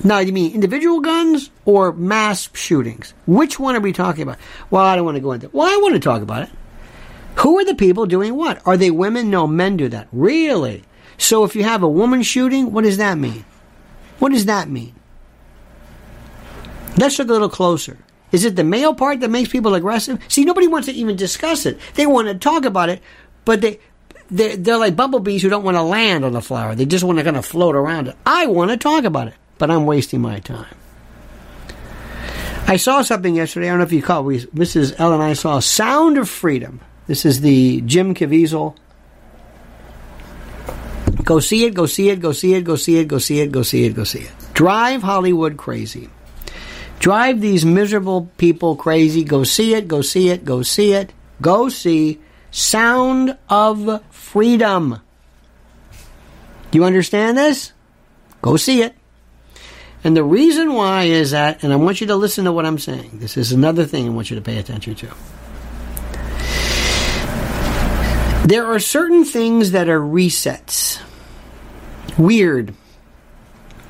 Now, 0.03 0.21
you 0.21 0.33
mean 0.33 0.55
individual 0.55 1.01
guns 1.01 1.51
or 1.67 1.93
mass 1.93 2.49
shootings? 2.55 3.13
Which 3.27 3.61
one 3.61 3.77
are 3.77 3.81
we 3.81 3.93
talking 3.93 4.23
about? 4.23 4.39
Well, 4.71 4.87
I 4.87 4.97
don't 4.97 5.05
want 5.05 5.17
to 5.17 5.21
go 5.21 5.33
into 5.33 5.49
it. 5.49 5.53
Well, 5.53 5.69
I 5.69 5.79
want 5.83 5.93
to 5.93 6.01
talk 6.01 6.23
about 6.23 6.45
it. 6.45 6.51
Who 7.41 7.59
are 7.59 7.65
the 7.67 7.75
people 7.75 8.07
doing 8.07 8.37
what? 8.37 8.67
Are 8.67 8.79
they 8.79 8.91
women? 8.91 9.29
No, 9.29 9.47
men 9.47 9.77
do 9.77 9.91
that. 9.91 10.09
Really? 10.13 10.83
So 11.19 11.45
if 11.45 11.55
you 11.57 11.65
have 11.65 11.83
a 11.83 11.89
woman 11.89 12.23
shooting, 12.23 12.73
what 12.73 12.85
does 12.85 12.99
that 12.99 13.19
mean? 13.19 13.45
What 14.19 14.33
does 14.33 14.47
that 14.47 14.69
mean? 14.69 14.95
Let's 16.97 17.19
look 17.19 17.29
a 17.29 17.33
little 17.33 17.49
closer. 17.49 17.99
Is 18.33 18.45
it 18.45 18.57
the 18.57 18.65
male 18.65 18.95
part 18.95 19.21
that 19.21 19.31
makes 19.31 19.49
people 19.49 19.75
aggressive? 19.75 20.19
See, 20.29 20.45
nobody 20.45 20.67
wants 20.67 20.87
to 20.89 20.95
even 20.95 21.17
discuss 21.17 21.67
it. 21.67 21.79
They 21.95 22.07
want 22.07 22.29
to 22.29 22.35
talk 22.35 22.65
about 22.65 22.89
it, 22.89 23.01
but 23.45 23.61
they 23.61 23.79
they're, 24.31 24.79
like 24.79 24.97
bumblebees 24.97 25.43
who 25.43 25.49
don't 25.49 25.65
want 25.65 25.77
to 25.77 25.83
land 25.83 26.25
on 26.25 26.33
the 26.33 26.41
flower. 26.41 26.75
They 26.75 26.87
just 26.87 27.05
want 27.05 27.19
to 27.19 27.25
kind 27.25 27.37
of 27.37 27.45
float 27.45 27.77
around 27.77 28.09
it. 28.09 28.17
I 28.25 28.47
want 28.47 28.71
to 28.71 28.77
talk 28.77 29.05
about 29.05 29.29
it, 29.29 29.35
but 29.59 29.71
I'm 29.71 29.87
wasting 29.87 30.21
my 30.21 30.41
time. 30.41 30.75
I 32.67 32.77
saw 32.77 33.03
something 33.03 33.35
yesterday. 33.35 33.67
I 33.67 33.71
don't 33.71 33.79
know 33.79 33.85
if 33.85 33.93
you 33.93 34.03
caught. 34.03 34.25
We, 34.25 34.41
Mrs. 34.47 34.95
L 34.99 35.13
and 35.13 35.23
I 35.23 35.35
saw 35.35 35.61
"Sound 35.61 36.17
of 36.17 36.29
Freedom." 36.29 36.81
This 37.07 37.27
is 37.27 37.43
the 37.43 37.83
Jim 37.83 38.15
Caviezel. 38.15 38.75
Go 41.25 41.41
see 41.41 41.65
it, 41.65 41.73
go 41.73 41.87
see 41.87 42.11
it, 42.11 42.21
go 42.21 42.33
see 42.33 42.55
it, 42.55 42.65
go 42.65 42.77
see 42.77 42.97
it, 42.97 43.09
go 43.09 43.19
see 43.19 43.41
it, 43.41 43.51
go 43.51 43.63
see 43.63 43.87
it, 43.87 43.95
go 43.95 44.05
see 44.05 44.21
it. 44.21 44.33
Drive 44.53 45.03
Hollywood 45.03 45.57
crazy. 45.57 46.11
Drive 46.99 47.41
these 47.41 47.65
miserable 47.65 48.31
people 48.37 48.77
crazy. 48.77 49.25
Go 49.25 49.43
see 49.43 49.75
it, 49.75 49.89
go 49.89 50.03
see 50.03 50.29
it, 50.29 50.45
go 50.45 50.63
see 50.63 50.93
it. 50.93 51.13
Go 51.41 51.71
see 51.71 52.21
Sound 52.51 53.39
of 53.49 54.03
Freedom. 54.11 55.01
Do 56.71 56.79
you 56.79 56.85
understand 56.85 57.39
this? 57.39 57.73
Go 58.43 58.57
see 58.57 58.83
it. 58.83 58.95
And 60.03 60.15
the 60.15 60.25
reason 60.25 60.75
why 60.75 61.05
is 61.05 61.31
that, 61.31 61.65
and 61.65 61.73
I 61.73 61.77
want 61.77 62.03
you 62.03 62.07
to 62.09 62.17
listen 62.17 62.45
to 62.45 62.53
what 62.53 62.67
I'm 62.67 62.79
saying. 62.79 63.13
This 63.15 63.39
is 63.39 63.53
another 63.53 63.87
thing 63.87 64.07
I 64.07 64.11
want 64.11 64.29
you 64.29 64.37
to 64.37 64.43
pay 64.43 64.59
attention 64.59 64.95
to. 64.97 65.09
There 68.47 68.67
are 68.67 68.79
certain 68.79 69.25
things 69.25 69.71
that 69.71 69.89
are 69.89 70.01
resets. 70.01 71.01
Weird. 72.19 72.75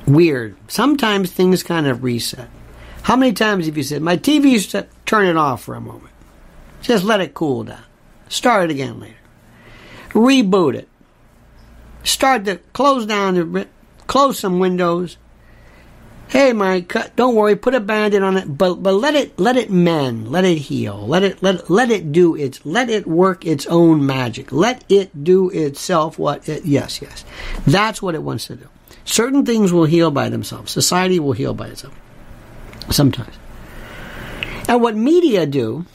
Weird. 0.07 0.55
Sometimes 0.67 1.31
things 1.31 1.63
kind 1.63 1.87
of 1.87 2.03
reset. 2.03 2.49
How 3.03 3.15
many 3.15 3.33
times 3.33 3.67
have 3.67 3.77
you 3.77 3.83
said, 3.83 4.01
my 4.01 4.17
TV's 4.17 4.67
set, 4.67 4.89
turn 5.05 5.27
it 5.27 5.37
off 5.37 5.63
for 5.63 5.75
a 5.75 5.81
moment? 5.81 6.13
Just 6.81 7.03
let 7.03 7.21
it 7.21 7.33
cool 7.33 7.63
down. 7.63 7.83
Start 8.29 8.65
it 8.65 8.73
again 8.73 8.99
later. 8.99 9.15
Reboot 10.09 10.75
it. 10.75 10.89
Start 12.03 12.45
to 12.45 12.57
close 12.73 13.05
down 13.05 13.35
the, 13.35 13.67
close 14.07 14.39
some 14.39 14.59
windows, 14.59 15.17
Hey, 16.27 16.53
Mike, 16.53 16.95
uh, 16.95 17.07
don't 17.15 17.35
worry. 17.35 17.55
Put 17.55 17.75
a 17.75 17.79
band-aid 17.79 18.21
on 18.21 18.35
it, 18.35 18.57
but 18.57 18.81
but 18.81 18.93
let 18.93 19.15
it 19.15 19.39
let 19.39 19.55
it 19.57 19.69
mend, 19.69 20.31
let 20.31 20.43
it 20.43 20.57
heal, 20.57 21.07
let 21.07 21.23
it 21.23 21.41
let 21.41 21.69
let 21.69 21.91
it 21.91 22.11
do 22.11 22.35
its 22.35 22.65
let 22.65 22.89
it 22.89 23.07
work 23.07 23.45
its 23.45 23.65
own 23.67 24.05
magic. 24.05 24.51
Let 24.51 24.83
it 24.89 25.23
do 25.23 25.49
itself 25.51 26.17
what 26.19 26.49
it. 26.49 26.65
Yes, 26.65 27.01
yes, 27.01 27.23
that's 27.65 28.01
what 28.01 28.15
it 28.15 28.23
wants 28.23 28.47
to 28.47 28.55
do. 28.55 28.67
Certain 29.05 29.45
things 29.45 29.71
will 29.71 29.85
heal 29.85 30.09
by 30.09 30.29
themselves. 30.29 30.71
Society 30.71 31.19
will 31.19 31.33
heal 31.33 31.53
by 31.53 31.67
itself. 31.67 31.93
Sometimes. 32.89 33.35
And 34.67 34.81
what 34.81 34.95
media 34.95 35.45
do, 35.45 35.85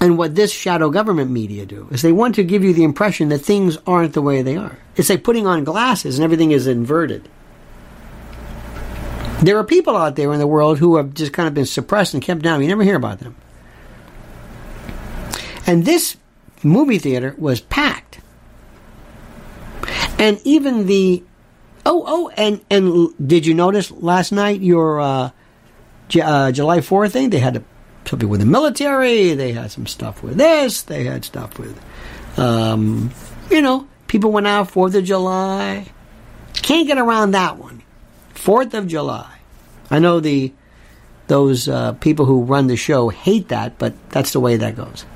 and 0.00 0.16
what 0.16 0.36
this 0.36 0.52
shadow 0.52 0.90
government 0.90 1.32
media 1.32 1.66
do, 1.66 1.88
is 1.90 2.02
they 2.02 2.12
want 2.12 2.36
to 2.36 2.44
give 2.44 2.62
you 2.62 2.72
the 2.72 2.84
impression 2.84 3.30
that 3.30 3.40
things 3.40 3.76
aren't 3.84 4.14
the 4.14 4.22
way 4.22 4.42
they 4.42 4.56
are. 4.56 4.78
It's 4.94 5.10
like 5.10 5.24
putting 5.24 5.46
on 5.46 5.64
glasses 5.64 6.18
and 6.18 6.24
everything 6.24 6.52
is 6.52 6.68
inverted. 6.68 7.28
There 9.42 9.58
are 9.58 9.64
people 9.64 9.96
out 9.96 10.16
there 10.16 10.32
in 10.32 10.38
the 10.38 10.46
world 10.46 10.78
who 10.78 10.96
have 10.96 11.12
just 11.14 11.32
kind 11.32 11.46
of 11.46 11.54
been 11.54 11.66
suppressed 11.66 12.14
and 12.14 12.22
kept 12.22 12.42
down. 12.42 12.62
You 12.62 12.68
never 12.68 12.82
hear 12.82 12.96
about 12.96 13.18
them. 13.18 13.36
And 15.66 15.84
this 15.84 16.16
movie 16.62 16.98
theater 16.98 17.34
was 17.36 17.60
packed. 17.60 18.20
And 20.18 20.40
even 20.44 20.86
the 20.86 21.22
oh 21.84 22.04
oh 22.06 22.28
and 22.36 22.60
and 22.70 23.28
did 23.28 23.44
you 23.44 23.52
notice 23.54 23.90
last 23.90 24.32
night 24.32 24.60
your 24.60 25.00
uh, 25.00 25.30
J- 26.08 26.20
uh, 26.20 26.52
July 26.52 26.80
Fourth 26.80 27.12
thing? 27.12 27.30
They 27.30 27.40
had 27.40 27.62
something 28.06 28.28
with 28.28 28.40
the 28.40 28.46
military. 28.46 29.34
They 29.34 29.52
had 29.52 29.70
some 29.70 29.86
stuff 29.86 30.22
with 30.22 30.36
this. 30.36 30.82
They 30.82 31.04
had 31.04 31.24
stuff 31.24 31.58
with, 31.58 31.78
um, 32.38 33.10
you 33.50 33.60
know, 33.60 33.86
people 34.06 34.32
went 34.32 34.46
out 34.46 34.70
Fourth 34.70 34.94
of 34.94 35.04
July. 35.04 35.86
Can't 36.54 36.86
get 36.86 36.98
around 36.98 37.32
that 37.32 37.58
one. 37.58 37.82
Fourth 38.44 38.74
of 38.74 38.86
July. 38.86 39.38
I 39.90 40.00
know 40.00 40.20
the 40.20 40.52
those 41.28 41.66
uh, 41.66 41.94
people 41.94 42.26
who 42.26 42.42
run 42.42 42.66
the 42.66 42.76
show 42.76 43.08
hate 43.08 43.48
that, 43.48 43.78
but 43.78 43.94
that's 44.10 44.34
the 44.34 44.40
way 44.40 44.58
that 44.58 44.76
goes. 44.76 45.06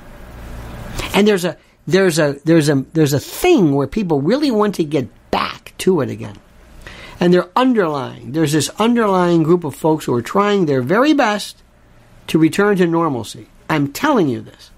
And 1.12 1.28
there's 1.28 1.44
a 1.44 1.58
there's 1.86 2.18
a 2.18 2.38
there's 2.46 2.70
a 2.70 2.86
there's 2.94 3.12
a 3.12 3.20
thing 3.20 3.74
where 3.74 3.86
people 3.86 4.22
really 4.22 4.50
want 4.50 4.76
to 4.76 4.82
get 4.84 5.10
back 5.30 5.74
to 5.76 6.00
it 6.00 6.08
again. 6.08 6.38
And 7.20 7.34
they're 7.34 7.50
underlying. 7.54 8.32
There's 8.32 8.52
this 8.52 8.70
underlying 8.78 9.42
group 9.42 9.62
of 9.62 9.74
folks 9.74 10.06
who 10.06 10.14
are 10.14 10.22
trying 10.22 10.64
their 10.64 10.80
very 10.80 11.12
best 11.12 11.62
to 12.28 12.38
return 12.38 12.78
to 12.78 12.86
normalcy. 12.86 13.46
I'm 13.68 13.92
telling 13.92 14.30
you 14.30 14.40
this. 14.40 14.70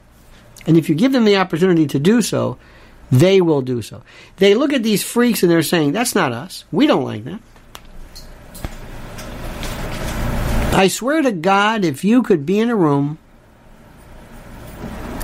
And 0.66 0.76
if 0.76 0.88
you 0.88 0.96
give 0.96 1.12
them 1.12 1.24
the 1.24 1.36
opportunity 1.36 1.86
to 1.86 2.00
do 2.00 2.20
so, 2.20 2.58
they 3.12 3.40
will 3.40 3.62
do 3.62 3.80
so. 3.80 4.02
They 4.38 4.56
look 4.56 4.72
at 4.72 4.82
these 4.82 5.04
freaks 5.04 5.44
and 5.44 5.52
they're 5.52 5.62
saying, 5.62 5.92
that's 5.92 6.16
not 6.16 6.32
us. 6.32 6.64
We 6.72 6.88
don't 6.88 7.04
like 7.04 7.22
that. 7.26 7.40
I 10.80 10.88
swear 10.88 11.20
to 11.20 11.30
God, 11.30 11.84
if 11.84 12.04
you 12.04 12.22
could 12.22 12.46
be 12.46 12.58
in 12.58 12.70
a 12.70 12.74
room 12.74 13.18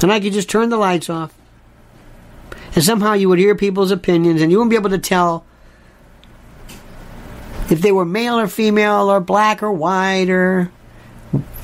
and 0.02 0.12
I 0.12 0.20
could 0.20 0.34
just 0.34 0.50
turn 0.50 0.68
the 0.68 0.76
lights 0.76 1.08
off, 1.08 1.32
and 2.74 2.84
somehow 2.84 3.14
you 3.14 3.30
would 3.30 3.38
hear 3.38 3.54
people's 3.54 3.90
opinions 3.90 4.42
and 4.42 4.50
you 4.50 4.58
wouldn't 4.58 4.68
be 4.68 4.76
able 4.76 4.90
to 4.90 4.98
tell 4.98 5.46
if 7.70 7.80
they 7.80 7.90
were 7.90 8.04
male 8.04 8.38
or 8.38 8.48
female 8.48 9.10
or 9.10 9.18
black 9.18 9.62
or 9.62 9.72
white 9.72 10.28
or 10.28 10.70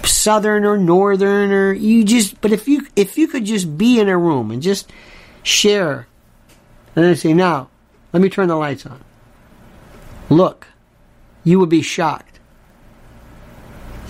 southern 0.04 0.64
or 0.64 0.78
northern 0.78 1.52
or 1.52 1.74
you 1.74 2.02
just 2.02 2.40
but 2.40 2.50
if 2.50 2.66
you 2.66 2.86
if 2.96 3.18
you 3.18 3.28
could 3.28 3.44
just 3.44 3.76
be 3.76 4.00
in 4.00 4.08
a 4.08 4.16
room 4.16 4.50
and 4.50 4.62
just 4.62 4.90
share. 5.42 6.06
And 6.96 7.04
then 7.04 7.14
say 7.14 7.34
now 7.34 7.68
let 8.14 8.22
me 8.22 8.30
turn 8.30 8.48
the 8.48 8.56
lights 8.56 8.86
on. 8.86 9.04
Look 10.30 10.68
you 11.44 11.58
would 11.58 11.68
be 11.68 11.82
shocked 11.82 12.31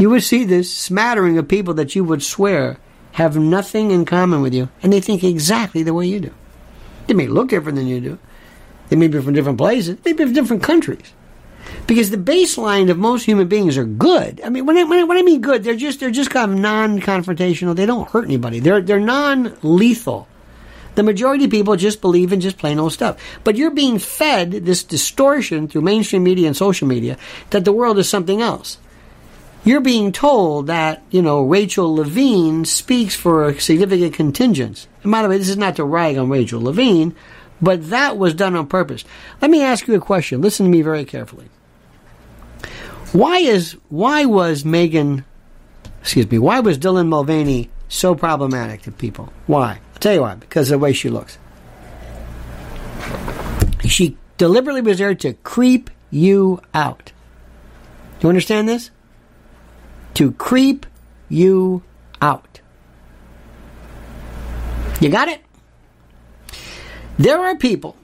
you 0.03 0.11
would 0.11 0.25
see 0.25 0.45
this 0.45 0.69
smattering 0.69 1.39
of 1.39 1.47
people 1.47 1.75
that 1.75 1.95
you 1.95 2.03
would 2.03 2.25
swear 2.25 2.77
have 3.13 3.37
nothing 3.37 3.93
in 3.93 4.05
common 4.05 4.43
with 4.43 4.53
you, 4.53 4.69
and 4.83 4.93
they 4.93 5.01
think 5.01 5.23
exactly 5.23 5.85
the 5.85 5.95
way 5.95 6.07
you 6.07 6.19
do. 6.19 6.35
They 7.07 7.15
may 7.15 7.29
look 7.29 7.51
different 7.51 7.77
than 7.77 7.87
you 7.87 8.01
do. 8.01 8.19
They 8.89 8.97
may 8.97 9.07
be 9.07 9.21
from 9.21 9.33
different 9.33 9.59
places. 9.59 9.99
They 9.99 10.13
may 10.13 10.19
be 10.19 10.25
from 10.25 10.33
different 10.33 10.63
countries. 10.65 11.13
Because 11.87 12.11
the 12.11 12.17
baseline 12.17 12.91
of 12.91 12.99
most 12.99 13.25
human 13.25 13.47
beings 13.47 13.79
are 13.79 13.85
good. 13.85 14.41
I 14.45 14.49
mean, 14.49 14.67
when 14.67 14.77
I, 14.77 14.83
when 14.83 14.99
I, 14.99 15.05
when 15.05 15.19
I 15.19 15.23
mean 15.23 15.41
good, 15.41 15.63
they're 15.63 15.77
just 15.77 16.01
they're 16.01 16.11
just 16.11 16.31
kind 16.31 16.51
of 16.51 16.59
non-confrontational. 16.59 17.77
They 17.77 17.87
don't 17.87 18.11
hurt 18.11 18.25
anybody. 18.25 18.59
They're 18.59 18.81
they're 18.81 18.99
non-lethal. 18.99 20.27
The 20.97 21.03
majority 21.05 21.45
of 21.45 21.53
people 21.53 21.77
just 21.77 22.01
believe 22.01 22.33
in 22.33 22.41
just 22.41 22.59
plain 22.59 22.81
old 22.81 22.93
stuff. 22.93 23.23
But 23.45 23.55
you're 23.55 23.71
being 23.71 24.01
fed 24.01 24.51
this 24.51 24.83
distortion 24.83 25.69
through 25.69 25.83
mainstream 25.83 26.25
media 26.25 26.49
and 26.49 26.57
social 26.57 26.89
media 26.89 27.17
that 27.51 27.65
the 27.65 27.73
world 27.73 27.99
is 27.99 28.09
something 28.09 28.43
else. 28.43 28.79
You're 29.65 29.81
being 29.81 30.11
told 30.11 30.67
that, 30.67 31.03
you 31.11 31.23
know, 31.23 31.43
Rachel 31.43 31.95
Levine 31.95 32.65
speaks 32.65 33.15
for 33.15 33.49
a 33.49 33.61
significant 33.61 34.15
contingent. 34.15 34.89
And 35.03 35.13
by 35.13 35.23
the 35.23 35.29
way, 35.29 35.39
this 35.39 35.49
is 35.49 35.57
not 35.57 35.77
to 35.77 35.85
rag 35.85 36.17
on 36.19 36.29
Rachel 36.29 36.61
Levine, 36.61 37.15
but 37.61 37.91
that 37.91 38.19
was 38.19 38.35
done 38.35 38.57
on 38.57 38.67
purpose. 38.67 39.05
Let 39.41 39.51
me 39.51 39.63
ask 39.63 39.87
you 39.87 39.95
a 39.95 40.01
question. 40.01 40.41
Listen 40.41 40.67
to 40.67 40.71
me 40.71 40.83
very 40.83 41.05
carefully. 41.05 41.49
Why 43.13 43.39
is 43.39 43.77
why 43.89 44.25
was 44.25 44.65
Megan 44.65 45.25
excuse 46.03 46.31
me, 46.31 46.39
why 46.39 46.61
was 46.61 46.79
Dylan 46.79 47.09
Mulvaney 47.09 47.71
so 47.89 48.15
problematic 48.15 48.83
to 48.83 48.91
people? 48.91 49.33
Why? 49.47 49.79
I'll 49.93 50.01
tell 50.01 50.15
you 50.15 50.23
why, 50.23 50.35
because 50.35 50.71
of 50.71 50.81
the 50.81 50.85
way 50.85 50.93
she 50.93 51.09
looks. 51.09 51.39
She 53.85 54.17
deliberately 54.37 54.81
was 54.81 54.99
there 54.99 55.15
to 55.15 55.35
creep 55.35 55.91
you 56.11 56.61
out. 56.75 57.13
Do 58.19 58.27
you 58.27 58.29
understand 58.29 58.69
this? 58.69 58.91
To 60.15 60.33
creep 60.33 60.87
you 61.29 61.83
out. 62.21 62.61
You 65.01 65.09
got 65.09 65.29
it? 65.29 65.41
There 67.19 67.39
are 67.39 67.57
people. 67.57 67.97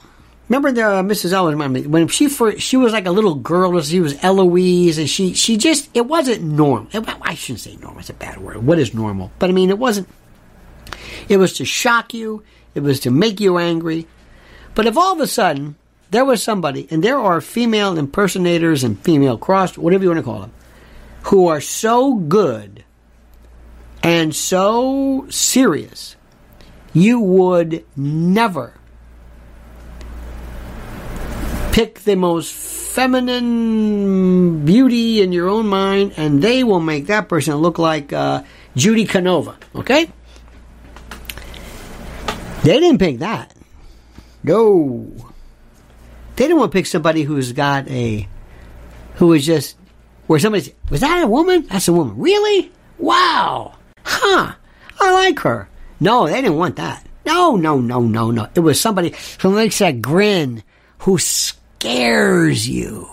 Remember 0.49 0.73
the 0.73 0.83
uh, 0.83 1.03
Mrs. 1.03 1.33
Ellen 1.33 1.59
when 1.91 2.09
she 2.09 2.29
first, 2.29 2.61
she 2.61 2.77
was 2.79 2.93
like 2.93 3.07
a 3.07 3.11
little 3.11 3.35
girl. 3.35 3.81
She 3.83 4.01
was 4.01 4.23
Eloise, 4.25 4.97
and 4.97 5.09
she 5.09 5.35
she 5.35 5.59
just 5.59 5.91
it 5.95 6.07
wasn't 6.07 6.43
normal. 6.43 6.89
I 7.23 7.35
shouldn't 7.35 7.61
say 7.61 7.77
normal. 7.77 8.01
It's 8.01 8.11
a 8.11 8.15
bad 8.15 8.39
word. 8.39 8.65
What 8.65 8.79
is 8.79 8.95
normal? 8.95 9.31
But 9.39 9.51
I 9.51 9.53
mean, 9.53 9.69
it 9.69 9.79
wasn't. 9.79 10.09
It 11.29 11.37
was 11.37 11.53
to 11.55 11.67
shock 11.67 12.15
you. 12.15 12.43
It 12.75 12.81
was 12.81 13.01
to 13.01 13.11
make 13.11 13.41
you 13.41 13.59
angry. 13.59 14.07
But 14.75 14.87
if 14.87 14.97
all 14.97 15.13
of 15.13 15.21
a 15.21 15.27
sudden 15.27 15.77
there 16.11 16.25
was 16.25 16.43
somebody, 16.43 16.89
and 16.91 17.05
there 17.05 17.19
are 17.19 17.41
female 17.43 17.99
impersonators 17.99 18.83
and 18.83 18.99
female 18.99 19.37
cross, 19.37 19.77
whatever 19.77 20.05
you 20.05 20.11
want 20.11 20.21
to 20.21 20.25
call 20.25 20.41
them, 20.41 20.53
who 21.23 21.49
are 21.49 21.61
so 21.61 22.14
good 22.14 22.85
and 24.03 24.35
so 24.35 25.27
serious, 25.29 26.16
you 26.93 27.21
would 27.21 27.85
never 27.97 28.75
pick 31.73 32.01
the 32.01 32.16
most 32.16 32.53
feminine 32.53 34.64
beauty 34.64 35.21
in 35.21 35.31
your 35.31 35.49
own 35.49 35.69
mind, 35.69 36.14
and 36.16 36.43
they 36.43 36.64
will 36.64 36.81
make 36.81 37.07
that 37.07 37.29
person 37.29 37.55
look 37.57 37.79
like 37.79 38.12
uh, 38.12 38.43
Judy 38.75 39.05
Canova. 39.05 39.57
Okay? 39.75 40.11
They 42.62 42.81
didn't 42.81 42.99
pick 42.99 43.21
that. 43.21 43.55
No. 44.43 45.12
They 46.35 46.45
didn't 46.45 46.59
want 46.59 46.73
to 46.73 46.77
pick 46.77 46.87
somebody 46.87 47.23
who's 47.23 47.53
got 47.53 47.89
a, 47.89 48.27
who 49.14 49.33
is 49.33 49.47
just, 49.47 49.77
where 50.29 50.39
somebody's, 50.39 50.70
was 50.89 51.01
that 51.01 51.24
a 51.24 51.26
woman? 51.26 51.66
That's 51.68 51.89
a 51.89 51.93
woman. 51.93 52.16
Really? 52.18 52.70
Wow. 52.99 53.74
Huh. 54.05 54.55
I 55.01 55.12
like 55.12 55.41
her. 55.41 55.68
No, 55.99 56.26
they 56.29 56.41
didn't 56.41 56.57
want 56.57 56.76
that. 56.76 57.05
No, 57.26 57.57
no, 57.57 57.81
no, 57.81 58.01
no, 58.01 58.31
no. 58.31 58.49
It 58.55 58.61
was 58.61 58.81
somebody 58.81 59.14
who 59.41 59.51
makes 59.51 59.81
that 59.81 60.01
grin, 60.01 60.62
who 60.99 61.18
scares 61.18 62.68
you. 62.68 63.09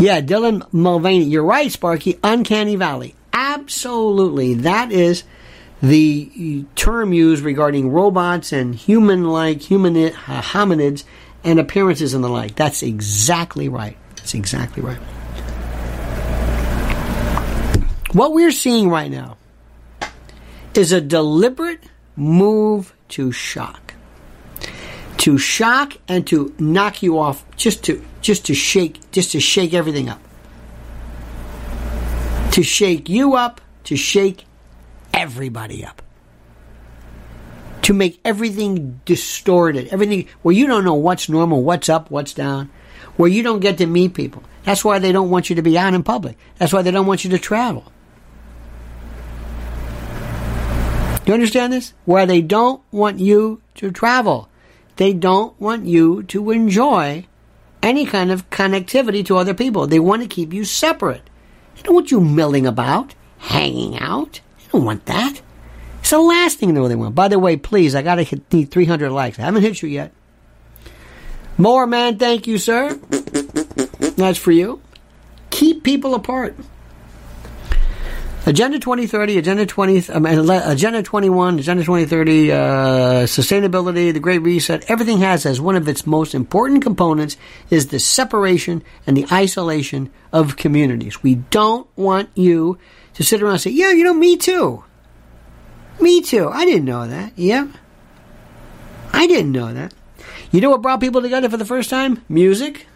Yeah, 0.00 0.20
Dylan 0.20 0.66
Mulvaney, 0.72 1.24
you're 1.24 1.44
right, 1.44 1.70
Sparky. 1.70 2.18
Uncanny 2.24 2.76
Valley. 2.76 3.14
Absolutely. 3.32 4.54
That 4.54 4.90
is 4.90 5.24
the 5.82 6.64
term 6.74 7.12
used 7.12 7.42
regarding 7.42 7.90
robots 7.90 8.52
and 8.52 8.74
human 8.74 9.24
like, 9.24 9.60
human 9.62 9.94
hominids 9.94 11.04
and 11.44 11.60
appearances 11.60 12.14
and 12.14 12.24
the 12.24 12.28
like. 12.28 12.54
That's 12.54 12.82
exactly 12.82 13.68
right. 13.68 13.96
That's 14.22 14.34
exactly 14.34 14.84
right. 14.84 14.98
What 18.12 18.32
we're 18.32 18.52
seeing 18.52 18.88
right 18.88 19.10
now 19.10 19.36
is 20.74 20.92
a 20.92 21.00
deliberate 21.00 21.82
move 22.14 22.94
to 23.08 23.32
shock. 23.32 23.94
To 25.18 25.38
shock 25.38 25.94
and 26.06 26.24
to 26.28 26.54
knock 26.60 27.02
you 27.02 27.18
off, 27.18 27.44
just 27.56 27.82
to 27.84 28.00
just 28.20 28.46
to 28.46 28.54
shake, 28.54 29.10
just 29.10 29.32
to 29.32 29.40
shake 29.40 29.74
everything 29.74 30.08
up, 30.08 30.20
to 32.52 32.62
shake 32.62 33.08
you 33.08 33.34
up, 33.34 33.60
to 33.84 33.96
shake 33.96 34.44
everybody 35.12 35.84
up, 35.84 36.00
to 37.82 37.92
make 37.92 38.20
everything 38.24 39.00
distorted, 39.04 39.88
everything 39.88 40.28
where 40.42 40.54
you 40.54 40.68
don't 40.68 40.84
know 40.84 40.94
what's 40.94 41.28
normal, 41.28 41.64
what's 41.64 41.88
up, 41.88 42.08
what's 42.08 42.34
down, 42.34 42.70
where 43.16 43.28
you 43.28 43.42
don't 43.42 43.60
get 43.60 43.78
to 43.78 43.86
meet 43.86 44.14
people. 44.14 44.42
That's 44.64 44.84
why 44.84 44.98
they 44.98 45.12
don't 45.12 45.30
want 45.30 45.50
you 45.50 45.56
to 45.56 45.62
be 45.62 45.76
out 45.78 45.94
in 45.94 46.02
public. 46.02 46.36
That's 46.58 46.72
why 46.72 46.82
they 46.82 46.90
don't 46.90 47.06
want 47.06 47.24
you 47.24 47.30
to 47.30 47.38
travel. 47.38 47.92
Do 51.24 51.30
you 51.30 51.34
understand 51.34 51.72
this? 51.72 51.94
Where 52.04 52.26
they 52.26 52.42
don't 52.42 52.82
want 52.90 53.20
you 53.20 53.60
to 53.76 53.90
travel. 53.90 54.48
They 54.96 55.12
don't 55.12 55.58
want 55.60 55.86
you 55.86 56.24
to 56.24 56.50
enjoy 56.50 57.26
any 57.82 58.06
kind 58.06 58.30
of 58.30 58.50
connectivity 58.50 59.24
to 59.26 59.36
other 59.36 59.54
people. 59.54 59.86
They 59.86 60.00
want 60.00 60.22
to 60.22 60.28
keep 60.28 60.52
you 60.52 60.64
separate. 60.64 61.28
They 61.76 61.82
don't 61.82 61.94
want 61.94 62.10
you 62.10 62.20
milling 62.20 62.66
about, 62.66 63.14
hanging 63.38 63.98
out. 63.98 64.40
They 64.58 64.64
don't 64.72 64.84
want 64.84 65.06
that. 65.06 65.40
It's 66.00 66.10
the 66.10 66.18
last 66.18 66.58
thing 66.58 66.74
they 66.74 66.96
want. 66.96 67.14
By 67.14 67.28
the 67.28 67.38
way, 67.38 67.56
please, 67.56 67.94
I 67.94 68.02
gotta 68.02 68.24
hit 68.24 68.52
need 68.52 68.70
300 68.70 69.10
likes. 69.10 69.38
I 69.38 69.42
haven't 69.42 69.62
hit 69.62 69.82
you 69.82 69.88
yet. 69.88 70.12
More 71.58 71.86
man, 71.86 72.18
thank 72.18 72.46
you, 72.46 72.58
sir. 72.58 72.94
That's 74.16 74.38
for 74.38 74.52
you. 74.52 74.80
Keep 75.50 75.84
people 75.84 76.14
apart. 76.14 76.56
Agenda 78.44 78.80
2030, 78.80 79.38
Agenda 79.38 79.64
20, 79.64 80.10
um, 80.10 80.26
Agenda 80.26 81.00
21, 81.00 81.60
Agenda 81.60 81.84
2030, 81.84 82.50
uh, 82.50 82.56
sustainability, 83.24 84.12
the 84.12 84.18
Great 84.18 84.38
Reset, 84.38 84.84
everything 84.90 85.18
has 85.18 85.46
as 85.46 85.60
one 85.60 85.76
of 85.76 85.86
its 85.86 86.08
most 86.08 86.34
important 86.34 86.82
components 86.82 87.36
is 87.70 87.88
the 87.88 88.00
separation 88.00 88.82
and 89.06 89.16
the 89.16 89.26
isolation 89.30 90.10
of 90.32 90.56
communities. 90.56 91.22
We 91.22 91.36
don't 91.36 91.86
want 91.94 92.30
you 92.34 92.78
to 93.14 93.22
sit 93.22 93.40
around 93.42 93.52
and 93.52 93.60
say, 93.60 93.70
yeah, 93.70 93.92
you 93.92 94.02
know, 94.02 94.14
me 94.14 94.36
too. 94.36 94.82
Me 96.00 96.20
too. 96.20 96.48
I 96.48 96.64
didn't 96.64 96.86
know 96.86 97.06
that. 97.06 97.38
Yep. 97.38 97.68
I 99.12 99.28
didn't 99.28 99.52
know 99.52 99.72
that. 99.72 99.94
You 100.52 100.60
know 100.60 100.68
what 100.68 100.82
brought 100.82 101.00
people 101.00 101.22
together 101.22 101.48
for 101.48 101.56
the 101.56 101.64
first 101.64 101.88
time? 101.88 102.22
Music. 102.28 102.86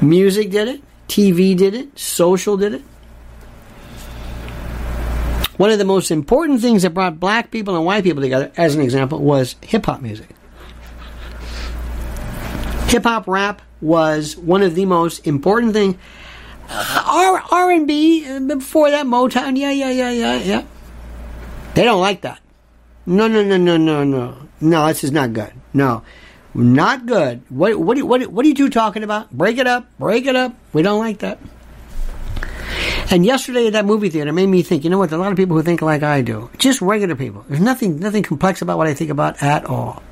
Music 0.00 0.50
did 0.50 0.66
it. 0.66 0.82
TV 1.06 1.56
did 1.56 1.72
it. 1.72 1.96
Social 1.96 2.56
did 2.56 2.74
it. 2.74 2.82
One 5.56 5.70
of 5.70 5.78
the 5.78 5.84
most 5.84 6.10
important 6.10 6.60
things 6.60 6.82
that 6.82 6.90
brought 6.90 7.20
black 7.20 7.50
people 7.52 7.76
and 7.76 7.84
white 7.84 8.02
people 8.04 8.22
together, 8.22 8.52
as 8.56 8.74
an 8.74 8.80
example, 8.80 9.20
was 9.20 9.54
hip 9.62 9.86
hop 9.86 10.00
music. 10.00 10.28
Hip 12.88 13.04
hop 13.04 13.28
rap 13.28 13.62
was 13.80 14.36
one 14.36 14.62
of 14.62 14.74
the 14.74 14.84
most 14.84 15.26
important 15.26 15.74
things. 15.74 15.96
Uh, 16.68 17.40
R 17.50 17.70
and 17.70 17.86
B 17.86 18.26
uh, 18.28 18.40
before 18.40 18.90
that 18.90 19.06
Motown, 19.06 19.56
yeah, 19.56 19.70
yeah, 19.70 19.90
yeah, 19.90 20.10
yeah, 20.10 20.36
yeah. 20.36 20.64
They 21.74 21.84
don't 21.84 22.00
like 22.00 22.22
that. 22.22 22.40
No, 23.06 23.28
no, 23.28 23.42
no, 23.42 23.56
no, 23.56 23.76
no, 23.76 24.04
no. 24.04 24.47
No, 24.60 24.86
this 24.88 25.04
is 25.04 25.12
not 25.12 25.32
good. 25.32 25.52
No, 25.72 26.02
not 26.54 27.06
good. 27.06 27.42
What, 27.48 27.78
what, 27.78 28.02
what, 28.02 28.26
what 28.26 28.44
are 28.44 28.48
you 28.48 28.54
two 28.54 28.70
talking 28.70 29.04
about? 29.04 29.30
Break 29.30 29.58
it 29.58 29.66
up. 29.66 29.86
Break 29.98 30.26
it 30.26 30.36
up. 30.36 30.54
We 30.72 30.82
don't 30.82 30.98
like 30.98 31.18
that. 31.18 31.38
And 33.10 33.24
yesterday 33.24 33.68
at 33.68 33.72
that 33.72 33.86
movie 33.86 34.10
theater 34.10 34.32
made 34.32 34.46
me 34.48 34.62
think, 34.62 34.84
you 34.84 34.90
know 34.90 34.98
what, 34.98 35.12
a 35.12 35.16
lot 35.16 35.32
of 35.32 35.38
people 35.38 35.56
who 35.56 35.62
think 35.62 35.80
like 35.80 36.02
I 36.02 36.20
do. 36.20 36.50
Just 36.58 36.82
regular 36.82 37.14
people. 37.14 37.44
There's 37.48 37.60
nothing 37.60 37.98
nothing 38.00 38.22
complex 38.22 38.60
about 38.60 38.76
what 38.76 38.86
I 38.86 38.94
think 38.94 39.10
about 39.10 39.42
at 39.42 39.64
all. 39.64 40.02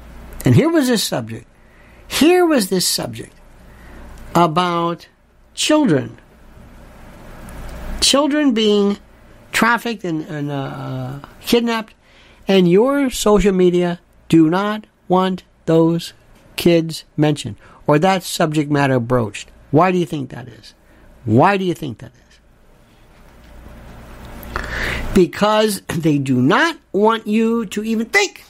And 0.44 0.54
here 0.54 0.70
was 0.70 0.88
this 0.88 1.04
subject. 1.04 1.46
Here 2.08 2.46
was 2.46 2.70
this 2.70 2.86
subject 2.86 3.34
about 4.34 5.08
children. 5.54 6.18
Children 8.00 8.54
being 8.54 8.98
trafficked 9.52 10.04
and, 10.04 10.22
and 10.22 10.50
uh, 10.50 11.18
kidnapped, 11.40 11.94
and 12.46 12.70
your 12.70 13.10
social 13.10 13.52
media 13.52 14.00
do 14.28 14.50
not 14.50 14.86
want 15.08 15.44
those 15.66 16.12
kids 16.56 17.04
mentioned 17.16 17.56
or 17.86 17.98
that 17.98 18.22
subject 18.22 18.70
matter 18.70 18.98
broached. 18.98 19.50
Why 19.70 19.92
do 19.92 19.98
you 19.98 20.06
think 20.06 20.30
that 20.30 20.48
is? 20.48 20.74
Why 21.24 21.56
do 21.56 21.64
you 21.64 21.74
think 21.74 21.98
that 21.98 22.12
is? 22.12 22.26
because 25.16 25.80
they 25.88 26.18
do 26.18 26.42
not 26.42 26.76
want 26.92 27.26
you 27.26 27.64
to 27.64 27.82
even 27.82 28.04
think 28.04 28.44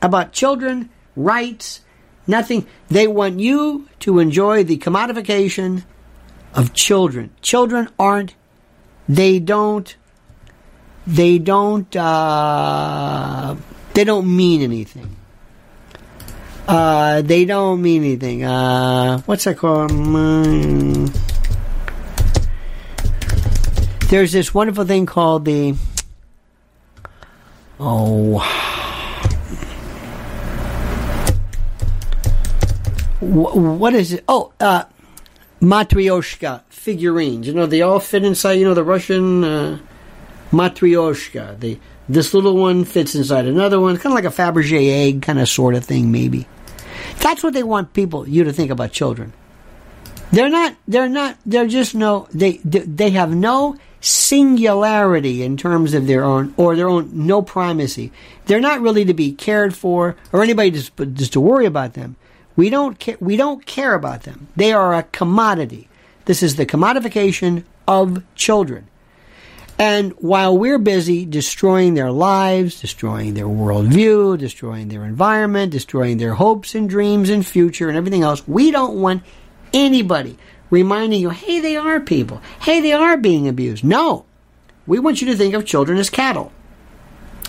about 0.00 0.32
children, 0.32 0.88
rights, 1.14 1.82
nothing. 2.26 2.66
They 2.88 3.06
want 3.06 3.40
you 3.40 3.86
to 4.00 4.18
enjoy 4.18 4.64
the 4.64 4.78
commodification 4.78 5.84
of 6.54 6.72
children. 6.72 7.30
Children 7.42 7.90
aren't, 7.98 8.34
they 9.06 9.38
don't, 9.38 9.94
they 11.06 11.38
don't, 11.38 11.94
uh, 11.94 13.54
they 13.96 14.04
don't 14.04 14.36
mean 14.36 14.60
anything. 14.60 15.16
Uh, 16.68 17.22
they 17.22 17.46
don't 17.46 17.80
mean 17.80 18.04
anything. 18.04 18.44
Uh, 18.44 19.22
what's 19.22 19.44
that 19.44 19.56
called? 19.56 19.90
Mm. 19.90 21.08
There's 24.10 24.32
this 24.32 24.52
wonderful 24.52 24.84
thing 24.84 25.06
called 25.06 25.46
the. 25.46 25.76
Oh. 27.80 28.44
what 33.20 33.94
is 33.94 34.12
it? 34.12 34.24
Oh, 34.28 34.52
uh, 34.60 34.84
matryoshka 35.62 36.64
figurines. 36.68 37.46
You 37.46 37.54
know, 37.54 37.64
they 37.64 37.80
all 37.80 38.00
fit 38.00 38.24
inside. 38.24 38.54
You 38.54 38.66
know, 38.66 38.74
the 38.74 38.84
Russian 38.84 39.42
uh, 39.42 39.78
matryoshka. 40.52 41.58
The 41.58 41.78
this 42.08 42.34
little 42.34 42.56
one 42.56 42.84
fits 42.84 43.14
inside 43.14 43.46
another 43.46 43.80
one, 43.80 43.96
kind 43.96 44.06
of 44.06 44.24
like 44.24 44.24
a 44.24 44.28
Fabergé 44.28 45.06
egg, 45.06 45.22
kind 45.22 45.38
of 45.38 45.48
sort 45.48 45.74
of 45.74 45.84
thing, 45.84 46.12
maybe. 46.12 46.46
That's 47.20 47.42
what 47.42 47.54
they 47.54 47.62
want 47.62 47.92
people 47.92 48.28
you 48.28 48.44
to 48.44 48.52
think 48.52 48.70
about 48.70 48.92
children. 48.92 49.32
They're 50.30 50.48
not. 50.48 50.76
They're 50.88 51.08
not. 51.08 51.38
They're 51.46 51.66
just 51.66 51.94
no. 51.94 52.28
They 52.32 52.58
they 52.58 53.10
have 53.10 53.34
no 53.34 53.76
singularity 54.00 55.42
in 55.42 55.56
terms 55.56 55.94
of 55.94 56.06
their 56.06 56.24
own 56.24 56.54
or 56.56 56.76
their 56.76 56.88
own 56.88 57.10
no 57.12 57.42
primacy. 57.42 58.12
They're 58.46 58.60
not 58.60 58.80
really 58.80 59.04
to 59.04 59.14
be 59.14 59.32
cared 59.32 59.74
for 59.74 60.16
or 60.32 60.42
anybody 60.42 60.70
just 60.70 60.92
just 61.14 61.32
to 61.34 61.40
worry 61.40 61.66
about 61.66 61.94
them. 61.94 62.16
We 62.56 62.70
don't 62.70 62.98
care. 62.98 63.16
We 63.20 63.36
don't 63.36 63.64
care 63.66 63.94
about 63.94 64.22
them. 64.22 64.48
They 64.56 64.72
are 64.72 64.94
a 64.94 65.04
commodity. 65.04 65.88
This 66.24 66.42
is 66.42 66.56
the 66.56 66.66
commodification 66.66 67.64
of 67.86 68.22
children. 68.34 68.88
And 69.78 70.12
while 70.12 70.56
we're 70.56 70.78
busy 70.78 71.26
destroying 71.26 71.94
their 71.94 72.10
lives, 72.10 72.80
destroying 72.80 73.34
their 73.34 73.46
worldview, 73.46 74.38
destroying 74.38 74.88
their 74.88 75.04
environment, 75.04 75.72
destroying 75.72 76.16
their 76.16 76.34
hopes 76.34 76.74
and 76.74 76.88
dreams 76.88 77.28
and 77.28 77.46
future 77.46 77.88
and 77.88 77.96
everything 77.96 78.22
else, 78.22 78.46
we 78.48 78.70
don't 78.70 79.00
want 79.00 79.22
anybody 79.74 80.38
reminding 80.70 81.20
you, 81.20 81.30
hey, 81.30 81.60
they 81.60 81.76
are 81.76 82.00
people. 82.00 82.40
Hey, 82.60 82.80
they 82.80 82.92
are 82.92 83.18
being 83.18 83.48
abused. 83.48 83.84
No. 83.84 84.24
We 84.86 84.98
want 84.98 85.20
you 85.20 85.28
to 85.28 85.36
think 85.36 85.54
of 85.54 85.66
children 85.66 85.98
as 85.98 86.08
cattle. 86.08 86.52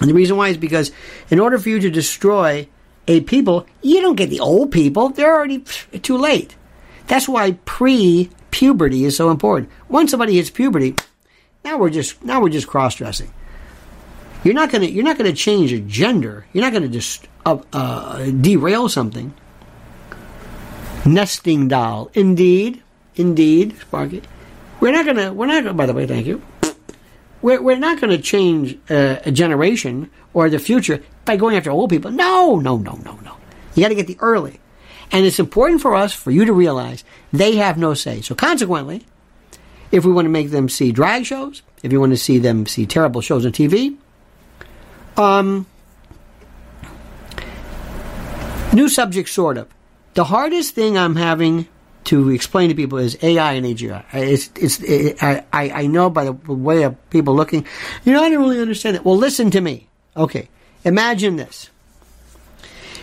And 0.01 0.09
the 0.09 0.13
reason 0.13 0.35
why 0.35 0.49
is 0.49 0.57
because 0.57 0.91
in 1.29 1.39
order 1.39 1.57
for 1.57 1.69
you 1.69 1.79
to 1.79 1.89
destroy 1.89 2.67
a 3.07 3.21
people, 3.21 3.65
you 3.81 4.01
don't 4.01 4.15
get 4.15 4.29
the 4.29 4.41
old 4.41 4.71
people. 4.71 5.09
They're 5.09 5.33
already 5.33 5.59
too 5.59 6.17
late. 6.17 6.55
That's 7.07 7.27
why 7.27 7.53
pre 7.63 8.29
puberty 8.51 9.05
is 9.05 9.15
so 9.15 9.31
important. 9.31 9.71
Once 9.87 10.11
somebody 10.11 10.35
hits 10.35 10.49
puberty, 10.49 10.95
now 11.67 11.77
we're 11.77 11.89
just 11.89 12.23
now 12.23 12.41
we're 12.41 12.49
just 12.49 12.67
cross 12.67 12.95
dressing. 12.95 13.31
You're 14.43 14.53
not 14.53 14.71
gonna 14.71 14.85
you're 14.85 15.03
not 15.03 15.17
gonna 15.17 15.33
change 15.33 15.73
a 15.73 15.79
gender. 15.79 16.45
You're 16.53 16.63
not 16.63 16.71
gonna 16.71 16.87
just 16.87 17.27
uh, 17.45 17.59
uh, 17.73 18.25
derail 18.31 18.87
something. 18.87 19.33
Nesting 21.05 21.67
doll, 21.67 22.09
indeed, 22.13 22.81
indeed, 23.15 23.77
Sparky. 23.79 24.21
We're 24.79 24.93
not 24.93 25.05
gonna 25.05 25.33
we're 25.33 25.47
not. 25.47 25.63
going 25.63 25.75
By 25.75 25.85
the 25.85 25.93
way, 25.93 26.07
thank 26.07 26.25
you. 26.25 26.41
We're, 27.39 27.61
we're 27.61 27.77
not 27.77 28.01
going 28.01 28.09
to 28.09 28.21
change 28.21 28.79
uh, 28.89 29.19
a 29.23 29.31
generation 29.31 30.09
or 30.33 30.49
the 30.49 30.57
future 30.57 31.03
by 31.23 31.37
going 31.37 31.55
after 31.55 31.69
old 31.69 31.91
people. 31.91 32.09
No, 32.09 32.55
no, 32.55 32.77
no, 32.77 32.93
no, 33.05 33.19
no. 33.23 33.37
You 33.75 33.83
got 33.83 33.89
to 33.89 33.95
get 33.95 34.07
the 34.07 34.17
early. 34.19 34.59
And 35.11 35.23
it's 35.23 35.37
important 35.37 35.81
for 35.81 35.93
us, 35.93 36.13
for 36.13 36.31
you 36.31 36.45
to 36.45 36.51
realize 36.51 37.03
they 37.31 37.57
have 37.57 37.77
no 37.77 37.93
say. 37.93 38.21
So 38.21 38.33
consequently, 38.33 39.05
if 39.91 40.05
we 40.05 40.11
want 40.11 40.25
to 40.25 40.29
make 40.29 40.51
them 40.51 40.69
see 40.69 40.91
drag 40.91 41.25
shows, 41.25 41.61
if 41.83 41.91
you 41.91 41.99
want 41.99 42.11
to 42.11 42.17
see 42.17 42.37
them 42.37 42.65
see 42.65 42.85
terrible 42.85 43.21
shows 43.21 43.45
on 43.45 43.51
TV, 43.51 43.97
um, 45.17 45.65
new 48.73 48.89
subject, 48.89 49.29
sort 49.29 49.57
of. 49.57 49.67
The 50.13 50.25
hardest 50.25 50.73
thing 50.75 50.97
I'm 50.97 51.15
having 51.15 51.67
to 52.05 52.29
explain 52.29 52.69
to 52.69 52.75
people 52.75 52.97
is 52.97 53.17
AI 53.21 53.53
and 53.53 53.65
AGI. 53.65 54.03
It's, 54.13 54.49
it's, 54.55 54.79
it, 54.79 55.17
I, 55.21 55.43
I 55.51 55.87
know 55.87 56.09
by 56.09 56.25
the 56.25 56.31
way 56.31 56.83
of 56.83 57.09
people 57.09 57.35
looking, 57.35 57.65
you 58.05 58.13
know, 58.13 58.23
I 58.23 58.29
don't 58.29 58.39
really 58.39 58.61
understand 58.61 58.95
it. 58.95 59.03
Well, 59.03 59.17
listen 59.17 59.51
to 59.51 59.61
me. 59.61 59.89
Okay. 60.15 60.47
Imagine 60.85 61.35
this. 61.35 61.69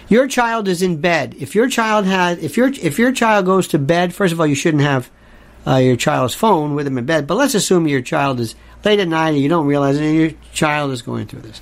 Your 0.08 0.26
child 0.26 0.68
is 0.68 0.80
in 0.80 1.00
bed. 1.00 1.34
If 1.38 1.54
your 1.54 1.68
child 1.68 2.06
has, 2.06 2.38
if 2.38 2.56
your, 2.56 2.68
if 2.68 2.98
your 2.98 3.12
child 3.12 3.46
goes 3.46 3.68
to 3.68 3.78
bed, 3.78 4.14
first 4.14 4.32
of 4.32 4.40
all, 4.40 4.46
you 4.46 4.54
shouldn't 4.54 4.82
have 4.82 5.10
uh, 5.66 5.76
your 5.76 5.96
child's 5.96 6.34
phone 6.34 6.74
with 6.74 6.84
them 6.84 6.98
in 6.98 7.06
bed. 7.06 7.26
But 7.26 7.36
let's 7.36 7.54
assume 7.54 7.86
your 7.86 8.02
child 8.02 8.40
is 8.40 8.54
late 8.84 9.00
at 9.00 9.08
night 9.08 9.30
and 9.30 9.40
you 9.40 9.48
don't 9.48 9.66
realize 9.66 9.98
it, 9.98 10.04
and 10.04 10.16
your 10.16 10.30
child 10.52 10.92
is 10.92 11.02
going 11.02 11.26
through 11.26 11.42
this. 11.42 11.60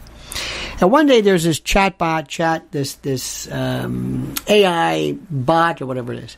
And 0.81 0.91
one 0.91 1.07
day 1.07 1.21
there's 1.21 1.45
this 1.45 1.61
chatbot, 1.61 2.27
chat, 2.29 2.73
this 2.73 2.95
this 2.95 3.51
um, 3.53 4.35
AI 4.49 5.13
bot 5.31 5.81
or 5.81 5.87
whatever 5.87 6.13
it 6.13 6.25
is. 6.25 6.37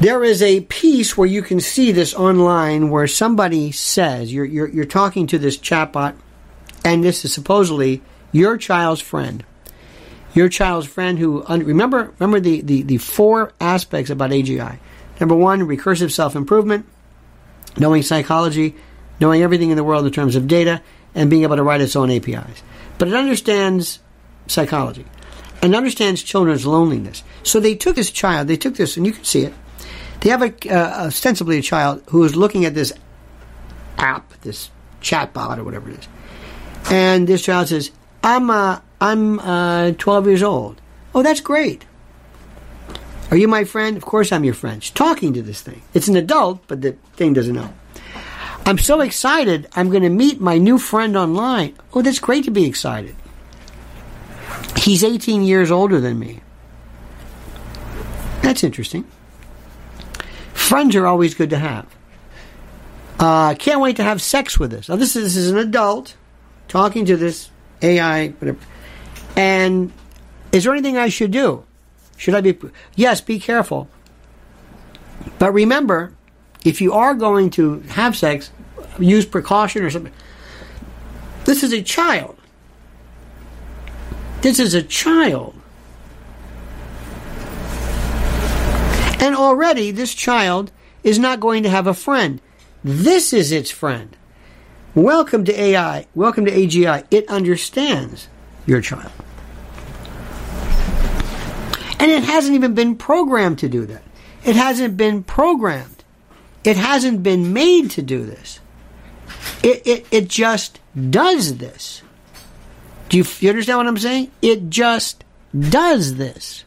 There 0.00 0.22
is 0.24 0.42
a 0.42 0.60
piece 0.60 1.16
where 1.16 1.26
you 1.26 1.42
can 1.42 1.60
see 1.60 1.92
this 1.92 2.14
online 2.14 2.90
where 2.90 3.06
somebody 3.06 3.72
says 3.72 4.32
you're 4.32 4.44
you're, 4.44 4.68
you're 4.68 4.84
talking 4.84 5.26
to 5.28 5.38
this 5.38 5.56
chatbot, 5.56 6.14
and 6.84 7.02
this 7.02 7.24
is 7.24 7.32
supposedly 7.32 8.02
your 8.30 8.56
child's 8.56 9.00
friend. 9.00 9.44
Your 10.34 10.48
child's 10.48 10.86
friend 10.86 11.18
who 11.18 11.44
remember 11.44 12.12
remember 12.18 12.40
the, 12.40 12.60
the, 12.60 12.82
the 12.82 12.96
four 12.98 13.52
aspects 13.60 14.10
about 14.10 14.30
AGI. 14.30 14.78
Number 15.20 15.34
one, 15.34 15.60
recursive 15.60 16.10
self 16.10 16.36
improvement, 16.36 16.86
knowing 17.78 18.02
psychology, 18.02 18.74
knowing 19.20 19.42
everything 19.42 19.70
in 19.70 19.76
the 19.76 19.84
world 19.84 20.06
in 20.06 20.12
terms 20.12 20.36
of 20.36 20.48
data, 20.48 20.82
and 21.14 21.30
being 21.30 21.42
able 21.42 21.56
to 21.56 21.62
write 21.62 21.80
its 21.80 21.96
own 21.96 22.10
APIs. 22.10 22.62
But 22.98 23.08
it 23.08 23.14
understands 23.14 24.00
psychology 24.46 25.04
and 25.62 25.74
understands 25.74 26.22
children's 26.22 26.66
loneliness. 26.66 27.22
So 27.42 27.60
they 27.60 27.74
took 27.74 27.96
this 27.96 28.10
child, 28.10 28.48
they 28.48 28.56
took 28.56 28.74
this, 28.74 28.96
and 28.96 29.06
you 29.06 29.12
can 29.12 29.24
see 29.24 29.42
it. 29.42 29.54
They 30.20 30.30
have 30.30 30.42
a, 30.42 30.52
uh, 30.70 31.06
ostensibly 31.06 31.58
a 31.58 31.62
child 31.62 32.02
who 32.10 32.24
is 32.24 32.34
looking 32.34 32.64
at 32.64 32.74
this 32.74 32.92
app, 33.98 34.32
this 34.40 34.70
chatbot 35.00 35.58
or 35.58 35.64
whatever 35.64 35.90
it 35.90 35.98
is, 35.98 36.08
and 36.90 37.26
this 37.26 37.42
child 37.42 37.68
says, 37.68 37.90
"I'm 38.22 38.50
uh, 38.50 38.80
I'm 39.00 39.38
uh, 39.40 39.92
12 39.92 40.26
years 40.26 40.42
old." 40.42 40.80
Oh, 41.14 41.22
that's 41.22 41.40
great. 41.40 41.84
Are 43.30 43.36
you 43.36 43.48
my 43.48 43.64
friend? 43.64 43.96
Of 43.96 44.04
course 44.04 44.32
I'm 44.32 44.44
your 44.44 44.54
friend. 44.54 44.82
She's 44.82 44.92
talking 44.92 45.32
to 45.34 45.42
this 45.42 45.60
thing. 45.60 45.82
It's 45.92 46.08
an 46.08 46.16
adult, 46.16 46.66
but 46.66 46.82
the 46.82 46.92
thing 47.16 47.32
doesn't 47.32 47.54
know. 47.54 47.72
I'm 48.66 48.78
so 48.78 49.00
excited. 49.00 49.68
I'm 49.74 49.90
going 49.90 50.02
to 50.02 50.08
meet 50.08 50.40
my 50.40 50.58
new 50.58 50.78
friend 50.78 51.16
online. 51.16 51.74
Oh, 51.92 52.02
that's 52.02 52.18
great 52.18 52.44
to 52.44 52.50
be 52.50 52.64
excited. 52.64 53.14
He's 54.76 55.04
18 55.04 55.42
years 55.42 55.70
older 55.70 56.00
than 56.00 56.18
me. 56.18 56.40
That's 58.42 58.64
interesting. 58.64 59.06
Friends 60.52 60.96
are 60.96 61.06
always 61.06 61.34
good 61.34 61.50
to 61.50 61.58
have. 61.58 61.86
Uh, 63.18 63.54
can't 63.54 63.80
wait 63.80 63.96
to 63.96 64.02
have 64.02 64.20
sex 64.20 64.58
with 64.58 64.70
this. 64.70 64.88
Now, 64.88 64.96
this 64.96 65.16
is, 65.16 65.34
this 65.34 65.36
is 65.36 65.50
an 65.50 65.58
adult 65.58 66.16
talking 66.68 67.04
to 67.06 67.16
this 67.16 67.50
AI, 67.82 68.28
whatever. 68.28 68.58
And 69.36 69.92
is 70.52 70.64
there 70.64 70.72
anything 70.72 70.96
I 70.96 71.08
should 71.08 71.30
do? 71.30 71.64
Should 72.24 72.34
I 72.34 72.40
be? 72.40 72.58
Yes, 72.96 73.20
be 73.20 73.38
careful. 73.38 73.86
But 75.38 75.52
remember, 75.52 76.14
if 76.64 76.80
you 76.80 76.94
are 76.94 77.12
going 77.12 77.50
to 77.50 77.80
have 77.80 78.16
sex, 78.16 78.50
use 78.98 79.26
precaution 79.26 79.82
or 79.82 79.90
something. 79.90 80.12
This 81.44 81.62
is 81.62 81.74
a 81.74 81.82
child. 81.82 82.38
This 84.40 84.58
is 84.58 84.72
a 84.72 84.82
child. 84.82 85.54
And 89.20 89.36
already 89.36 89.90
this 89.90 90.14
child 90.14 90.72
is 91.02 91.18
not 91.18 91.40
going 91.40 91.62
to 91.64 91.68
have 91.68 91.86
a 91.86 91.92
friend. 91.92 92.40
This 92.82 93.34
is 93.34 93.52
its 93.52 93.70
friend. 93.70 94.16
Welcome 94.94 95.44
to 95.44 95.60
AI. 95.60 96.06
Welcome 96.14 96.46
to 96.46 96.52
AGI. 96.52 97.04
It 97.10 97.28
understands 97.28 98.28
your 98.64 98.80
child. 98.80 99.12
And 102.04 102.12
it 102.12 102.24
hasn't 102.24 102.54
even 102.54 102.74
been 102.74 102.96
programmed 102.96 103.60
to 103.60 103.68
do 103.70 103.86
that. 103.86 104.02
It 104.44 104.56
hasn't 104.56 104.94
been 104.94 105.22
programmed. 105.22 106.04
It 106.62 106.76
hasn't 106.76 107.22
been 107.22 107.54
made 107.54 107.92
to 107.92 108.02
do 108.02 108.26
this. 108.26 108.60
It, 109.62 109.86
it, 109.86 110.06
it 110.10 110.28
just 110.28 110.80
does 111.08 111.56
this. 111.56 112.02
Do 113.08 113.16
you, 113.16 113.24
you 113.40 113.48
understand 113.48 113.78
what 113.78 113.86
I'm 113.86 113.96
saying? 113.96 114.30
It 114.42 114.68
just 114.68 115.24
does 115.58 116.16
this. 116.16 116.66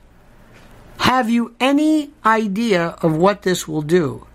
Have 1.01 1.29
you 1.29 1.53
any 1.59 2.09
idea 2.25 2.95
of 3.03 3.15
what 3.15 3.43
this 3.43 3.67
will 3.67 3.83
do? 3.83 4.25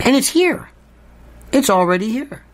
And 0.00 0.16
it's 0.16 0.30
here. 0.30 0.70
It's 1.52 1.68
already 1.68 2.08
here. 2.08 2.44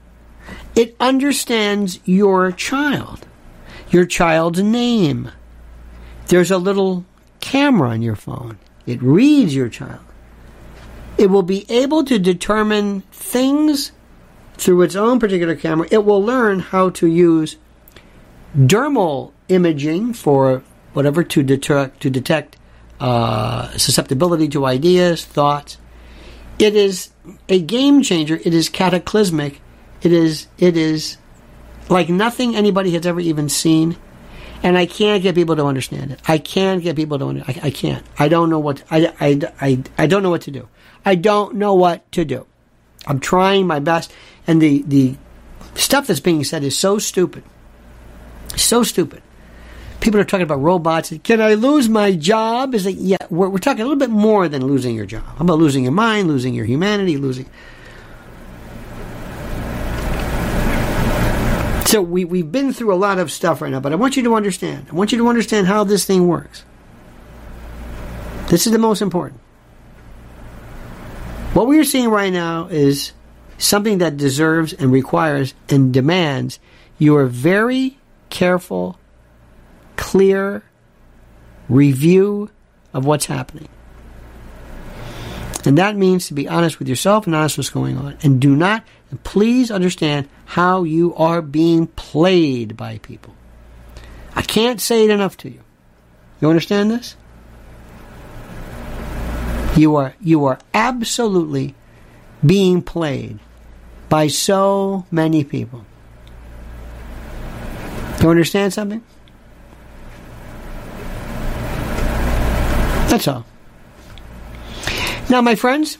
It 0.74 0.96
understands 0.98 2.00
your 2.04 2.50
child, 2.50 3.28
your 3.90 4.06
child's 4.06 4.60
name. 4.60 5.30
There's 6.28 6.50
a 6.50 6.58
little 6.58 7.04
camera 7.40 7.90
on 7.90 8.02
your 8.02 8.16
phone. 8.16 8.58
It 8.86 9.02
reads 9.02 9.54
your 9.54 9.68
child. 9.68 10.00
It 11.16 11.30
will 11.30 11.42
be 11.42 11.66
able 11.70 12.04
to 12.04 12.18
determine 12.18 13.00
things 13.12 13.92
through 14.54 14.82
its 14.82 14.94
own 14.94 15.18
particular 15.18 15.56
camera. 15.56 15.88
It 15.90 16.04
will 16.04 16.22
learn 16.22 16.60
how 16.60 16.90
to 16.90 17.06
use 17.06 17.56
dermal 18.56 19.32
imaging 19.48 20.12
for 20.12 20.62
whatever 20.92 21.22
to 21.24 21.42
detect 21.42 22.00
to 22.02 22.10
detect 22.10 22.56
uh, 23.00 23.70
susceptibility 23.76 24.48
to 24.48 24.66
ideas, 24.66 25.24
thoughts. 25.24 25.78
It 26.58 26.74
is 26.74 27.10
a 27.48 27.60
game 27.60 28.02
changer. 28.02 28.36
It 28.36 28.52
is 28.52 28.68
cataclysmic. 28.68 29.60
It 30.02 30.12
is 30.12 30.48
it 30.58 30.76
is 30.76 31.16
like 31.88 32.08
nothing 32.08 32.54
anybody 32.54 32.92
has 32.92 33.06
ever 33.06 33.20
even 33.20 33.48
seen. 33.48 33.96
And 34.62 34.76
I 34.76 34.86
can't 34.86 35.22
get 35.22 35.34
people 35.34 35.56
to 35.56 35.64
understand 35.64 36.10
it. 36.10 36.20
I 36.26 36.38
can't 36.38 36.82
get 36.82 36.96
people 36.96 37.18
to 37.18 37.26
understand. 37.26 37.60
I, 37.62 37.68
I 37.68 37.70
can't. 37.70 38.04
I 38.18 38.28
don't 38.28 38.50
know 38.50 38.58
what. 38.58 38.82
I, 38.90 39.12
I, 39.20 39.40
I, 39.60 39.82
I 39.96 40.06
don't 40.06 40.22
know 40.22 40.30
what 40.30 40.42
to 40.42 40.50
do. 40.50 40.68
I 41.04 41.14
don't 41.14 41.56
know 41.56 41.74
what 41.74 42.10
to 42.12 42.24
do. 42.24 42.46
I'm 43.06 43.20
trying 43.20 43.66
my 43.66 43.78
best, 43.78 44.12
and 44.46 44.60
the 44.60 44.82
the 44.82 45.16
stuff 45.74 46.06
that's 46.06 46.20
being 46.20 46.44
said 46.44 46.64
is 46.64 46.76
so 46.76 46.98
stupid. 46.98 47.44
So 48.56 48.82
stupid. 48.82 49.22
People 50.00 50.20
are 50.20 50.24
talking 50.24 50.42
about 50.42 50.60
robots. 50.60 51.12
Can 51.22 51.40
I 51.40 51.54
lose 51.54 51.88
my 51.88 52.12
job? 52.12 52.74
Is 52.74 52.86
it 52.86 52.96
yeah? 52.96 53.16
We're, 53.30 53.48
we're 53.48 53.58
talking 53.58 53.80
a 53.80 53.84
little 53.84 53.98
bit 53.98 54.10
more 54.10 54.48
than 54.48 54.66
losing 54.66 54.94
your 54.94 55.06
job. 55.06 55.24
How 55.24 55.44
about 55.44 55.58
losing 55.58 55.84
your 55.84 55.92
mind, 55.92 56.28
losing 56.28 56.54
your 56.54 56.66
humanity, 56.66 57.16
losing. 57.16 57.46
So 61.88 62.02
we, 62.02 62.26
we've 62.26 62.52
been 62.52 62.74
through 62.74 62.92
a 62.92 63.00
lot 63.00 63.18
of 63.18 63.32
stuff 63.32 63.62
right 63.62 63.72
now, 63.72 63.80
but 63.80 63.94
I 63.94 63.96
want 63.96 64.14
you 64.14 64.22
to 64.24 64.34
understand. 64.34 64.88
I 64.90 64.94
want 64.94 65.10
you 65.10 65.16
to 65.16 65.28
understand 65.28 65.68
how 65.68 65.84
this 65.84 66.04
thing 66.04 66.28
works. 66.28 66.62
This 68.48 68.66
is 68.66 68.74
the 68.74 68.78
most 68.78 69.00
important. 69.00 69.40
What 71.54 71.66
we 71.66 71.78
are 71.78 71.84
seeing 71.84 72.10
right 72.10 72.30
now 72.30 72.66
is 72.66 73.12
something 73.56 73.96
that 73.98 74.18
deserves 74.18 74.74
and 74.74 74.92
requires 74.92 75.54
and 75.70 75.90
demands 75.90 76.58
your 76.98 77.24
very 77.24 77.96
careful, 78.28 78.98
clear 79.96 80.64
review 81.70 82.50
of 82.92 83.06
what's 83.06 83.24
happening. 83.24 83.70
And 85.68 85.76
that 85.76 85.96
means 85.96 86.28
to 86.28 86.32
be 86.32 86.48
honest 86.48 86.78
with 86.78 86.88
yourself 86.88 87.26
and 87.26 87.36
honest 87.36 87.58
with 87.58 87.66
what's 87.66 87.74
going 87.74 87.98
on. 87.98 88.16
And 88.22 88.40
do 88.40 88.56
not, 88.56 88.84
and 89.10 89.22
please 89.22 89.70
understand 89.70 90.26
how 90.46 90.82
you 90.82 91.14
are 91.14 91.42
being 91.42 91.88
played 91.88 92.74
by 92.74 92.96
people. 92.96 93.34
I 94.34 94.40
can't 94.40 94.80
say 94.80 95.04
it 95.04 95.10
enough 95.10 95.36
to 95.36 95.50
you. 95.50 95.60
You 96.40 96.48
understand 96.48 96.90
this? 96.90 97.16
You 99.76 99.94
are 99.96 100.14
you 100.22 100.46
are 100.46 100.58
absolutely 100.72 101.74
being 102.42 102.80
played 102.80 103.38
by 104.08 104.28
so 104.28 105.04
many 105.10 105.44
people. 105.44 105.84
You 108.22 108.30
understand 108.30 108.72
something? 108.72 109.04
That's 113.10 113.28
all. 113.28 113.44
Now, 115.30 115.42
my 115.42 115.56
friends, 115.56 115.98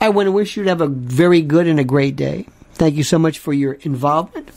I 0.00 0.10
want 0.10 0.28
to 0.28 0.32
wish 0.32 0.56
you 0.56 0.62
to 0.62 0.68
have 0.68 0.80
a 0.80 0.86
very 0.86 1.42
good 1.42 1.66
and 1.66 1.80
a 1.80 1.84
great 1.84 2.14
day. 2.14 2.46
Thank 2.74 2.94
you 2.94 3.02
so 3.02 3.18
much 3.18 3.40
for 3.40 3.52
your 3.52 3.72
involvement. 3.72 4.50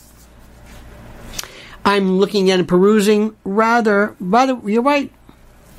I'm 1.83 2.19
looking 2.19 2.51
at 2.51 2.59
and 2.59 2.67
perusing 2.67 3.35
rather, 3.43 4.15
rather, 4.19 4.59
you're 4.63 4.83
right. 4.83 5.11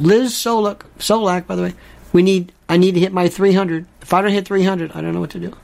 Liz 0.00 0.32
Solak, 0.32 0.80
Solak, 0.98 1.46
by 1.46 1.54
the 1.54 1.62
way, 1.62 1.74
we 2.12 2.24
need, 2.24 2.52
I 2.68 2.78
need 2.78 2.94
to 2.94 3.00
hit 3.00 3.12
my 3.12 3.28
300. 3.28 3.86
If 4.00 4.12
I 4.12 4.20
don't 4.20 4.32
hit 4.32 4.48
300, 4.48 4.90
I 4.92 5.00
don't 5.00 5.14
know 5.14 5.20
what 5.20 5.30
to 5.30 5.38
do. 5.38 5.56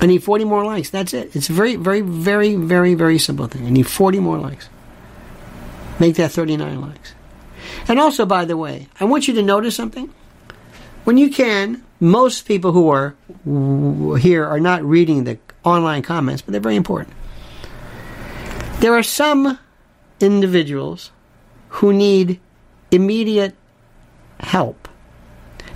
I 0.00 0.06
need 0.06 0.24
40 0.24 0.44
more 0.44 0.64
likes. 0.64 0.90
That's 0.90 1.14
it. 1.14 1.36
It's 1.36 1.48
a 1.48 1.52
very, 1.52 1.76
very, 1.76 2.00
very, 2.00 2.56
very, 2.56 2.94
very 2.94 3.18
simple 3.18 3.46
thing. 3.46 3.64
I 3.64 3.70
need 3.70 3.86
40 3.86 4.18
more 4.18 4.38
likes. 4.38 4.68
Make 6.00 6.16
that 6.16 6.32
39 6.32 6.80
likes. 6.80 7.14
And 7.86 8.00
also, 8.00 8.26
by 8.26 8.44
the 8.44 8.56
way, 8.56 8.88
I 8.98 9.04
want 9.04 9.28
you 9.28 9.34
to 9.34 9.42
notice 9.42 9.76
something 9.76 10.12
when 11.06 11.18
you 11.18 11.30
can, 11.30 11.84
most 12.00 12.46
people 12.46 12.72
who 12.72 12.88
are 12.88 13.14
here 14.18 14.44
are 14.44 14.58
not 14.58 14.82
reading 14.82 15.22
the 15.22 15.38
online 15.62 16.02
comments, 16.02 16.42
but 16.42 16.50
they're 16.50 16.60
very 16.60 16.74
important. 16.74 17.14
There 18.80 18.92
are 18.92 19.04
some 19.04 19.56
individuals 20.18 21.12
who 21.68 21.92
need 21.92 22.40
immediate 22.90 23.54
help. 24.40 24.88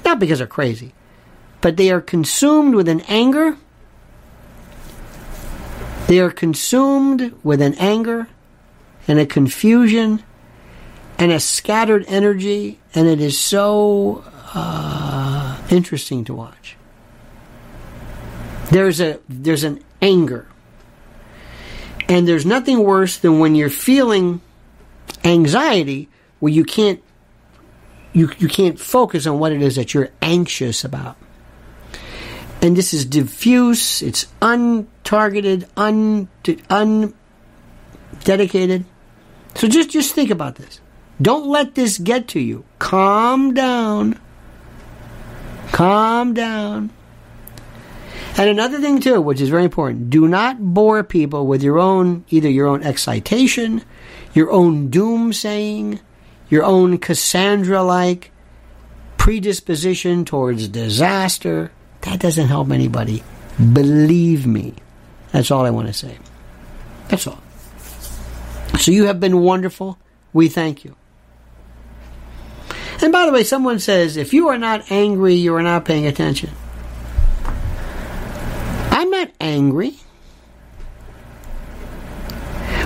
Not 0.04 0.18
because 0.18 0.38
they're 0.38 0.48
crazy, 0.48 0.94
but 1.60 1.76
they 1.76 1.92
are 1.92 2.00
consumed 2.00 2.74
with 2.74 2.88
an 2.88 3.02
anger. 3.02 3.56
They 6.08 6.18
are 6.18 6.32
consumed 6.32 7.36
with 7.44 7.62
an 7.62 7.74
anger 7.74 8.26
and 9.06 9.20
a 9.20 9.26
confusion 9.26 10.24
and 11.18 11.30
a 11.30 11.38
scattered 11.38 12.04
energy, 12.08 12.80
and 12.96 13.06
it 13.06 13.20
is 13.20 13.38
so 13.38 14.24
uh, 14.54 15.56
interesting 15.70 16.24
to 16.24 16.34
watch. 16.34 16.76
There's 18.70 19.00
a 19.00 19.20
there's 19.28 19.64
an 19.64 19.82
anger, 20.00 20.46
and 22.08 22.26
there's 22.26 22.46
nothing 22.46 22.82
worse 22.84 23.18
than 23.18 23.38
when 23.38 23.54
you're 23.54 23.70
feeling 23.70 24.40
anxiety 25.24 26.08
where 26.38 26.52
you 26.52 26.64
can't 26.64 27.02
you 28.12 28.30
you 28.38 28.48
can't 28.48 28.78
focus 28.78 29.26
on 29.26 29.38
what 29.38 29.52
it 29.52 29.62
is 29.62 29.76
that 29.76 29.94
you're 29.94 30.10
anxious 30.22 30.84
about. 30.84 31.16
And 32.62 32.76
this 32.76 32.92
is 32.92 33.06
diffuse. 33.06 34.02
It's 34.02 34.26
untargeted, 34.42 35.68
un 35.76 36.28
undedicated. 38.24 38.84
So 39.54 39.68
just 39.68 39.90
just 39.90 40.14
think 40.14 40.30
about 40.30 40.56
this. 40.56 40.80
Don't 41.20 41.46
let 41.48 41.74
this 41.74 41.98
get 41.98 42.28
to 42.28 42.40
you. 42.40 42.64
Calm 42.78 43.52
down. 43.54 44.18
Calm 45.72 46.34
down. 46.34 46.90
And 48.36 48.48
another 48.48 48.80
thing 48.80 49.00
too, 49.00 49.20
which 49.20 49.40
is 49.40 49.48
very 49.48 49.64
important, 49.64 50.10
do 50.10 50.26
not 50.28 50.58
bore 50.60 51.02
people 51.02 51.46
with 51.46 51.62
your 51.62 51.78
own 51.78 52.24
either 52.30 52.48
your 52.48 52.68
own 52.68 52.82
excitation, 52.82 53.82
your 54.34 54.50
own 54.50 54.90
doomsaying, 54.90 56.00
your 56.48 56.64
own 56.64 56.98
Cassandra 56.98 57.82
like 57.82 58.30
predisposition 59.18 60.24
towards 60.24 60.68
disaster. 60.68 61.70
That 62.02 62.20
doesn't 62.20 62.48
help 62.48 62.70
anybody. 62.70 63.22
Believe 63.72 64.46
me. 64.46 64.74
That's 65.32 65.50
all 65.50 65.66
I 65.66 65.70
want 65.70 65.88
to 65.88 65.92
say. 65.92 66.18
That's 67.08 67.26
all. 67.26 67.42
So 68.78 68.90
you 68.90 69.04
have 69.04 69.20
been 69.20 69.40
wonderful. 69.40 69.98
We 70.32 70.48
thank 70.48 70.84
you. 70.84 70.96
And 73.02 73.12
by 73.12 73.24
the 73.24 73.32
way, 73.32 73.44
someone 73.44 73.78
says, 73.78 74.16
if 74.16 74.34
you 74.34 74.48
are 74.48 74.58
not 74.58 74.90
angry, 74.90 75.34
you 75.34 75.54
are 75.54 75.62
not 75.62 75.84
paying 75.84 76.06
attention. 76.06 76.50
I'm 78.90 79.10
not 79.10 79.30
angry. 79.40 79.92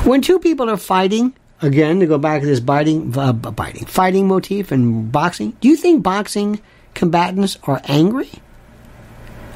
When 0.05 0.21
two 0.21 0.39
people 0.39 0.71
are 0.71 0.77
fighting, 0.77 1.35
again, 1.61 1.99
to 2.01 2.07
go 2.07 2.19
back 2.19 2.43
to 2.43 2.47
this 2.47 2.61
biting, 2.61 3.17
uh, 3.17 3.33
biting, 3.33 3.87
fighting 3.87 4.29
motif 4.29 4.71
and 4.71 5.11
boxing, 5.11 5.57
do 5.61 5.69
you 5.69 5.77
think 5.77 6.03
boxing 6.03 6.61
combatants 6.93 7.59
are 7.65 7.81
angry? 7.85 8.31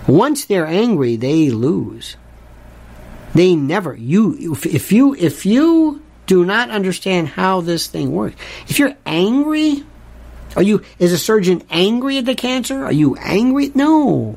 Once 0.08 0.46
they're 0.46 0.66
angry, 0.66 1.16
they 1.16 1.50
lose. 1.50 2.16
They 3.34 3.54
never. 3.54 3.94
You, 3.94 4.56
if 4.64 4.90
you, 4.90 5.14
if 5.14 5.46
you 5.46 6.02
do 6.26 6.44
not 6.44 6.70
understand 6.70 7.28
how 7.28 7.60
this 7.60 7.86
thing 7.86 8.10
works, 8.10 8.36
if 8.66 8.78
you're 8.78 8.96
angry, 9.04 9.84
are 10.56 10.62
you, 10.62 10.82
is 10.98 11.12
a 11.12 11.18
surgeon 11.18 11.62
angry 11.70 12.18
at 12.18 12.24
the 12.24 12.34
cancer? 12.34 12.84
Are 12.84 12.92
you 12.92 13.16
angry? 13.16 13.70
No. 13.74 14.36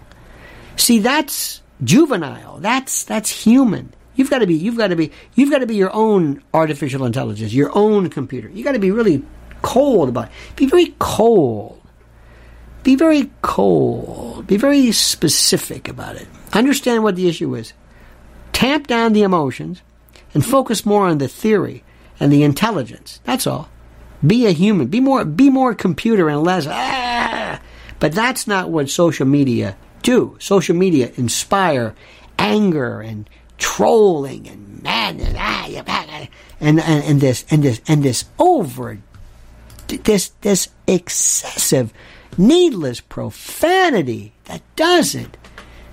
See, 0.75 0.99
that's 0.99 1.61
juvenile. 1.83 2.59
That's, 2.59 3.03
that's 3.05 3.29
human. 3.29 3.93
You've 4.15 4.29
got 4.29 4.39
to 4.39 4.47
be, 4.47 4.55
you've 4.55 4.77
got 4.77 4.87
to 4.87 4.95
be, 4.95 5.11
you've 5.35 5.51
got 5.51 5.59
to 5.59 5.65
be 5.65 5.75
your 5.75 5.93
own 5.93 6.43
artificial 6.53 7.05
intelligence, 7.05 7.53
your 7.53 7.75
own 7.75 8.09
computer. 8.09 8.49
You've 8.49 8.65
got 8.65 8.73
to 8.73 8.79
be 8.79 8.91
really 8.91 9.23
cold 9.61 10.09
about 10.09 10.27
it. 10.27 10.31
Be 10.55 10.65
very 10.65 10.93
cold. 10.99 11.81
Be 12.83 12.95
very 12.95 13.31
cold. 13.41 14.47
Be 14.47 14.57
very 14.57 14.91
specific 14.91 15.87
about 15.87 16.15
it. 16.15 16.27
Understand 16.53 17.03
what 17.03 17.15
the 17.15 17.29
issue 17.29 17.55
is. 17.55 17.73
Tamp 18.53 18.87
down 18.87 19.13
the 19.13 19.23
emotions 19.23 19.81
and 20.33 20.45
focus 20.45 20.85
more 20.85 21.07
on 21.07 21.19
the 21.19 21.27
theory 21.27 21.83
and 22.19 22.31
the 22.31 22.43
intelligence. 22.43 23.19
That's 23.23 23.47
all. 23.47 23.69
Be 24.25 24.45
a 24.45 24.51
human. 24.51 24.87
Be 24.87 24.99
more 24.99 25.25
be 25.25 25.49
more 25.49 25.73
computer 25.73 26.29
and 26.29 26.43
less 26.43 26.67
ah. 26.69 27.59
But 27.99 28.13
that's 28.13 28.47
not 28.47 28.69
what 28.69 28.89
social 28.89 29.25
media 29.25 29.75
do. 30.03 30.35
Social 30.39 30.75
media 30.75 31.11
inspire 31.15 31.95
anger 32.37 33.01
and 33.01 33.29
trolling 33.57 34.47
and 34.47 34.81
madness 34.81 35.35
ah, 35.37 36.27
and, 36.59 36.79
and, 36.79 37.03
and 37.03 37.21
this 37.21 37.45
and 37.49 37.63
this 37.63 37.81
and 37.87 38.03
this 38.03 38.25
over 38.39 38.99
this 39.87 40.29
this 40.41 40.69
excessive 40.87 41.93
needless 42.37 43.01
profanity 43.01 44.33
that 44.45 44.61
doesn't 44.75 45.37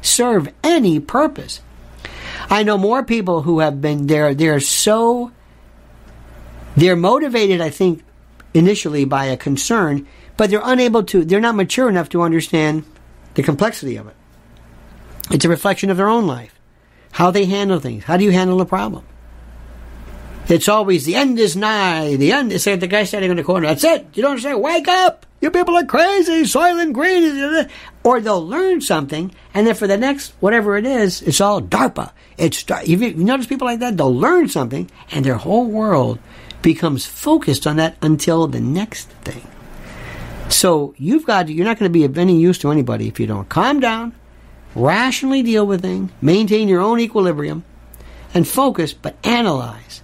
serve 0.00 0.48
any 0.62 1.00
purpose. 1.00 1.60
I 2.48 2.62
know 2.62 2.78
more 2.78 3.02
people 3.02 3.42
who 3.42 3.58
have 3.60 3.80
been 3.80 4.06
there 4.06 4.34
they're 4.34 4.60
so 4.60 5.32
they're 6.76 6.96
motivated 6.96 7.60
I 7.60 7.70
think 7.70 8.02
initially 8.58 9.04
by 9.04 9.26
a 9.26 9.36
concern 9.36 10.06
but 10.38 10.50
they're 10.50 10.62
unable 10.62 11.02
to 11.02 11.24
they're 11.24 11.40
not 11.40 11.56
mature 11.56 11.90
enough 11.90 12.08
to 12.08 12.22
understand 12.22 12.84
the 13.34 13.42
complexity 13.42 13.96
of 13.96 14.06
it. 14.06 14.16
It's 15.30 15.44
a 15.44 15.48
reflection 15.48 15.90
of 15.90 15.98
their 15.98 16.08
own 16.08 16.26
life. 16.26 16.58
How 17.12 17.30
they 17.30 17.44
handle 17.44 17.80
things. 17.80 18.04
How 18.04 18.16
do 18.16 18.24
you 18.24 18.30
handle 18.30 18.60
a 18.60 18.64
problem? 18.64 19.04
It's 20.48 20.68
always 20.68 21.04
the 21.04 21.16
end 21.16 21.38
is 21.38 21.56
nigh. 21.56 22.16
The 22.16 22.32
end 22.32 22.52
is 22.52 22.64
the 22.64 22.86
guy 22.86 23.04
standing 23.04 23.30
in 23.30 23.36
the 23.36 23.42
corner. 23.42 23.66
That's 23.66 23.84
it. 23.84 24.06
You 24.14 24.22
don't 24.22 24.38
say, 24.38 24.54
wake 24.54 24.88
up. 24.88 25.26
You 25.40 25.50
people 25.50 25.76
are 25.76 25.84
crazy. 25.84 26.44
Soylent 26.44 26.94
Green. 26.94 27.68
Or 28.02 28.20
they'll 28.20 28.46
learn 28.46 28.80
something, 28.80 29.34
and 29.52 29.66
then 29.66 29.74
for 29.74 29.86
the 29.86 29.98
next 29.98 30.32
whatever 30.40 30.76
it 30.76 30.86
is, 30.86 31.20
it's 31.20 31.40
all 31.40 31.60
DARPA. 31.60 32.12
It's 32.38 32.64
you 32.86 33.12
notice 33.14 33.46
people 33.46 33.66
like 33.66 33.80
that. 33.80 33.96
They'll 33.96 34.14
learn 34.14 34.48
something, 34.48 34.90
and 35.10 35.24
their 35.24 35.34
whole 35.34 35.66
world 35.66 36.18
becomes 36.62 37.06
focused 37.06 37.66
on 37.66 37.76
that 37.76 37.96
until 38.02 38.46
the 38.46 38.60
next 38.60 39.08
thing. 39.24 39.46
So 40.48 40.94
you've 40.96 41.26
got 41.26 41.48
you're 41.48 41.64
not 41.64 41.78
going 41.78 41.90
to 41.90 41.98
be 41.98 42.04
of 42.04 42.18
any 42.18 42.40
use 42.40 42.58
to 42.58 42.70
anybody 42.70 43.08
if 43.08 43.20
you 43.20 43.26
don't 43.26 43.48
calm 43.48 43.80
down, 43.80 44.14
rationally 44.74 45.42
deal 45.42 45.66
with 45.66 45.82
things, 45.82 46.10
maintain 46.20 46.68
your 46.68 46.80
own 46.80 47.00
equilibrium, 47.00 47.64
and 48.34 48.46
focus, 48.46 48.92
but 48.92 49.16
analyze. 49.24 50.02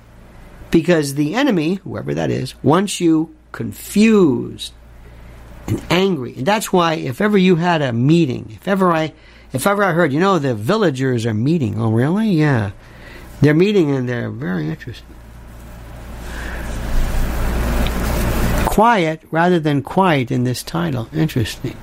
Because 0.70 1.14
the 1.14 1.34
enemy, 1.34 1.76
whoever 1.76 2.14
that 2.14 2.30
is, 2.30 2.61
wants 2.62 3.00
you 3.00 3.34
confused 3.52 4.72
and 5.66 5.82
angry. 5.88 6.34
And 6.36 6.46
that's 6.46 6.72
why 6.72 6.94
if 6.94 7.20
ever 7.20 7.38
you 7.38 7.57
had 7.57 7.80
a 7.80 7.92
meeting, 7.92 8.50
if 8.50 8.68
ever 8.68 8.92
I 8.92 9.12
if 9.52 9.66
ever 9.66 9.84
I 9.84 9.92
heard, 9.92 10.12
you 10.12 10.20
know, 10.20 10.38
the 10.38 10.55
villagers 10.55 11.24
are 11.26 11.34
meeting. 11.34 11.80
Oh 11.80 11.90
really? 11.90 12.30
Yeah. 12.30 12.72
They're 13.40 13.55
meeting 13.55 13.90
and 13.90 14.09
they're 14.09 14.30
very 14.30 14.68
interesting. 14.68 15.07
Quiet 18.75 19.22
rather 19.31 19.61
than 19.61 19.83
quiet 19.83 20.33
in 20.33 20.43
this 20.43 20.64
title. 20.64 21.09
Interesting. 21.14 21.77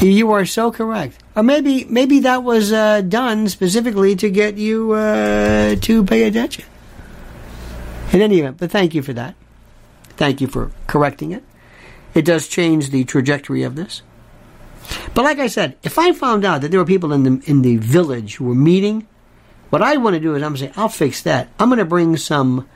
You 0.00 0.30
are 0.30 0.46
so 0.46 0.70
correct. 0.70 1.18
Or 1.34 1.42
maybe 1.42 1.84
maybe 1.86 2.20
that 2.20 2.44
was 2.44 2.72
uh, 2.72 3.00
done 3.00 3.48
specifically 3.48 4.14
to 4.14 4.30
get 4.30 4.56
you 4.56 4.92
uh, 4.92 5.74
to 5.74 6.04
pay 6.04 6.22
attention. 6.22 6.64
In 8.12 8.20
any 8.20 8.38
event, 8.38 8.58
but 8.58 8.70
thank 8.70 8.94
you 8.94 9.02
for 9.02 9.12
that. 9.12 9.34
Thank 10.10 10.40
you 10.40 10.46
for 10.46 10.70
correcting 10.86 11.32
it. 11.32 11.42
It 12.14 12.24
does 12.24 12.46
change 12.46 12.90
the 12.90 13.02
trajectory 13.02 13.64
of 13.64 13.74
this. 13.74 14.02
But 15.14 15.24
like 15.24 15.40
I 15.40 15.48
said, 15.48 15.76
if 15.82 15.98
I 15.98 16.12
found 16.12 16.44
out 16.44 16.60
that 16.60 16.70
there 16.70 16.78
were 16.78 16.86
people 16.86 17.12
in 17.12 17.24
the 17.24 17.50
in 17.50 17.62
the 17.62 17.78
village 17.78 18.36
who 18.36 18.44
were 18.44 18.54
meeting, 18.54 19.08
what 19.70 19.82
I 19.82 19.96
want 19.96 20.14
to 20.14 20.20
do 20.20 20.36
is 20.36 20.44
I'm 20.44 20.54
going 20.54 20.68
to 20.68 20.74
say, 20.74 20.80
I'll 20.80 20.88
fix 20.88 21.22
that. 21.22 21.48
I'm 21.58 21.70
going 21.70 21.80
to 21.80 21.84
bring 21.84 22.16
some 22.16 22.68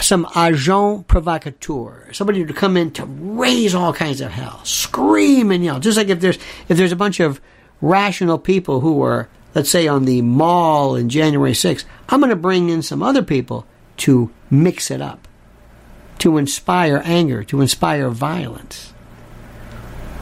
some 0.00 0.26
agent 0.36 1.08
provocateur, 1.08 2.12
somebody 2.12 2.44
to 2.44 2.52
come 2.52 2.76
in 2.76 2.90
to 2.92 3.04
raise 3.04 3.74
all 3.74 3.92
kinds 3.92 4.20
of 4.20 4.30
hell, 4.30 4.64
scream 4.64 5.50
and 5.50 5.64
yell. 5.64 5.80
Just 5.80 5.96
like 5.96 6.08
if 6.08 6.20
there's 6.20 6.38
if 6.68 6.76
there's 6.76 6.92
a 6.92 6.96
bunch 6.96 7.20
of 7.20 7.40
rational 7.80 8.38
people 8.38 8.80
who 8.80 8.94
were, 8.94 9.28
let's 9.54 9.70
say, 9.70 9.88
on 9.88 10.04
the 10.04 10.22
mall 10.22 10.96
in 10.96 11.08
January 11.08 11.52
6th, 11.52 11.84
I'm 12.08 12.20
going 12.20 12.30
to 12.30 12.36
bring 12.36 12.68
in 12.68 12.82
some 12.82 13.02
other 13.02 13.22
people 13.22 13.66
to 13.98 14.30
mix 14.50 14.90
it 14.90 15.00
up, 15.00 15.26
to 16.20 16.38
inspire 16.38 17.02
anger, 17.04 17.44
to 17.44 17.60
inspire 17.60 18.10
violence. 18.10 18.92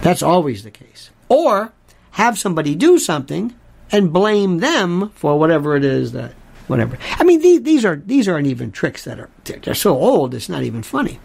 That's 0.03 0.23
always 0.23 0.63
the 0.63 0.71
case. 0.71 1.11
Or 1.29 1.73
have 2.13 2.39
somebody 2.39 2.75
do 2.75 2.99
something 2.99 3.55
and 3.91 4.13
blame 4.13 4.59
them 4.59 5.11
for 5.11 5.39
whatever 5.39 5.77
it 5.77 5.85
is 5.85 6.13
that 6.13 6.35
whatever. 6.67 6.99
I 7.13 7.25
mean, 7.25 7.41
these, 7.41 7.63
these 7.63 7.85
are 7.85 7.97
these 7.97 8.29
aren't 8.29 8.47
even 8.47 8.73
tricks 8.73 9.05
that 9.05 9.19
are 9.19 9.31
they're, 9.45 9.75
so 9.75 9.97
old. 9.97 10.35
It's 10.35 10.49
not 10.49 10.63
even 10.63 10.83
funny. 10.83 11.19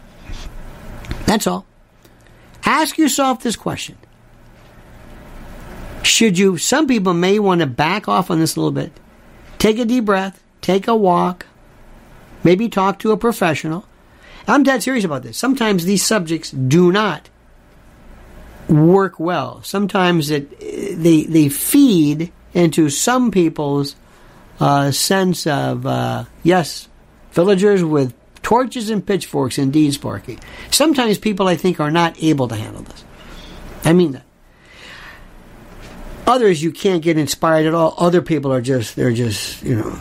That's 1.26 1.46
all. 1.46 1.66
Ask 2.64 2.98
yourself 2.98 3.42
this 3.42 3.56
question: 3.56 3.96
Should 6.02 6.38
you? 6.38 6.56
Some 6.58 6.86
people 6.86 7.14
may 7.14 7.38
want 7.38 7.60
to 7.60 7.66
back 7.66 8.08
off 8.08 8.30
on 8.30 8.38
this 8.38 8.56
a 8.56 8.60
little 8.60 8.72
bit. 8.72 8.92
Take 9.58 9.78
a 9.78 9.84
deep 9.84 10.04
breath. 10.04 10.42
Take 10.60 10.88
a 10.88 10.96
walk. 10.96 11.46
Maybe 12.44 12.68
talk 12.68 12.98
to 13.00 13.12
a 13.12 13.16
professional. 13.16 13.86
I'm 14.48 14.62
dead 14.62 14.82
serious 14.82 15.04
about 15.04 15.22
this. 15.22 15.38
Sometimes 15.38 15.84
these 15.84 16.04
subjects 16.04 16.50
do 16.50 16.90
not 16.90 17.28
work 18.68 19.20
well. 19.20 19.62
Sometimes 19.62 20.30
it 20.30 20.58
they 20.60 21.24
they 21.24 21.48
feed 21.48 22.32
into 22.54 22.90
some 22.90 23.30
people's 23.30 23.96
uh, 24.62 24.92
sense 24.92 25.44
of 25.48 25.84
uh, 25.84 26.24
yes, 26.44 26.88
villagers 27.32 27.82
with 27.82 28.14
torches 28.42 28.90
and 28.90 29.04
pitchforks 29.04 29.58
indeed 29.58 29.92
sparky. 29.92 30.38
Sometimes 30.70 31.18
people 31.18 31.48
I 31.48 31.56
think 31.56 31.80
are 31.80 31.90
not 31.90 32.22
able 32.22 32.46
to 32.46 32.54
handle 32.54 32.82
this. 32.82 33.04
I 33.84 33.92
mean 33.92 34.12
that. 34.12 34.22
Others 36.28 36.62
you 36.62 36.70
can't 36.70 37.02
get 37.02 37.18
inspired 37.18 37.66
at 37.66 37.74
all. 37.74 37.94
Other 37.98 38.22
people 38.22 38.52
are 38.52 38.60
just 38.60 38.94
they're 38.94 39.12
just 39.12 39.60
you 39.64 39.74
know 39.74 39.98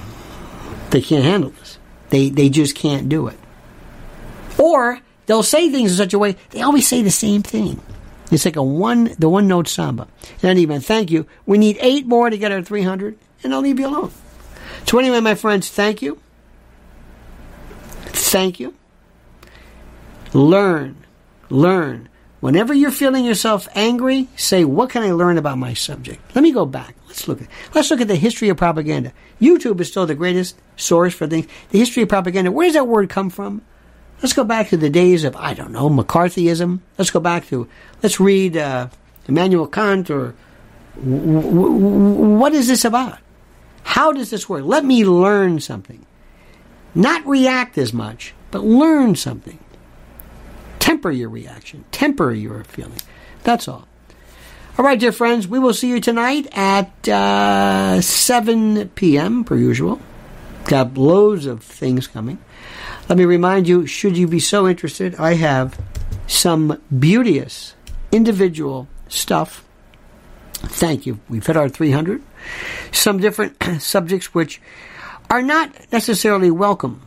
they 0.91 1.01
can't 1.01 1.25
handle 1.25 1.49
this. 1.49 1.79
They 2.09 2.29
they 2.29 2.49
just 2.49 2.75
can't 2.75 3.09
do 3.09 3.29
it. 3.29 3.39
Or 4.59 4.99
they'll 5.25 5.41
say 5.41 5.71
things 5.71 5.89
in 5.89 5.97
such 5.97 6.13
a 6.13 6.19
way 6.19 6.35
they 6.51 6.61
always 6.61 6.87
say 6.87 7.01
the 7.01 7.09
same 7.09 7.41
thing. 7.41 7.81
It's 8.29 8.45
like 8.45 8.57
a 8.57 8.63
one 8.63 9.15
the 9.17 9.27
one 9.27 9.47
note 9.47 9.67
samba. 9.67 10.07
And 10.43 10.59
even 10.59 10.81
thank 10.81 11.09
you. 11.09 11.25
We 11.47 11.57
need 11.57 11.79
eight 11.81 12.05
more 12.05 12.29
to 12.29 12.37
get 12.37 12.51
our 12.51 12.61
three 12.61 12.83
hundred, 12.83 13.17
and 13.43 13.55
I'll 13.55 13.61
leave 13.61 13.79
you 13.79 13.87
alone. 13.87 14.11
So 14.91 14.99
anyway, 14.99 15.21
my 15.21 15.35
friends, 15.35 15.69
thank 15.69 16.01
you. 16.01 16.19
Thank 18.07 18.59
you. 18.59 18.73
Learn, 20.33 21.05
learn. 21.49 22.09
Whenever 22.41 22.73
you're 22.73 22.91
feeling 22.91 23.23
yourself 23.23 23.69
angry, 23.73 24.27
say, 24.35 24.65
"What 24.65 24.89
can 24.89 25.03
I 25.03 25.13
learn 25.13 25.37
about 25.37 25.57
my 25.57 25.73
subject?" 25.73 26.19
Let 26.35 26.41
me 26.41 26.51
go 26.51 26.65
back. 26.65 26.97
Let's 27.07 27.25
look 27.25 27.41
at 27.41 27.47
let's 27.73 27.89
look 27.89 28.01
at 28.01 28.09
the 28.09 28.17
history 28.17 28.49
of 28.49 28.57
propaganda. 28.57 29.13
YouTube 29.39 29.79
is 29.79 29.87
still 29.87 30.05
the 30.05 30.13
greatest 30.13 30.57
source 30.75 31.13
for 31.13 31.25
things. 31.25 31.47
The 31.69 31.79
history 31.79 32.03
of 32.03 32.09
propaganda. 32.09 32.51
Where 32.51 32.67
does 32.67 32.73
that 32.73 32.85
word 32.85 33.09
come 33.09 33.29
from? 33.29 33.61
Let's 34.21 34.33
go 34.33 34.43
back 34.43 34.67
to 34.71 34.75
the 34.77 34.89
days 34.89 35.23
of 35.23 35.37
I 35.37 35.53
don't 35.53 35.71
know 35.71 35.89
McCarthyism. 35.89 36.81
Let's 36.97 37.11
go 37.11 37.21
back 37.21 37.47
to 37.47 37.65
let's 38.03 38.19
read 38.19 38.57
uh, 38.57 38.89
Immanuel 39.29 39.67
Kant 39.67 40.09
or 40.09 40.35
w- 40.97 41.41
w- 41.43 42.37
what 42.39 42.51
is 42.51 42.67
this 42.67 42.83
about? 42.83 43.19
How 43.83 44.11
does 44.11 44.29
this 44.29 44.47
work? 44.47 44.63
Let 44.63 44.85
me 44.85 45.05
learn 45.05 45.59
something. 45.59 46.05
Not 46.93 47.25
react 47.25 47.77
as 47.77 47.93
much, 47.93 48.33
but 48.51 48.63
learn 48.63 49.15
something. 49.15 49.59
Temper 50.79 51.11
your 51.11 51.29
reaction, 51.29 51.85
temper 51.91 52.33
your 52.33 52.63
feeling. 52.63 52.99
That's 53.43 53.67
all. 53.67 53.87
All 54.77 54.85
right, 54.85 54.99
dear 54.99 55.11
friends, 55.11 55.47
we 55.47 55.59
will 55.59 55.73
see 55.73 55.89
you 55.89 55.99
tonight 55.99 56.47
at 56.57 57.07
uh, 57.07 58.01
7 58.01 58.89
p.m., 58.89 59.43
per 59.43 59.55
usual. 59.57 60.01
Got 60.65 60.97
loads 60.97 61.45
of 61.45 61.63
things 61.63 62.07
coming. 62.07 62.37
Let 63.09 63.17
me 63.17 63.25
remind 63.25 63.67
you, 63.67 63.85
should 63.85 64.17
you 64.17 64.27
be 64.27 64.39
so 64.39 64.67
interested, 64.67 65.15
I 65.15 65.33
have 65.35 65.79
some 66.27 66.81
beauteous 66.97 67.75
individual 68.11 68.87
stuff. 69.09 69.65
Thank 70.53 71.05
you. 71.05 71.19
We've 71.27 71.45
hit 71.45 71.57
our 71.57 71.69
300 71.69 72.21
some 72.91 73.19
different 73.19 73.55
subjects 73.79 74.33
which 74.33 74.61
are 75.29 75.41
not 75.41 75.73
necessarily 75.91 76.51
welcome 76.51 77.01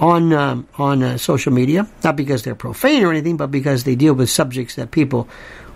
on 0.00 0.32
um, 0.32 0.68
on 0.76 1.02
uh, 1.02 1.18
social 1.18 1.52
media, 1.52 1.88
not 2.04 2.16
because 2.16 2.42
they're 2.42 2.54
profane 2.54 3.04
or 3.04 3.10
anything, 3.10 3.36
but 3.36 3.48
because 3.48 3.84
they 3.84 3.94
deal 3.94 4.14
with 4.14 4.30
subjects 4.30 4.76
that 4.76 4.90
people 4.90 5.28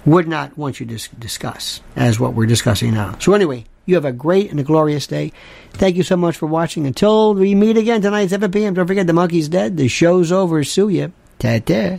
would 0.04 0.26
not 0.26 0.56
want 0.56 0.80
you 0.80 0.86
to 0.86 1.16
discuss, 1.16 1.80
as 1.96 2.18
what 2.18 2.34
we're 2.34 2.46
discussing 2.46 2.94
now. 2.94 3.16
So 3.18 3.34
anyway, 3.34 3.66
you 3.86 3.94
have 3.96 4.04
a 4.04 4.12
great 4.12 4.50
and 4.50 4.60
a 4.60 4.64
glorious 4.64 5.06
day. 5.06 5.32
Thank 5.72 5.96
you 5.96 6.02
so 6.02 6.16
much 6.16 6.36
for 6.36 6.46
watching. 6.46 6.86
Until 6.86 7.34
we 7.34 7.54
meet 7.54 7.76
again 7.76 8.02
tonight, 8.02 8.30
7 8.30 8.50
p.m. 8.50 8.74
Don't 8.74 8.86
forget 8.86 9.06
the 9.06 9.12
monkey's 9.12 9.48
dead. 9.48 9.76
The 9.76 9.88
show's 9.88 10.32
over. 10.32 10.64
Sue 10.64 10.88
you. 10.88 11.12
Ta-ta. 11.38 11.98